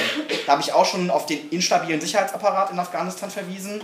Da 0.46 0.54
habe 0.54 0.62
ich 0.62 0.74
auch 0.74 0.86
schon 0.86 1.10
auf 1.10 1.26
den 1.26 1.50
instabilen 1.52 2.02
Sicherheitsapparat 2.02 2.72
in 2.72 2.80
Afghanistan 2.80 3.30
verwiesen. 3.30 3.82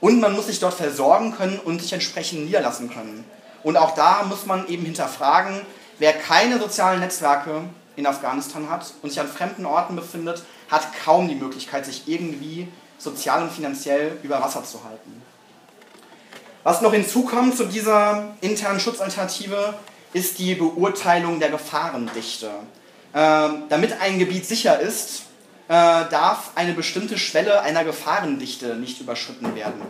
Und 0.00 0.20
man 0.20 0.34
muss 0.34 0.46
sich 0.46 0.58
dort 0.58 0.74
versorgen 0.74 1.36
können 1.36 1.58
und 1.58 1.80
sich 1.80 1.92
entsprechend 1.92 2.44
niederlassen 2.44 2.90
können. 2.90 3.24
Und 3.62 3.76
auch 3.76 3.94
da 3.94 4.24
muss 4.24 4.46
man 4.46 4.66
eben 4.68 4.84
hinterfragen, 4.84 5.60
wer 5.98 6.12
keine 6.12 6.58
sozialen 6.58 7.00
Netzwerke 7.00 7.62
in 7.96 8.06
Afghanistan 8.06 8.68
hat 8.68 8.92
und 9.02 9.10
sich 9.10 9.20
an 9.20 9.28
fremden 9.28 9.66
Orten 9.66 9.96
befindet, 9.96 10.42
hat 10.70 10.86
kaum 11.04 11.28
die 11.28 11.34
Möglichkeit, 11.34 11.86
sich 11.86 12.02
irgendwie 12.06 12.68
sozial 12.98 13.42
und 13.42 13.52
finanziell 13.52 14.18
über 14.22 14.40
Wasser 14.40 14.64
zu 14.64 14.84
halten. 14.84 15.22
Was 16.62 16.80
noch 16.80 16.92
hinzukommt 16.92 17.56
zu 17.56 17.66
dieser 17.66 18.34
internen 18.40 18.80
Schutzalternative, 18.80 19.74
ist 20.12 20.38
die 20.38 20.54
Beurteilung 20.54 21.38
der 21.40 21.50
Gefahrendichte. 21.50 22.50
Äh, 23.12 23.48
damit 23.68 24.00
ein 24.00 24.18
Gebiet 24.18 24.46
sicher 24.46 24.80
ist, 24.80 25.22
äh, 25.68 25.72
darf 25.72 26.52
eine 26.54 26.72
bestimmte 26.72 27.18
Schwelle 27.18 27.60
einer 27.60 27.84
Gefahrendichte 27.84 28.76
nicht 28.76 29.00
überschritten 29.00 29.54
werden. 29.54 29.80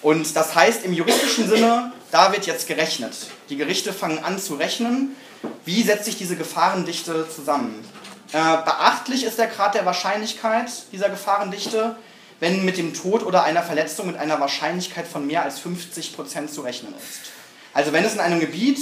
Und 0.00 0.36
das 0.36 0.54
heißt 0.54 0.84
im 0.84 0.92
juristischen 0.92 1.48
Sinne, 1.48 1.92
da 2.10 2.32
wird 2.32 2.46
jetzt 2.46 2.68
gerechnet. 2.68 3.14
Die 3.48 3.56
Gerichte 3.56 3.92
fangen 3.92 4.22
an 4.22 4.38
zu 4.38 4.54
rechnen, 4.54 5.16
wie 5.64 5.82
setzt 5.82 6.06
sich 6.06 6.16
diese 6.16 6.36
Gefahrendichte 6.36 7.28
zusammen. 7.28 7.84
Äh, 8.32 8.38
beachtlich 8.38 9.24
ist 9.24 9.38
der 9.38 9.46
Grad 9.46 9.74
der 9.74 9.86
Wahrscheinlichkeit 9.86 10.70
dieser 10.92 11.08
Gefahrendichte, 11.08 11.96
wenn 12.40 12.64
mit 12.64 12.76
dem 12.76 12.94
Tod 12.94 13.22
oder 13.24 13.44
einer 13.44 13.62
Verletzung 13.62 14.06
mit 14.06 14.16
einer 14.16 14.38
Wahrscheinlichkeit 14.40 15.06
von 15.06 15.26
mehr 15.26 15.42
als 15.42 15.58
50 15.58 16.14
Prozent 16.14 16.52
zu 16.52 16.60
rechnen 16.62 16.94
ist. 16.94 17.32
Also 17.72 17.92
wenn 17.92 18.04
es 18.04 18.14
in 18.14 18.20
einem 18.20 18.40
Gebiet 18.40 18.78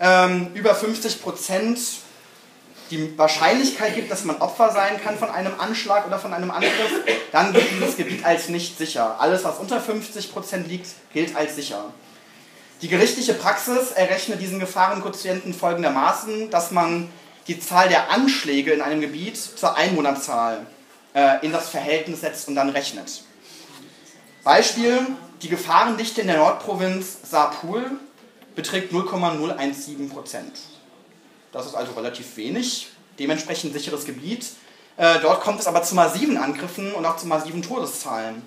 ähm, 0.00 0.50
über 0.54 0.74
50 0.74 1.22
Prozent 1.22 1.78
die 2.90 3.18
Wahrscheinlichkeit 3.18 3.94
gibt, 3.94 4.10
dass 4.10 4.24
man 4.24 4.36
Opfer 4.38 4.72
sein 4.72 5.00
kann 5.02 5.18
von 5.18 5.30
einem 5.30 5.58
Anschlag 5.58 6.06
oder 6.06 6.18
von 6.18 6.32
einem 6.32 6.50
Angriff, 6.50 7.02
dann 7.32 7.52
gilt 7.52 7.70
dieses 7.70 7.96
Gebiet 7.96 8.24
als 8.24 8.48
nicht 8.48 8.78
sicher. 8.78 9.20
Alles, 9.20 9.44
was 9.44 9.58
unter 9.58 9.80
50% 9.80 10.66
liegt, 10.66 10.88
gilt 11.12 11.36
als 11.36 11.56
sicher. 11.56 11.84
Die 12.80 12.88
gerichtliche 12.88 13.34
Praxis 13.34 13.90
errechnet 13.90 14.40
diesen 14.40 14.60
Gefahrenquotienten 14.60 15.52
folgendermaßen, 15.52 16.50
dass 16.50 16.70
man 16.70 17.10
die 17.48 17.58
Zahl 17.58 17.88
der 17.88 18.10
Anschläge 18.10 18.72
in 18.72 18.82
einem 18.82 19.00
Gebiet 19.00 19.36
zur 19.36 19.76
Einwohnerzahl 19.76 20.66
äh, 21.12 21.44
in 21.44 21.50
das 21.50 21.70
Verhältnis 21.70 22.20
setzt 22.20 22.46
und 22.46 22.54
dann 22.54 22.68
rechnet. 22.68 23.24
Beispiel, 24.44 25.06
die 25.42 25.48
Gefahrendichte 25.48 26.20
in 26.20 26.28
der 26.28 26.36
Nordprovinz 26.36 27.18
Saarpul 27.24 27.90
beträgt 28.54 28.92
0,017% 28.92 30.40
Das 31.50 31.66
ist 31.66 31.74
also 31.74 31.92
relativ 31.92 32.36
wenig, 32.36 32.90
dementsprechend 33.18 33.72
sicheres 33.72 34.04
Gebiet. 34.04 34.46
Äh, 34.96 35.18
dort 35.20 35.40
kommt 35.40 35.58
es 35.58 35.66
aber 35.66 35.82
zu 35.82 35.96
massiven 35.96 36.36
Angriffen 36.36 36.92
und 36.92 37.04
auch 37.06 37.16
zu 37.16 37.26
massiven 37.26 37.62
Todeszahlen. 37.62 38.42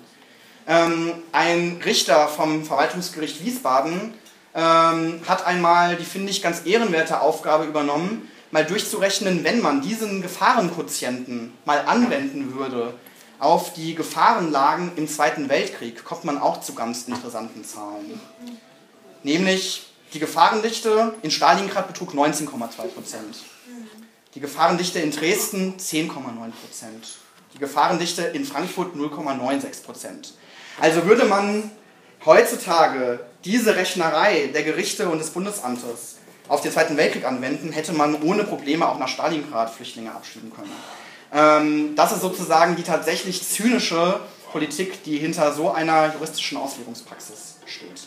Ähm, 0.66 1.14
ein 1.32 1.80
Richter 1.84 2.28
vom 2.28 2.64
Verwaltungsgericht 2.64 3.44
Wiesbaden 3.44 4.14
ähm, 4.54 5.20
hat 5.26 5.46
einmal 5.46 5.96
die, 5.96 6.04
finde 6.04 6.30
ich, 6.30 6.42
ganz 6.42 6.66
ehrenwerte 6.66 7.20
Aufgabe 7.20 7.64
übernommen, 7.64 8.30
mal 8.50 8.64
durchzurechnen, 8.64 9.44
wenn 9.44 9.60
man 9.60 9.80
diesen 9.80 10.22
Gefahrenquotienten 10.22 11.52
mal 11.64 11.80
anwenden 11.86 12.54
würde 12.54 12.94
auf 13.38 13.72
die 13.72 13.94
Gefahrenlagen 13.94 14.92
im 14.96 15.08
Zweiten 15.08 15.48
Weltkrieg, 15.48 16.04
kommt 16.04 16.24
man 16.24 16.38
auch 16.38 16.60
zu 16.60 16.74
ganz 16.74 17.08
interessanten 17.08 17.64
Zahlen. 17.64 18.20
Nämlich 19.24 19.86
die 20.12 20.18
Gefahrendichte 20.18 21.14
in 21.22 21.30
Stalingrad 21.30 21.88
betrug 21.88 22.12
19,2 22.12 22.86
Prozent. 22.88 23.36
Die 24.34 24.40
Gefahrendichte 24.40 25.00
in 25.00 25.10
Dresden 25.10 25.74
10,9 25.78 26.12
Prozent. 26.12 27.16
Die 27.54 27.58
Gefahrendichte 27.58 28.22
in 28.22 28.44
Frankfurt 28.44 28.94
0,96 28.94 29.82
Prozent. 29.84 30.34
Also 30.80 31.06
würde 31.06 31.24
man 31.24 31.70
heutzutage 32.24 33.20
diese 33.44 33.76
Rechnerei 33.76 34.50
der 34.52 34.62
Gerichte 34.62 35.08
und 35.08 35.18
des 35.18 35.30
Bundesamtes 35.30 36.16
auf 36.48 36.60
den 36.60 36.72
Zweiten 36.72 36.96
Weltkrieg 36.96 37.24
anwenden, 37.24 37.72
hätte 37.72 37.92
man 37.92 38.22
ohne 38.22 38.44
Probleme 38.44 38.88
auch 38.88 38.98
nach 38.98 39.08
Stalingrad 39.08 39.70
Flüchtlinge 39.70 40.12
abschieben 40.12 40.52
können. 40.54 40.72
Ähm, 41.32 41.96
das 41.96 42.12
ist 42.12 42.20
sozusagen 42.20 42.76
die 42.76 42.82
tatsächlich 42.82 43.42
zynische 43.48 44.20
Politik, 44.52 45.02
die 45.04 45.16
hinter 45.18 45.52
so 45.52 45.70
einer 45.70 46.12
juristischen 46.12 46.58
Auslegungspraxis 46.58 47.56
steht. 47.64 48.02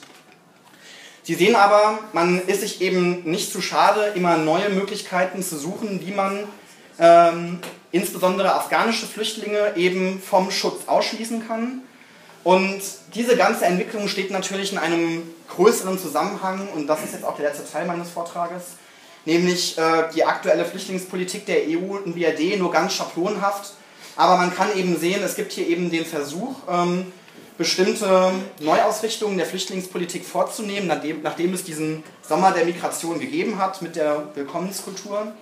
Sie 1.24 1.34
sehen 1.34 1.56
aber, 1.56 1.98
man 2.14 2.40
ist 2.46 2.62
sich 2.62 2.82
eben 2.82 3.24
nicht 3.24 3.52
zu 3.52 3.62
schade, 3.62 4.14
immer 4.14 4.38
neue 4.38 4.70
Möglichkeiten 4.70 5.42
zu 5.42 5.58
suchen, 5.58 6.06
wie 6.06 6.12
man 6.12 6.48
ähm, 7.00 7.60
insbesondere 7.92 8.54
afghanische 8.54 9.08
Flüchtlinge 9.08 9.74
eben 9.76 10.22
vom 10.22 10.52
Schutz 10.52 10.88
ausschließen 10.88 11.48
kann. 11.48 11.82
Und 12.46 12.80
diese 13.16 13.36
ganze 13.38 13.66
Entwicklung 13.66 14.08
steht 14.08 14.30
natürlich 14.30 14.72
in 14.72 14.78
einem 14.78 15.24
größeren 15.50 15.98
Zusammenhang, 15.98 16.70
und 16.76 16.86
das 16.86 17.04
ist 17.04 17.14
jetzt 17.14 17.26
auch 17.26 17.36
der 17.36 17.50
letzte 17.50 17.68
Teil 17.68 17.88
meines 17.88 18.12
Vortrages, 18.12 18.74
nämlich 19.26 19.76
äh, 19.80 20.04
die 20.14 20.24
aktuelle 20.24 20.64
Flüchtlingspolitik 20.64 21.48
der 21.48 21.64
EU 21.68 21.96
und 21.96 22.14
BRD 22.14 22.60
nur 22.60 22.72
ganz 22.72 22.94
schablonhaft. 22.94 23.74
Aber 24.16 24.38
man 24.38 24.54
kann 24.54 24.78
eben 24.78 24.96
sehen, 25.00 25.24
es 25.24 25.36
gibt 25.36 25.54
hier 25.54 25.68
eben 25.68 25.90
den 25.90 26.06
Versuch, 26.06 26.58
ähm, 26.70 27.12
bestimmte 27.58 28.32
Neuausrichtungen 28.60 29.38
der 29.38 29.48
Flüchtlingspolitik 29.48 30.24
vorzunehmen, 30.24 30.88
nachdem, 30.88 31.24
nachdem 31.24 31.52
es 31.52 31.64
diesen 31.64 32.04
Sommer 32.22 32.52
der 32.52 32.66
Migration 32.66 33.20
gegeben 33.20 33.58
hat 33.58 33.82
mit 33.82 33.96
der 33.96 34.28
Willkommenskultur. 34.36 35.34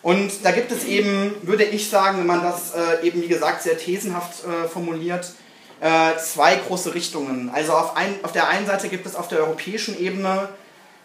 Und 0.00 0.42
da 0.42 0.52
gibt 0.52 0.72
es 0.72 0.84
eben, 0.84 1.34
würde 1.42 1.64
ich 1.64 1.90
sagen, 1.90 2.20
wenn 2.20 2.26
man 2.26 2.42
das 2.42 2.72
äh, 2.72 3.06
eben 3.06 3.20
wie 3.20 3.28
gesagt 3.28 3.62
sehr 3.62 3.76
thesenhaft 3.76 4.42
äh, 4.46 4.66
formuliert, 4.66 5.34
äh, 5.80 6.16
zwei 6.18 6.56
große 6.56 6.94
Richtungen. 6.94 7.50
Also 7.52 7.72
auf, 7.72 7.96
ein, 7.96 8.14
auf 8.22 8.32
der 8.32 8.48
einen 8.48 8.66
Seite 8.66 8.88
gibt 8.88 9.06
es 9.06 9.16
auf 9.16 9.28
der 9.28 9.40
europäischen 9.40 9.98
Ebene 9.98 10.48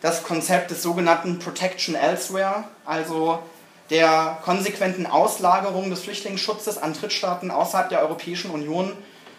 das 0.02 0.24
Konzept 0.24 0.72
des 0.72 0.84
sogenannten 0.84 1.40
Protection 1.40 1.96
Elsewhere, 1.96 2.66
also 2.86 3.40
der 3.90 4.38
konsequenten 4.44 5.06
Auslagerung 5.06 5.90
des 5.90 6.02
Flüchtlingsschutzes 6.02 6.78
an 6.78 6.94
Drittstaaten 6.94 7.52
außerhalb 7.52 7.90
der 7.90 8.02
Europäischen 8.02 8.52
Union. 8.52 8.94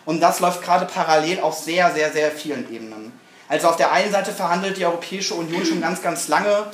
Und 0.05 0.21
das 0.21 0.41
läuft 0.41 0.63
gerade 0.63 0.87
parallel 0.87 1.41
auf 1.41 1.59
sehr, 1.59 1.93
sehr, 1.93 2.13
sehr 2.13 2.31
vielen 2.31 2.73
Ebenen. 2.73 3.13
Also 3.49 3.69
auf 3.69 3.77
der 3.77 3.93
einen 3.93 4.11
Seite 4.11 4.33
verhandelt 4.33 4.77
die 4.77 4.87
Europäische 4.87 5.35
Union 5.35 5.65
schon 5.65 5.81
ganz, 5.81 6.03
ganz 6.03 6.29
lange 6.29 6.67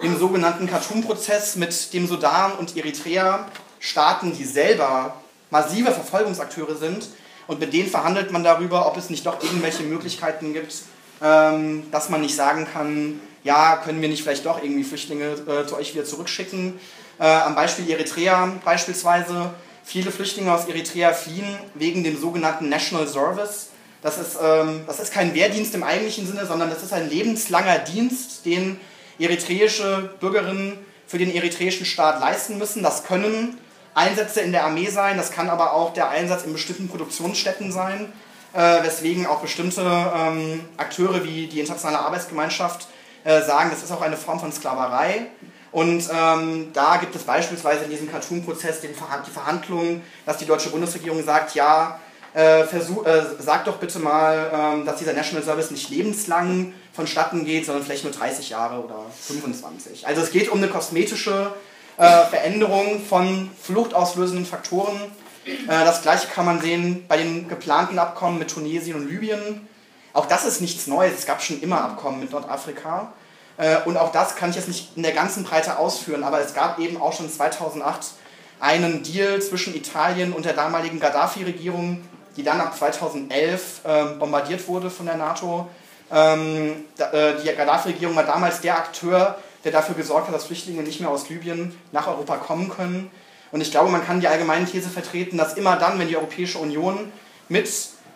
im 0.00 0.18
sogenannten 0.18 0.68
Khartoum-Prozess 0.68 1.56
mit 1.56 1.92
dem 1.94 2.06
Sudan 2.06 2.52
und 2.52 2.76
Eritrea, 2.76 3.46
Staaten, 3.80 4.36
die 4.36 4.44
selber 4.44 5.14
massive 5.50 5.92
Verfolgungsakteure 5.92 6.76
sind, 6.76 7.08
und 7.46 7.60
mit 7.60 7.72
denen 7.72 7.88
verhandelt 7.88 8.30
man 8.30 8.44
darüber, 8.44 8.86
ob 8.86 8.96
es 8.96 9.10
nicht 9.10 9.26
doch 9.26 9.42
irgendwelche 9.42 9.82
Möglichkeiten 9.82 10.52
gibt, 10.52 10.74
ähm, 11.22 11.84
dass 11.90 12.08
man 12.08 12.20
nicht 12.20 12.36
sagen 12.36 12.66
kann, 12.72 13.20
ja, 13.44 13.76
können 13.76 14.00
wir 14.00 14.08
nicht 14.08 14.22
vielleicht 14.22 14.46
doch 14.46 14.62
irgendwie 14.62 14.84
Flüchtlinge 14.84 15.32
äh, 15.32 15.66
zu 15.66 15.76
euch 15.76 15.94
wieder 15.94 16.04
zurückschicken. 16.04 16.78
Äh, 17.18 17.24
am 17.24 17.54
Beispiel 17.54 17.90
Eritrea 17.90 18.52
beispielsweise, 18.64 19.50
viele 19.84 20.10
Flüchtlinge 20.10 20.52
aus 20.52 20.66
Eritrea 20.66 21.12
fliehen 21.12 21.56
wegen 21.74 22.04
dem 22.04 22.20
sogenannten 22.20 22.68
National 22.68 23.06
Service. 23.08 23.70
Das 24.02 24.18
ist, 24.18 24.36
ähm, 24.42 24.82
das 24.86 25.00
ist 25.00 25.12
kein 25.12 25.34
Wehrdienst 25.34 25.74
im 25.74 25.82
eigentlichen 25.82 26.26
Sinne, 26.26 26.46
sondern 26.46 26.70
das 26.70 26.82
ist 26.82 26.92
ein 26.92 27.08
lebenslanger 27.08 27.78
Dienst, 27.78 28.44
den 28.44 28.80
eritreische 29.18 30.10
Bürgerinnen 30.20 30.78
für 31.06 31.18
den 31.18 31.32
eritreischen 31.32 31.86
Staat 31.86 32.20
leisten 32.20 32.58
müssen. 32.58 32.82
Das 32.82 33.04
können 33.04 33.58
Einsätze 33.94 34.40
in 34.40 34.52
der 34.52 34.64
Armee 34.64 34.88
sein, 34.88 35.16
das 35.16 35.30
kann 35.30 35.50
aber 35.50 35.72
auch 35.72 35.92
der 35.92 36.08
Einsatz 36.08 36.44
in 36.44 36.52
bestimmten 36.52 36.88
Produktionsstätten 36.88 37.72
sein, 37.72 38.12
äh, 38.52 38.82
weswegen 38.82 39.26
auch 39.26 39.40
bestimmte 39.40 39.82
ähm, 39.82 40.64
Akteure 40.76 41.24
wie 41.24 41.46
die 41.46 41.60
internationale 41.60 42.00
Arbeitsgemeinschaft 42.04 42.88
äh, 43.24 43.42
sagen, 43.42 43.70
das 43.70 43.82
ist 43.82 43.92
auch 43.92 44.02
eine 44.02 44.16
Form 44.16 44.40
von 44.40 44.52
Sklaverei. 44.52 45.26
Und 45.70 46.06
ähm, 46.12 46.70
da 46.74 46.98
gibt 46.98 47.16
es 47.16 47.22
beispielsweise 47.22 47.84
in 47.84 47.90
diesem 47.90 48.10
Cartoon-Prozess 48.10 48.80
die 48.82 48.88
Verhandlungen, 48.88 50.02
dass 50.26 50.36
die 50.36 50.44
deutsche 50.44 50.68
Bundesregierung 50.68 51.24
sagt, 51.24 51.54
ja, 51.54 51.98
äh, 52.34 52.64
versuch, 52.64 53.06
äh, 53.06 53.22
sagt 53.38 53.66
doch 53.66 53.76
bitte 53.76 53.98
mal, 53.98 54.50
ähm, 54.52 54.86
dass 54.86 54.96
dieser 54.96 55.12
National 55.12 55.44
Service 55.44 55.70
nicht 55.70 55.90
lebenslang 55.90 56.74
vonstatten 56.92 57.44
geht, 57.44 57.66
sondern 57.66 57.84
vielleicht 57.84 58.04
nur 58.04 58.12
30 58.12 58.50
Jahre 58.50 58.82
oder 58.82 59.00
25. 59.20 60.06
Also 60.06 60.22
es 60.22 60.30
geht 60.30 60.48
um 60.48 60.58
eine 60.58 60.68
kosmetische 60.68 61.54
äh, 61.96 62.24
Veränderung 62.26 63.00
von 63.04 63.50
fluchtauslösenden 63.60 64.46
Faktoren. 64.46 64.96
Äh, 65.44 65.50
das 65.66 66.02
gleiche 66.02 66.28
kann 66.28 66.46
man 66.46 66.60
sehen 66.60 67.04
bei 67.08 67.16
den 67.16 67.48
geplanten 67.48 67.98
Abkommen 67.98 68.38
mit 68.38 68.50
Tunesien 68.50 68.96
und 68.96 69.08
Libyen. 69.08 69.68
Auch 70.12 70.26
das 70.26 70.44
ist 70.44 70.60
nichts 70.60 70.86
Neues, 70.86 71.14
es 71.18 71.26
gab 71.26 71.42
schon 71.42 71.60
immer 71.60 71.82
Abkommen 71.82 72.20
mit 72.20 72.30
Nordafrika. 72.30 73.12
Äh, 73.56 73.78
und 73.84 73.96
auch 73.96 74.12
das 74.12 74.36
kann 74.36 74.50
ich 74.50 74.56
jetzt 74.56 74.68
nicht 74.68 74.96
in 74.96 75.02
der 75.02 75.12
ganzen 75.12 75.44
Breite 75.44 75.78
ausführen, 75.78 76.24
aber 76.24 76.40
es 76.40 76.54
gab 76.54 76.78
eben 76.78 77.00
auch 77.00 77.12
schon 77.12 77.30
2008 77.30 78.12
einen 78.60 79.02
Deal 79.02 79.42
zwischen 79.42 79.74
Italien 79.74 80.32
und 80.32 80.44
der 80.44 80.52
damaligen 80.52 81.00
Gaddafi-Regierung, 81.00 82.02
die 82.36 82.42
dann 82.42 82.60
ab 82.60 82.76
2011 82.76 83.80
ähm, 83.84 84.18
bombardiert 84.18 84.66
wurde 84.68 84.88
von 84.88 85.06
der 85.06 85.16
NATO. 85.16 85.68
Ähm, 86.10 86.84
die 86.96 87.56
Gaddafi-Regierung 87.56 88.14
war 88.14 88.24
damals 88.24 88.60
der 88.60 88.76
Akteur, 88.76 89.36
der 89.64 89.72
dafür 89.72 89.94
gesorgt 89.94 90.28
hat, 90.28 90.34
dass 90.34 90.44
Flüchtlinge 90.44 90.82
nicht 90.82 91.00
mehr 91.00 91.10
aus 91.10 91.28
Libyen 91.28 91.74
nach 91.92 92.06
Europa 92.08 92.36
kommen 92.36 92.68
können. 92.68 93.10
Und 93.52 93.60
ich 93.60 93.70
glaube, 93.70 93.90
man 93.90 94.04
kann 94.04 94.20
die 94.20 94.28
allgemeine 94.28 94.66
These 94.66 94.88
vertreten, 94.88 95.36
dass 95.36 95.54
immer 95.54 95.76
dann, 95.76 95.98
wenn 95.98 96.08
die 96.08 96.16
Europäische 96.16 96.58
Union 96.58 97.12
mit 97.48 97.68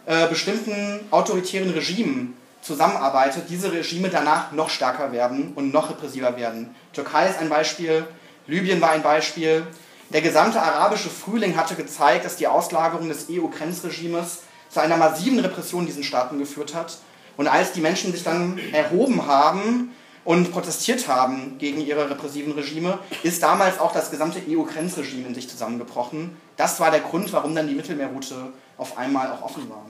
äh, 0.07 0.27
bestimmten 0.29 1.01
autoritären 1.11 1.71
Regimen 1.71 2.37
zusammenarbeitet, 2.63 3.45
diese 3.49 3.71
Regime 3.71 4.09
danach 4.09 4.53
noch 4.53 4.71
stärker 4.71 5.13
werden 5.13 5.53
und 5.55 5.73
noch 5.73 5.91
repressiver 5.91 6.37
werden. 6.37 6.75
Türkei 6.93 7.29
ist 7.29 7.39
ein 7.39 7.49
Beispiel, 7.49 8.07
Libyen 8.47 8.81
war 8.81 8.91
ein 8.91 9.03
Beispiel. 9.03 9.67
Der 10.11 10.23
gesamte 10.23 10.63
arabische 10.63 11.11
Frühling 11.11 11.57
hatte 11.57 11.75
gezeigt, 11.75 12.25
dass 12.25 12.37
die 12.37 12.47
Auslagerung 12.47 13.09
des 13.09 13.27
EU-Grenzregimes 13.31 14.43
zu 14.71 14.81
einer 14.81 14.97
massiven 14.97 15.39
Repression 15.41 15.83
in 15.83 15.87
diesen 15.87 16.05
Staaten 16.05 16.39
geführt 16.39 16.75
hat. 16.75 16.99
Und 17.37 17.49
als 17.49 17.73
die 17.73 17.81
Menschen 17.81 18.13
sich 18.13 18.23
dann 18.23 18.59
erhoben 18.73 19.27
haben 19.27 19.91
und 20.27 20.53
protestiert 20.53 21.07
haben 21.09 21.57
gegen 21.57 21.81
ihre 21.81 22.11
repressiven 22.11 22.53
Regime, 22.53 22.99
ist 23.23 23.43
damals 23.43 23.79
auch 23.79 23.93
das 23.93 24.11
gesamte 24.11 24.43
EU-Grenzregime 24.47 25.29
in 25.29 25.35
sich 25.35 25.49
zusammengebrochen. 25.49 26.37
Das 26.57 26.81
war 26.81 26.91
der 26.91 27.01
Grund, 27.01 27.33
warum 27.33 27.55
dann 27.55 27.69
die 27.69 27.75
Mittelmeerroute 27.75 28.53
auf 28.77 28.99
einmal 28.99 29.31
auch 29.31 29.43
offen 29.43 29.71
war. 29.71 29.87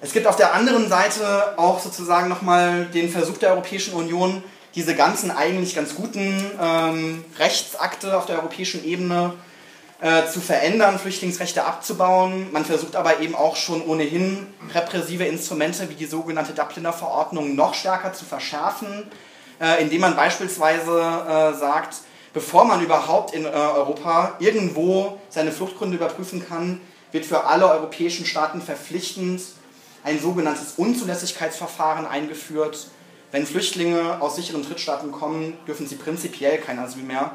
Es 0.00 0.12
gibt 0.12 0.26
auf 0.26 0.36
der 0.36 0.54
anderen 0.54 0.88
Seite 0.88 1.56
auch 1.56 1.78
sozusagen 1.78 2.28
nochmal 2.28 2.86
den 2.86 3.08
Versuch 3.08 3.38
der 3.38 3.50
Europäischen 3.52 3.94
Union, 3.94 4.42
diese 4.74 4.96
ganzen 4.96 5.30
eigentlich 5.30 5.76
ganz 5.76 5.94
guten 5.94 6.50
ähm, 6.60 7.24
Rechtsakte 7.38 8.16
auf 8.16 8.26
der 8.26 8.38
europäischen 8.38 8.84
Ebene 8.84 9.34
äh, 10.00 10.26
zu 10.26 10.40
verändern, 10.40 10.98
Flüchtlingsrechte 10.98 11.64
abzubauen. 11.64 12.50
Man 12.52 12.64
versucht 12.64 12.96
aber 12.96 13.20
eben 13.20 13.34
auch 13.34 13.56
schon 13.56 13.82
ohnehin 13.82 14.46
repressive 14.74 15.24
Instrumente 15.24 15.88
wie 15.90 15.94
die 15.94 16.06
sogenannte 16.06 16.52
Dubliner 16.52 16.92
Verordnung 16.92 17.54
noch 17.54 17.74
stärker 17.74 18.12
zu 18.12 18.24
verschärfen, 18.24 19.04
äh, 19.60 19.82
indem 19.82 20.00
man 20.00 20.16
beispielsweise 20.16 21.00
äh, 21.00 21.58
sagt, 21.58 21.96
bevor 22.32 22.64
man 22.64 22.82
überhaupt 22.82 23.34
in 23.34 23.44
äh, 23.44 23.48
Europa 23.48 24.36
irgendwo 24.38 25.18
seine 25.28 25.52
Fluchtgründe 25.52 25.96
überprüfen 25.96 26.46
kann, 26.48 26.80
wird 27.12 27.26
für 27.26 27.44
alle 27.44 27.68
europäischen 27.68 28.24
Staaten 28.24 28.62
verpflichtend 28.62 29.42
ein 30.02 30.18
sogenanntes 30.18 30.74
Unzulässigkeitsverfahren 30.76 32.06
eingeführt. 32.06 32.88
Wenn 33.32 33.46
Flüchtlinge 33.46 34.20
aus 34.22 34.36
sicheren 34.36 34.62
Drittstaaten 34.62 35.12
kommen, 35.12 35.58
dürfen 35.66 35.86
sie 35.86 35.96
prinzipiell 35.96 36.58
kein 36.58 36.78
Asyl 36.78 37.02
mehr 37.02 37.32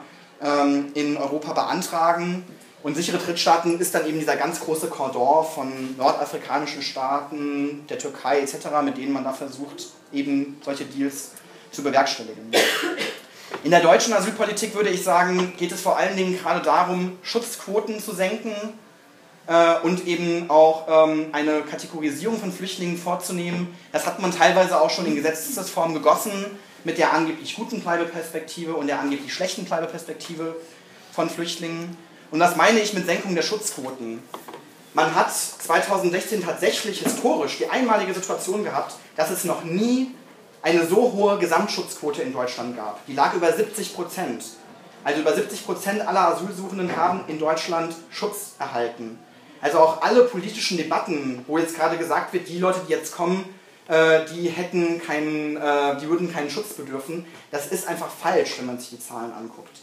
in 0.94 1.18
Europa 1.18 1.54
beantragen. 1.54 2.44
Und 2.86 2.96
sichere 2.96 3.18
Drittstaaten 3.18 3.80
ist 3.80 3.96
dann 3.96 4.06
eben 4.06 4.20
dieser 4.20 4.36
ganz 4.36 4.60
große 4.60 4.90
Cordon 4.90 5.44
von 5.44 5.98
nordafrikanischen 5.98 6.84
Staaten, 6.84 7.84
der 7.90 7.98
Türkei 7.98 8.42
etc., 8.42 8.68
mit 8.84 8.98
denen 8.98 9.12
man 9.12 9.24
da 9.24 9.34
versucht, 9.34 9.88
eben 10.14 10.62
solche 10.64 10.86
Deals 10.86 11.32
zu 11.72 11.82
bewerkstelligen. 11.82 12.52
In 13.64 13.72
der 13.72 13.80
deutschen 13.80 14.14
Asylpolitik 14.14 14.76
würde 14.76 14.90
ich 14.90 15.04
sagen, 15.04 15.54
geht 15.58 15.72
es 15.72 15.82
vor 15.82 15.98
allen 15.98 16.16
Dingen 16.16 16.38
gerade 16.38 16.62
darum, 16.62 17.18
Schutzquoten 17.24 18.00
zu 18.00 18.14
senken 18.14 18.54
äh, 19.48 19.80
und 19.82 20.06
eben 20.06 20.50
auch 20.50 21.08
ähm, 21.08 21.30
eine 21.32 21.62
Kategorisierung 21.62 22.40
von 22.40 22.52
Flüchtlingen 22.52 22.98
vorzunehmen. 22.98 23.76
Das 23.92 24.06
hat 24.06 24.22
man 24.22 24.32
teilweise 24.32 24.80
auch 24.80 24.92
schon 24.92 25.08
in 25.08 25.16
Gesetzesform 25.16 25.96
gegossen 25.96 26.60
mit 26.86 26.98
der 26.98 27.14
angeblich 27.14 27.56
guten 27.56 27.82
Bleibeperspektive 27.82 28.76
und 28.76 28.88
der 28.88 29.00
angeblich 29.00 29.34
schlechten 29.34 29.66
Bleibeperspektive 29.66 30.56
von 31.12 31.30
Flüchtlingen. 31.30 31.98
Und 32.32 32.40
das 32.40 32.56
meine 32.56 32.80
ich 32.80 32.94
mit 32.94 33.06
Senkung 33.06 33.36
der 33.36 33.42
Schutzquoten. 33.42 34.22
Man 34.94 35.14
hat 35.14 35.36
2016 35.36 36.44
tatsächlich 36.44 37.00
historisch 37.00 37.58
die 37.58 37.70
einmalige 37.70 38.14
Situation 38.14 38.64
gehabt, 38.64 38.96
dass 39.18 39.30
es 39.30 39.44
noch 39.44 39.64
nie 39.64 40.12
eine 40.62 40.86
so 40.86 41.12
hohe 41.12 41.38
Gesamtschutzquote 41.38 42.22
in 42.22 42.34
Deutschland 42.34 42.78
gab. 42.78 43.06
Die 43.08 43.14
lag 43.14 43.34
über 43.34 43.52
70 43.52 43.94
Prozent. 43.94 44.44
Also 45.04 45.22
über 45.22 45.34
70 45.34 45.66
Prozent 45.66 46.08
aller 46.08 46.36
Asylsuchenden 46.36 46.96
haben 46.96 47.26
in 47.28 47.40
Deutschland 47.40 47.96
Schutz 48.10 48.54
erhalten. 48.58 49.20
Also 49.62 49.80
auch 49.80 50.02
alle 50.02 50.24
politischen 50.24 50.78
Debatten, 50.78 51.44
wo 51.48 51.58
jetzt 51.58 51.76
gerade 51.76 51.98
gesagt 51.98 52.34
wird, 52.34 52.48
die 52.48 52.60
Leute, 52.60 52.82
die 52.88 52.92
jetzt 52.92 53.16
kommen, 53.16 53.46
die 53.88 54.50
hätten 54.50 55.02
keinen, 55.02 55.58
äh, 55.58 55.98
die 55.98 56.10
würden 56.10 56.32
keinen 56.32 56.50
Schutz 56.50 56.74
bedürfen, 56.74 57.26
das 57.52 57.68
ist 57.68 57.88
einfach 57.88 58.10
falsch, 58.10 58.58
wenn 58.58 58.66
man 58.66 58.80
sich 58.80 58.90
die 58.90 59.00
Zahlen 59.00 59.32
anguckt. 59.32 59.80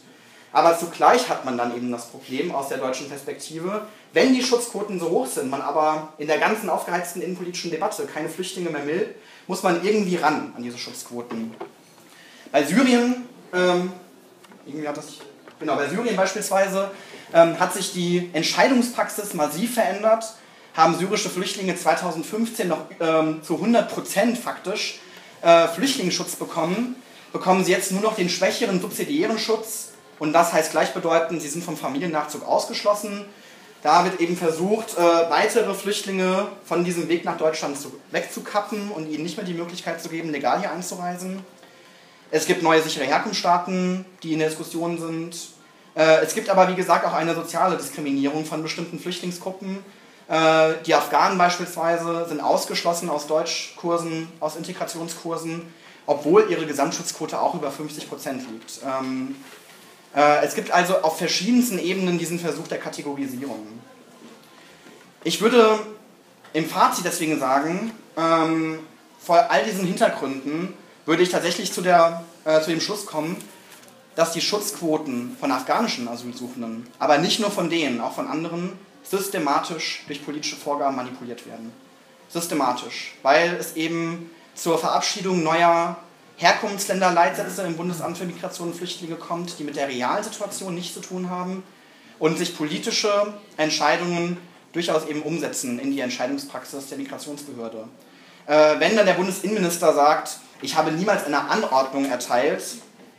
Aber 0.52 0.78
zugleich 0.78 1.28
hat 1.28 1.44
man 1.44 1.56
dann 1.56 1.74
eben 1.74 1.90
das 1.90 2.06
Problem 2.06 2.54
aus 2.54 2.68
der 2.68 2.78
deutschen 2.78 3.08
Perspektive, 3.08 3.86
wenn 4.12 4.34
die 4.34 4.42
Schutzquoten 4.42 5.00
so 5.00 5.08
hoch 5.08 5.26
sind, 5.26 5.48
man 5.48 5.62
aber 5.62 6.12
in 6.18 6.26
der 6.26 6.38
ganzen 6.38 6.68
aufgeheizten 6.68 7.22
innenpolitischen 7.22 7.70
Debatte 7.70 8.04
keine 8.04 8.28
Flüchtlinge 8.28 8.68
mehr 8.68 8.86
will, 8.86 9.14
muss 9.46 9.62
man 9.62 9.82
irgendwie 9.82 10.16
ran 10.16 10.52
an 10.54 10.62
diese 10.62 10.76
Schutzquoten. 10.76 11.54
Bei 12.50 12.64
Syrien, 12.64 13.26
ähm, 13.54 13.92
irgendwie 14.66 14.86
hat 14.86 14.96
das, 14.96 15.06
genau, 15.58 15.76
bei 15.76 15.88
Syrien 15.88 16.16
beispielsweise 16.16 16.90
ähm, 17.32 17.58
hat 17.58 17.72
sich 17.72 17.94
die 17.94 18.28
Entscheidungspraxis 18.34 19.32
massiv 19.32 19.74
verändert, 19.74 20.34
haben 20.74 20.96
syrische 20.98 21.30
Flüchtlinge 21.30 21.76
2015 21.76 22.68
noch 22.68 22.86
ähm, 23.00 23.42
zu 23.42 23.54
100 23.54 23.92
Prozent 23.92 24.38
faktisch 24.38 25.00
äh, 25.42 25.68
Flüchtlingsschutz 25.68 26.36
bekommen, 26.36 26.96
bekommen 27.32 27.64
sie 27.64 27.72
jetzt 27.72 27.92
nur 27.92 28.00
noch 28.00 28.14
den 28.14 28.28
schwächeren 28.28 28.80
subsidiären 28.80 29.38
Schutz 29.38 29.88
und 30.18 30.32
das 30.32 30.52
heißt 30.52 30.70
gleichbedeutend, 30.70 31.42
sie 31.42 31.48
sind 31.48 31.64
vom 31.64 31.76
Familiennachzug 31.76 32.46
ausgeschlossen. 32.46 33.24
Da 33.82 34.04
wird 34.04 34.20
eben 34.20 34.36
versucht, 34.36 34.96
äh, 34.96 35.00
weitere 35.00 35.74
Flüchtlinge 35.74 36.46
von 36.64 36.84
diesem 36.84 37.08
Weg 37.08 37.24
nach 37.24 37.36
Deutschland 37.36 37.76
zu, 37.76 37.92
wegzukappen 38.12 38.92
und 38.92 39.08
ihnen 39.10 39.24
nicht 39.24 39.36
mehr 39.36 39.44
die 39.44 39.54
Möglichkeit 39.54 40.00
zu 40.00 40.08
geben, 40.08 40.30
legal 40.30 40.60
hier 40.60 40.70
einzureisen. 40.70 41.40
Es 42.30 42.46
gibt 42.46 42.62
neue 42.62 42.80
sichere 42.80 43.04
Herkunftsstaaten, 43.04 44.06
die 44.22 44.34
in 44.34 44.38
der 44.38 44.48
Diskussion 44.48 44.98
sind. 44.98 45.36
Äh, 45.96 46.22
es 46.22 46.34
gibt 46.34 46.48
aber, 46.48 46.68
wie 46.68 46.76
gesagt, 46.76 47.04
auch 47.04 47.12
eine 47.12 47.34
soziale 47.34 47.76
Diskriminierung 47.76 48.44
von 48.44 48.62
bestimmten 48.62 49.00
Flüchtlingsgruppen. 49.00 49.84
Äh, 50.28 50.74
die 50.86 50.94
Afghanen 50.94 51.38
beispielsweise 51.38 52.26
sind 52.28 52.40
ausgeschlossen 52.40 53.10
aus 53.10 53.26
Deutschkursen, 53.26 54.28
aus 54.40 54.56
Integrationskursen, 54.56 55.62
obwohl 56.06 56.46
ihre 56.50 56.66
Gesamtschutzquote 56.66 57.40
auch 57.40 57.54
über 57.54 57.70
50 57.70 58.08
Prozent 58.08 58.42
liegt. 58.50 58.80
Ähm, 58.84 59.36
äh, 60.14 60.44
es 60.44 60.54
gibt 60.54 60.70
also 60.70 60.98
auf 60.98 61.18
verschiedensten 61.18 61.78
Ebenen 61.78 62.18
diesen 62.18 62.38
Versuch 62.38 62.68
der 62.68 62.78
Kategorisierung. 62.78 63.66
Ich 65.24 65.40
würde 65.40 65.78
im 66.52 66.68
Fazit 66.68 67.04
deswegen 67.04 67.38
sagen, 67.38 67.92
ähm, 68.16 68.80
vor 69.18 69.50
all 69.50 69.64
diesen 69.64 69.86
Hintergründen 69.86 70.74
würde 71.06 71.22
ich 71.22 71.30
tatsächlich 71.30 71.72
zu, 71.72 71.80
der, 71.80 72.24
äh, 72.44 72.60
zu 72.60 72.70
dem 72.70 72.80
Schluss 72.80 73.06
kommen, 73.06 73.36
dass 74.14 74.32
die 74.32 74.40
Schutzquoten 74.40 75.36
von 75.38 75.50
afghanischen 75.50 76.08
Asylsuchenden, 76.08 76.86
aber 76.98 77.18
nicht 77.18 77.40
nur 77.40 77.50
von 77.50 77.70
denen, 77.70 78.00
auch 78.00 78.12
von 78.12 78.28
anderen, 78.28 78.78
systematisch 79.02 80.04
durch 80.06 80.24
politische 80.24 80.56
Vorgaben 80.56 80.96
manipuliert 80.96 81.46
werden. 81.46 81.72
Systematisch, 82.28 83.14
weil 83.22 83.56
es 83.58 83.76
eben 83.76 84.30
zur 84.54 84.78
Verabschiedung 84.78 85.42
neuer 85.42 85.96
Herkunftsländerleitsätze 86.36 87.62
im 87.62 87.76
Bundesamt 87.76 88.18
für 88.18 88.24
Migration 88.24 88.68
und 88.68 88.76
Flüchtlinge 88.76 89.16
kommt, 89.16 89.58
die 89.58 89.64
mit 89.64 89.76
der 89.76 89.88
Realsituation 89.88 90.74
nichts 90.74 90.94
zu 90.94 91.00
tun 91.00 91.30
haben 91.30 91.62
und 92.18 92.38
sich 92.38 92.56
politische 92.56 93.34
Entscheidungen 93.56 94.38
durchaus 94.72 95.06
eben 95.06 95.22
umsetzen 95.22 95.78
in 95.78 95.92
die 95.92 96.00
Entscheidungspraxis 96.00 96.88
der 96.88 96.98
Migrationsbehörde. 96.98 97.88
Äh, 98.46 98.80
wenn 98.80 98.96
dann 98.96 99.06
der 99.06 99.14
Bundesinnenminister 99.14 99.94
sagt, 99.94 100.38
ich 100.62 100.76
habe 100.76 100.92
niemals 100.92 101.24
eine 101.24 101.48
Anordnung 101.50 102.06
erteilt, 102.06 102.62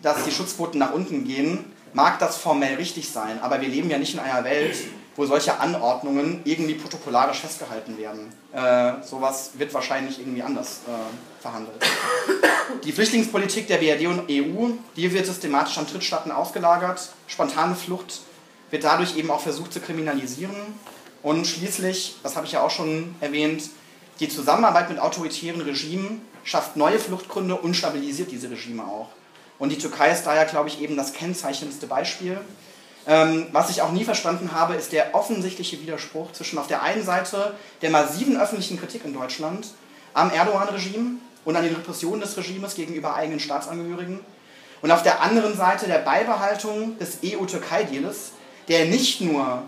dass 0.02 0.24
die 0.26 0.32
Schutzquoten 0.32 0.80
nach 0.80 0.94
unten 0.94 1.24
gehen, 1.24 1.72
mag 1.94 2.20
das 2.20 2.38
formell 2.38 2.76
richtig 2.76 3.10
sein, 3.10 3.40
aber 3.42 3.62
wir 3.62 3.70
leben 3.70 3.90
ja 3.90 3.98
nicht 3.98 4.14
in 4.14 4.20
einer 4.20 4.44
Welt, 4.44 4.76
wo 5.16 5.26
solche 5.26 5.60
Anordnungen 5.60 6.42
irgendwie 6.44 6.74
protokollarisch 6.74 7.40
festgehalten 7.40 7.98
werden. 7.98 8.34
Äh, 8.52 9.04
sowas 9.04 9.52
wird 9.56 9.74
wahrscheinlich 9.74 10.20
irgendwie 10.20 10.42
anders 10.42 10.82
äh, 10.88 11.42
verhandelt. 11.42 11.84
Die 12.84 12.92
Flüchtlingspolitik 12.92 13.68
der 13.68 13.78
BRD 13.78 14.08
und 14.08 14.30
EU, 14.30 14.72
die 14.96 15.14
wird 15.14 15.26
systematisch 15.26 15.78
an 15.78 15.86
Drittstaaten 15.86 16.32
ausgelagert. 16.32 17.10
Spontane 17.28 17.76
Flucht 17.76 18.22
wird 18.72 18.84
dadurch 18.84 19.18
eben 19.18 19.30
auch 19.30 19.42
versucht 19.42 19.74
zu 19.74 19.80
kriminalisieren. 19.80 20.56
Und 21.22 21.46
schließlich, 21.46 22.18
das 22.24 22.36
habe 22.36 22.46
ich 22.46 22.54
ja 22.54 22.62
auch 22.62 22.72
schon 22.72 23.16
erwähnt, 23.22 23.70
die 24.20 24.30
Zusammenarbeit 24.30 24.90
mit 24.90 25.00
autoritären 25.00 25.62
Regimen 25.62 26.22
schafft 26.44 26.76
neue 26.76 27.00
Fluchtgründe 27.00 27.56
und 27.56 27.76
stabilisiert 27.76 28.32
diese 28.32 28.50
Regime 28.50 28.84
auch. 28.84 29.10
Und 29.60 29.70
die 29.70 29.78
Türkei 29.78 30.12
ist 30.12 30.24
daher, 30.24 30.46
glaube 30.46 30.70
ich, 30.70 30.82
eben 30.82 30.98
das 30.98 31.14
kennzeichnendste 31.14 31.88
Beispiel. 31.88 32.40
Ähm, 33.06 33.48
was 33.52 33.70
ich 33.70 33.82
auch 33.82 33.92
nie 33.92 34.06
verstanden 34.06 34.52
habe, 34.54 34.76
ist 34.76 34.94
der 34.94 35.14
offensichtliche 35.14 35.82
Widerspruch 35.82 36.32
zwischen 36.32 36.58
auf 36.58 36.68
der 36.68 36.82
einen 36.84 37.04
Seite 37.04 37.54
der 37.82 37.90
massiven 37.90 38.40
öffentlichen 38.40 38.80
Kritik 38.80 39.04
in 39.04 39.14
Deutschland 39.14 39.68
am 40.14 40.32
Erdogan-Regime 40.32 41.18
und 41.44 41.56
an 41.56 41.64
den 41.64 41.76
Repressionen 41.76 42.22
des 42.22 42.38
Regimes 42.38 42.76
gegenüber 42.76 43.16
eigenen 43.16 43.40
Staatsangehörigen 43.40 44.22
und 44.84 44.92
auf 44.92 45.02
der 45.02 45.22
anderen 45.22 45.56
Seite 45.56 45.88
der 45.88 46.00
Beibehaltung 46.00 46.98
des 47.00 47.20
EU-Türkei-Deals, 47.24 48.32
der 48.68 48.86
nicht 48.86 49.22
nur 49.22 49.64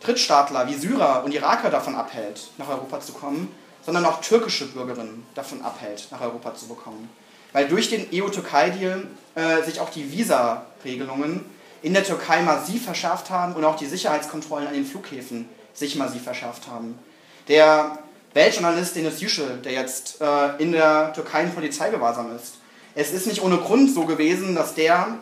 Drittstaatler 0.00 0.68
wie 0.68 0.74
Syrer 0.74 1.22
und 1.24 1.32
Iraker 1.32 1.70
davon 1.70 1.94
abhält, 1.94 2.50
nach 2.58 2.68
Europa 2.68 3.00
zu 3.00 3.12
kommen, 3.12 3.48
sondern 3.84 4.04
auch 4.04 4.20
türkische 4.20 4.66
Bürgerinnen 4.66 5.24
davon 5.36 5.62
abhält, 5.62 6.08
nach 6.10 6.20
Europa 6.20 6.56
zu 6.56 6.66
bekommen. 6.66 7.08
Weil 7.52 7.68
durch 7.68 7.90
den 7.90 8.08
EU-Türkei-Deal 8.12 9.06
äh, 9.36 9.62
sich 9.62 9.78
auch 9.78 9.90
die 9.90 10.10
Visa-Regelungen 10.10 11.44
in 11.86 11.94
der 11.94 12.02
Türkei 12.02 12.42
massiv 12.42 12.84
verschärft 12.84 13.30
haben 13.30 13.54
und 13.54 13.64
auch 13.64 13.76
die 13.76 13.86
Sicherheitskontrollen 13.86 14.66
an 14.66 14.74
den 14.74 14.84
Flughäfen 14.84 15.48
sich 15.72 15.94
massiv 15.94 16.24
verschärft 16.24 16.66
haben. 16.66 16.98
Der 17.46 18.00
Weltjournalist 18.34 18.96
Deniz 18.96 19.20
Yücel, 19.20 19.58
der 19.58 19.70
jetzt 19.70 20.20
äh, 20.20 20.60
in 20.60 20.72
der 20.72 21.12
Türkei 21.12 21.44
in 21.44 21.54
Polizeigewahrsam 21.54 22.34
ist, 22.34 22.54
es 22.96 23.12
ist 23.12 23.28
nicht 23.28 23.40
ohne 23.40 23.58
Grund 23.58 23.94
so 23.94 24.04
gewesen, 24.04 24.56
dass 24.56 24.74
der 24.74 25.18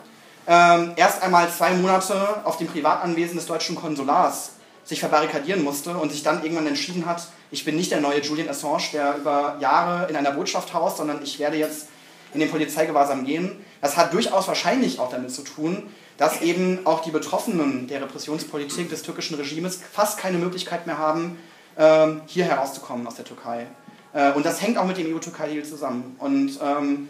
äh, 0.46 0.86
erst 0.96 1.22
einmal 1.22 1.50
zwei 1.50 1.74
Monate 1.74 2.40
auf 2.44 2.56
dem 2.56 2.68
Privatanwesen 2.68 3.36
des 3.36 3.44
deutschen 3.44 3.76
Konsulars 3.76 4.52
sich 4.84 5.00
verbarrikadieren 5.00 5.62
musste 5.62 5.94
und 5.98 6.12
sich 6.12 6.22
dann 6.22 6.44
irgendwann 6.44 6.66
entschieden 6.66 7.04
hat, 7.04 7.28
ich 7.50 7.66
bin 7.66 7.76
nicht 7.76 7.90
der 7.90 8.00
neue 8.00 8.22
Julian 8.22 8.48
Assange, 8.48 8.84
der 8.94 9.18
über 9.18 9.58
Jahre 9.60 10.08
in 10.08 10.16
einer 10.16 10.32
Botschaft 10.32 10.72
haust, 10.72 10.96
sondern 10.96 11.22
ich 11.22 11.38
werde 11.38 11.58
jetzt 11.58 11.88
in 12.34 12.40
den 12.40 12.50
Polizeigewahrsam 12.50 13.24
gehen. 13.24 13.64
Das 13.80 13.96
hat 13.96 14.12
durchaus 14.12 14.48
wahrscheinlich 14.48 14.98
auch 14.98 15.10
damit 15.10 15.30
zu 15.30 15.42
tun, 15.42 15.84
dass 16.16 16.42
eben 16.42 16.80
auch 16.84 17.00
die 17.00 17.10
Betroffenen 17.10 17.86
der 17.88 18.02
Repressionspolitik 18.02 18.90
des 18.90 19.02
türkischen 19.02 19.36
Regimes 19.36 19.80
fast 19.92 20.18
keine 20.18 20.38
Möglichkeit 20.38 20.86
mehr 20.86 20.98
haben, 20.98 21.38
ähm, 21.78 22.22
hier 22.26 22.44
herauszukommen 22.44 23.06
aus 23.06 23.16
der 23.16 23.24
Türkei. 23.24 23.66
Äh, 24.12 24.32
und 24.32 24.46
das 24.46 24.60
hängt 24.62 24.78
auch 24.78 24.86
mit 24.86 24.96
dem 24.96 25.14
EU-Türkei-Deal 25.14 25.64
zusammen. 25.64 26.16
Und 26.18 26.58
ähm, 26.62 27.08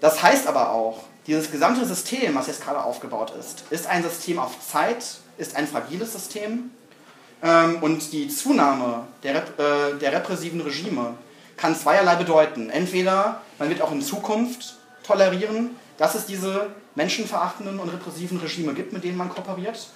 das 0.00 0.22
heißt 0.22 0.46
aber 0.46 0.70
auch, 0.70 1.04
dieses 1.26 1.50
gesamte 1.50 1.84
System, 1.86 2.34
was 2.34 2.46
jetzt 2.46 2.62
gerade 2.62 2.82
aufgebaut 2.82 3.32
ist, 3.38 3.64
ist 3.70 3.86
ein 3.86 4.02
System 4.02 4.38
auf 4.38 4.52
Zeit, 4.66 5.04
ist 5.38 5.56
ein 5.56 5.66
fragiles 5.66 6.12
System. 6.12 6.70
Ähm, 7.42 7.78
und 7.82 8.12
die 8.12 8.28
Zunahme 8.28 9.04
der, 9.22 9.36
äh, 9.36 9.98
der 10.00 10.12
repressiven 10.12 10.60
Regime 10.60 11.14
kann 11.56 11.76
zweierlei 11.76 12.16
bedeuten. 12.16 12.70
Entweder 12.70 13.40
man 13.58 13.68
wird 13.68 13.80
auch 13.82 13.92
in 13.92 14.02
Zukunft 14.02 14.76
tolerieren, 15.02 15.70
dass 15.98 16.14
es 16.14 16.26
diese 16.26 16.70
menschenverachtenden 16.94 17.78
und 17.78 17.88
repressiven 17.88 18.38
Regime 18.38 18.74
gibt, 18.74 18.92
mit 18.92 19.04
denen 19.04 19.16
man 19.16 19.28
kooperiert. 19.28 19.88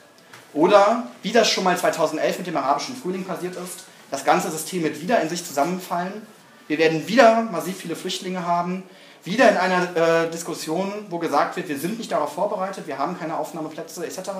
Oder, 0.55 1.09
wie 1.23 1.33
das 1.33 1.49
schon 1.49 1.65
mal 1.65 1.77
2011 1.77 2.39
mit 2.39 2.47
dem 2.47 2.57
arabischen 2.57 2.97
Frühling 2.97 3.25
passiert 3.25 3.57
ist, 3.57 3.85
das 4.11 4.25
ganze 4.25 4.51
System 4.51 4.83
wird 4.83 5.01
wieder 5.01 5.21
in 5.21 5.29
sich 5.29 5.45
zusammenfallen. 5.45 6.27
Wir 6.67 6.79
werden 6.79 7.07
wieder 7.07 7.43
massiv 7.43 7.77
viele 7.79 7.97
Flüchtlinge 7.97 8.47
haben, 8.47 8.83
wieder 9.25 9.51
in 9.51 9.57
einer 9.57 9.97
äh, 9.97 10.31
Diskussion, 10.31 10.93
wo 11.11 11.19
gesagt 11.19 11.57
wird, 11.57 11.69
wir 11.69 11.79
sind 11.79 11.99
nicht 11.99 12.11
darauf 12.11 12.33
vorbereitet, 12.33 12.87
wir 12.87 12.99
haben 12.99 13.19
keine 13.19 13.37
Aufnahmeplätze 13.37 14.07
etc. 14.07 14.31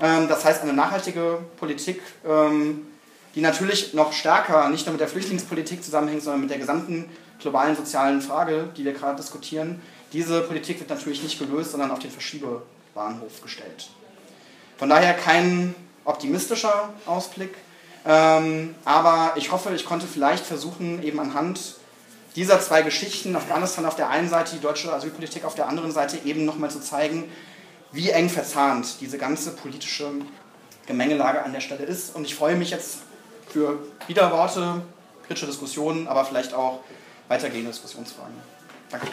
Ähm, 0.00 0.28
das 0.28 0.44
heißt, 0.44 0.62
eine 0.62 0.72
nachhaltige 0.72 1.38
Politik, 1.56 2.02
ähm, 2.26 2.86
die 3.34 3.40
natürlich 3.40 3.94
noch 3.94 4.12
stärker 4.12 4.68
nicht 4.68 4.86
nur 4.86 4.92
mit 4.92 5.00
der 5.00 5.08
Flüchtlingspolitik 5.08 5.82
zusammenhängt, 5.82 6.22
sondern 6.22 6.42
mit 6.42 6.50
der 6.50 6.58
gesamten 6.58 7.08
globalen 7.40 7.76
sozialen 7.76 8.22
Frage, 8.22 8.68
die 8.76 8.84
wir 8.84 8.92
gerade 8.92 9.16
diskutieren. 9.16 9.80
Diese 10.12 10.42
Politik 10.42 10.78
wird 10.78 10.90
natürlich 10.90 11.22
nicht 11.22 11.38
gelöst, 11.38 11.72
sondern 11.72 11.90
auf 11.90 11.98
den 11.98 12.10
Verschiebebahnhof 12.10 13.42
gestellt. 13.42 13.90
Von 14.78 14.88
daher 14.88 15.14
kein 15.14 15.74
optimistischer 16.04 16.90
Ausblick, 17.06 17.54
ähm, 18.06 18.74
aber 18.84 19.32
ich 19.36 19.50
hoffe, 19.50 19.74
ich 19.74 19.84
konnte 19.84 20.06
vielleicht 20.06 20.44
versuchen, 20.44 21.02
eben 21.02 21.18
anhand 21.18 21.76
dieser 22.36 22.60
zwei 22.60 22.82
Geschichten, 22.82 23.34
Afghanistan 23.34 23.86
auf 23.86 23.96
der 23.96 24.10
einen 24.10 24.28
Seite, 24.28 24.56
die 24.56 24.60
deutsche 24.60 24.92
Asylpolitik 24.92 25.44
auf 25.44 25.54
der 25.54 25.68
anderen 25.68 25.92
Seite, 25.92 26.18
eben 26.24 26.44
nochmal 26.44 26.70
zu 26.70 26.80
zeigen, 26.80 27.24
wie 27.92 28.10
eng 28.10 28.28
verzahnt 28.28 29.00
diese 29.00 29.18
ganze 29.18 29.52
politische 29.52 30.10
Gemengelage 30.86 31.42
an 31.42 31.52
der 31.52 31.60
Stelle 31.60 31.84
ist. 31.84 32.14
Und 32.14 32.24
ich 32.24 32.34
freue 32.34 32.56
mich 32.56 32.70
jetzt 32.70 32.98
für 33.54 33.78
Widerworte, 34.08 34.82
kritische 35.28 35.46
Diskussionen, 35.46 36.08
aber 36.08 36.24
vielleicht 36.24 36.52
auch 36.54 36.80
weitergehende 37.28 37.70
Diskussionsfragen. 37.70 38.34
Danke. 38.90 39.06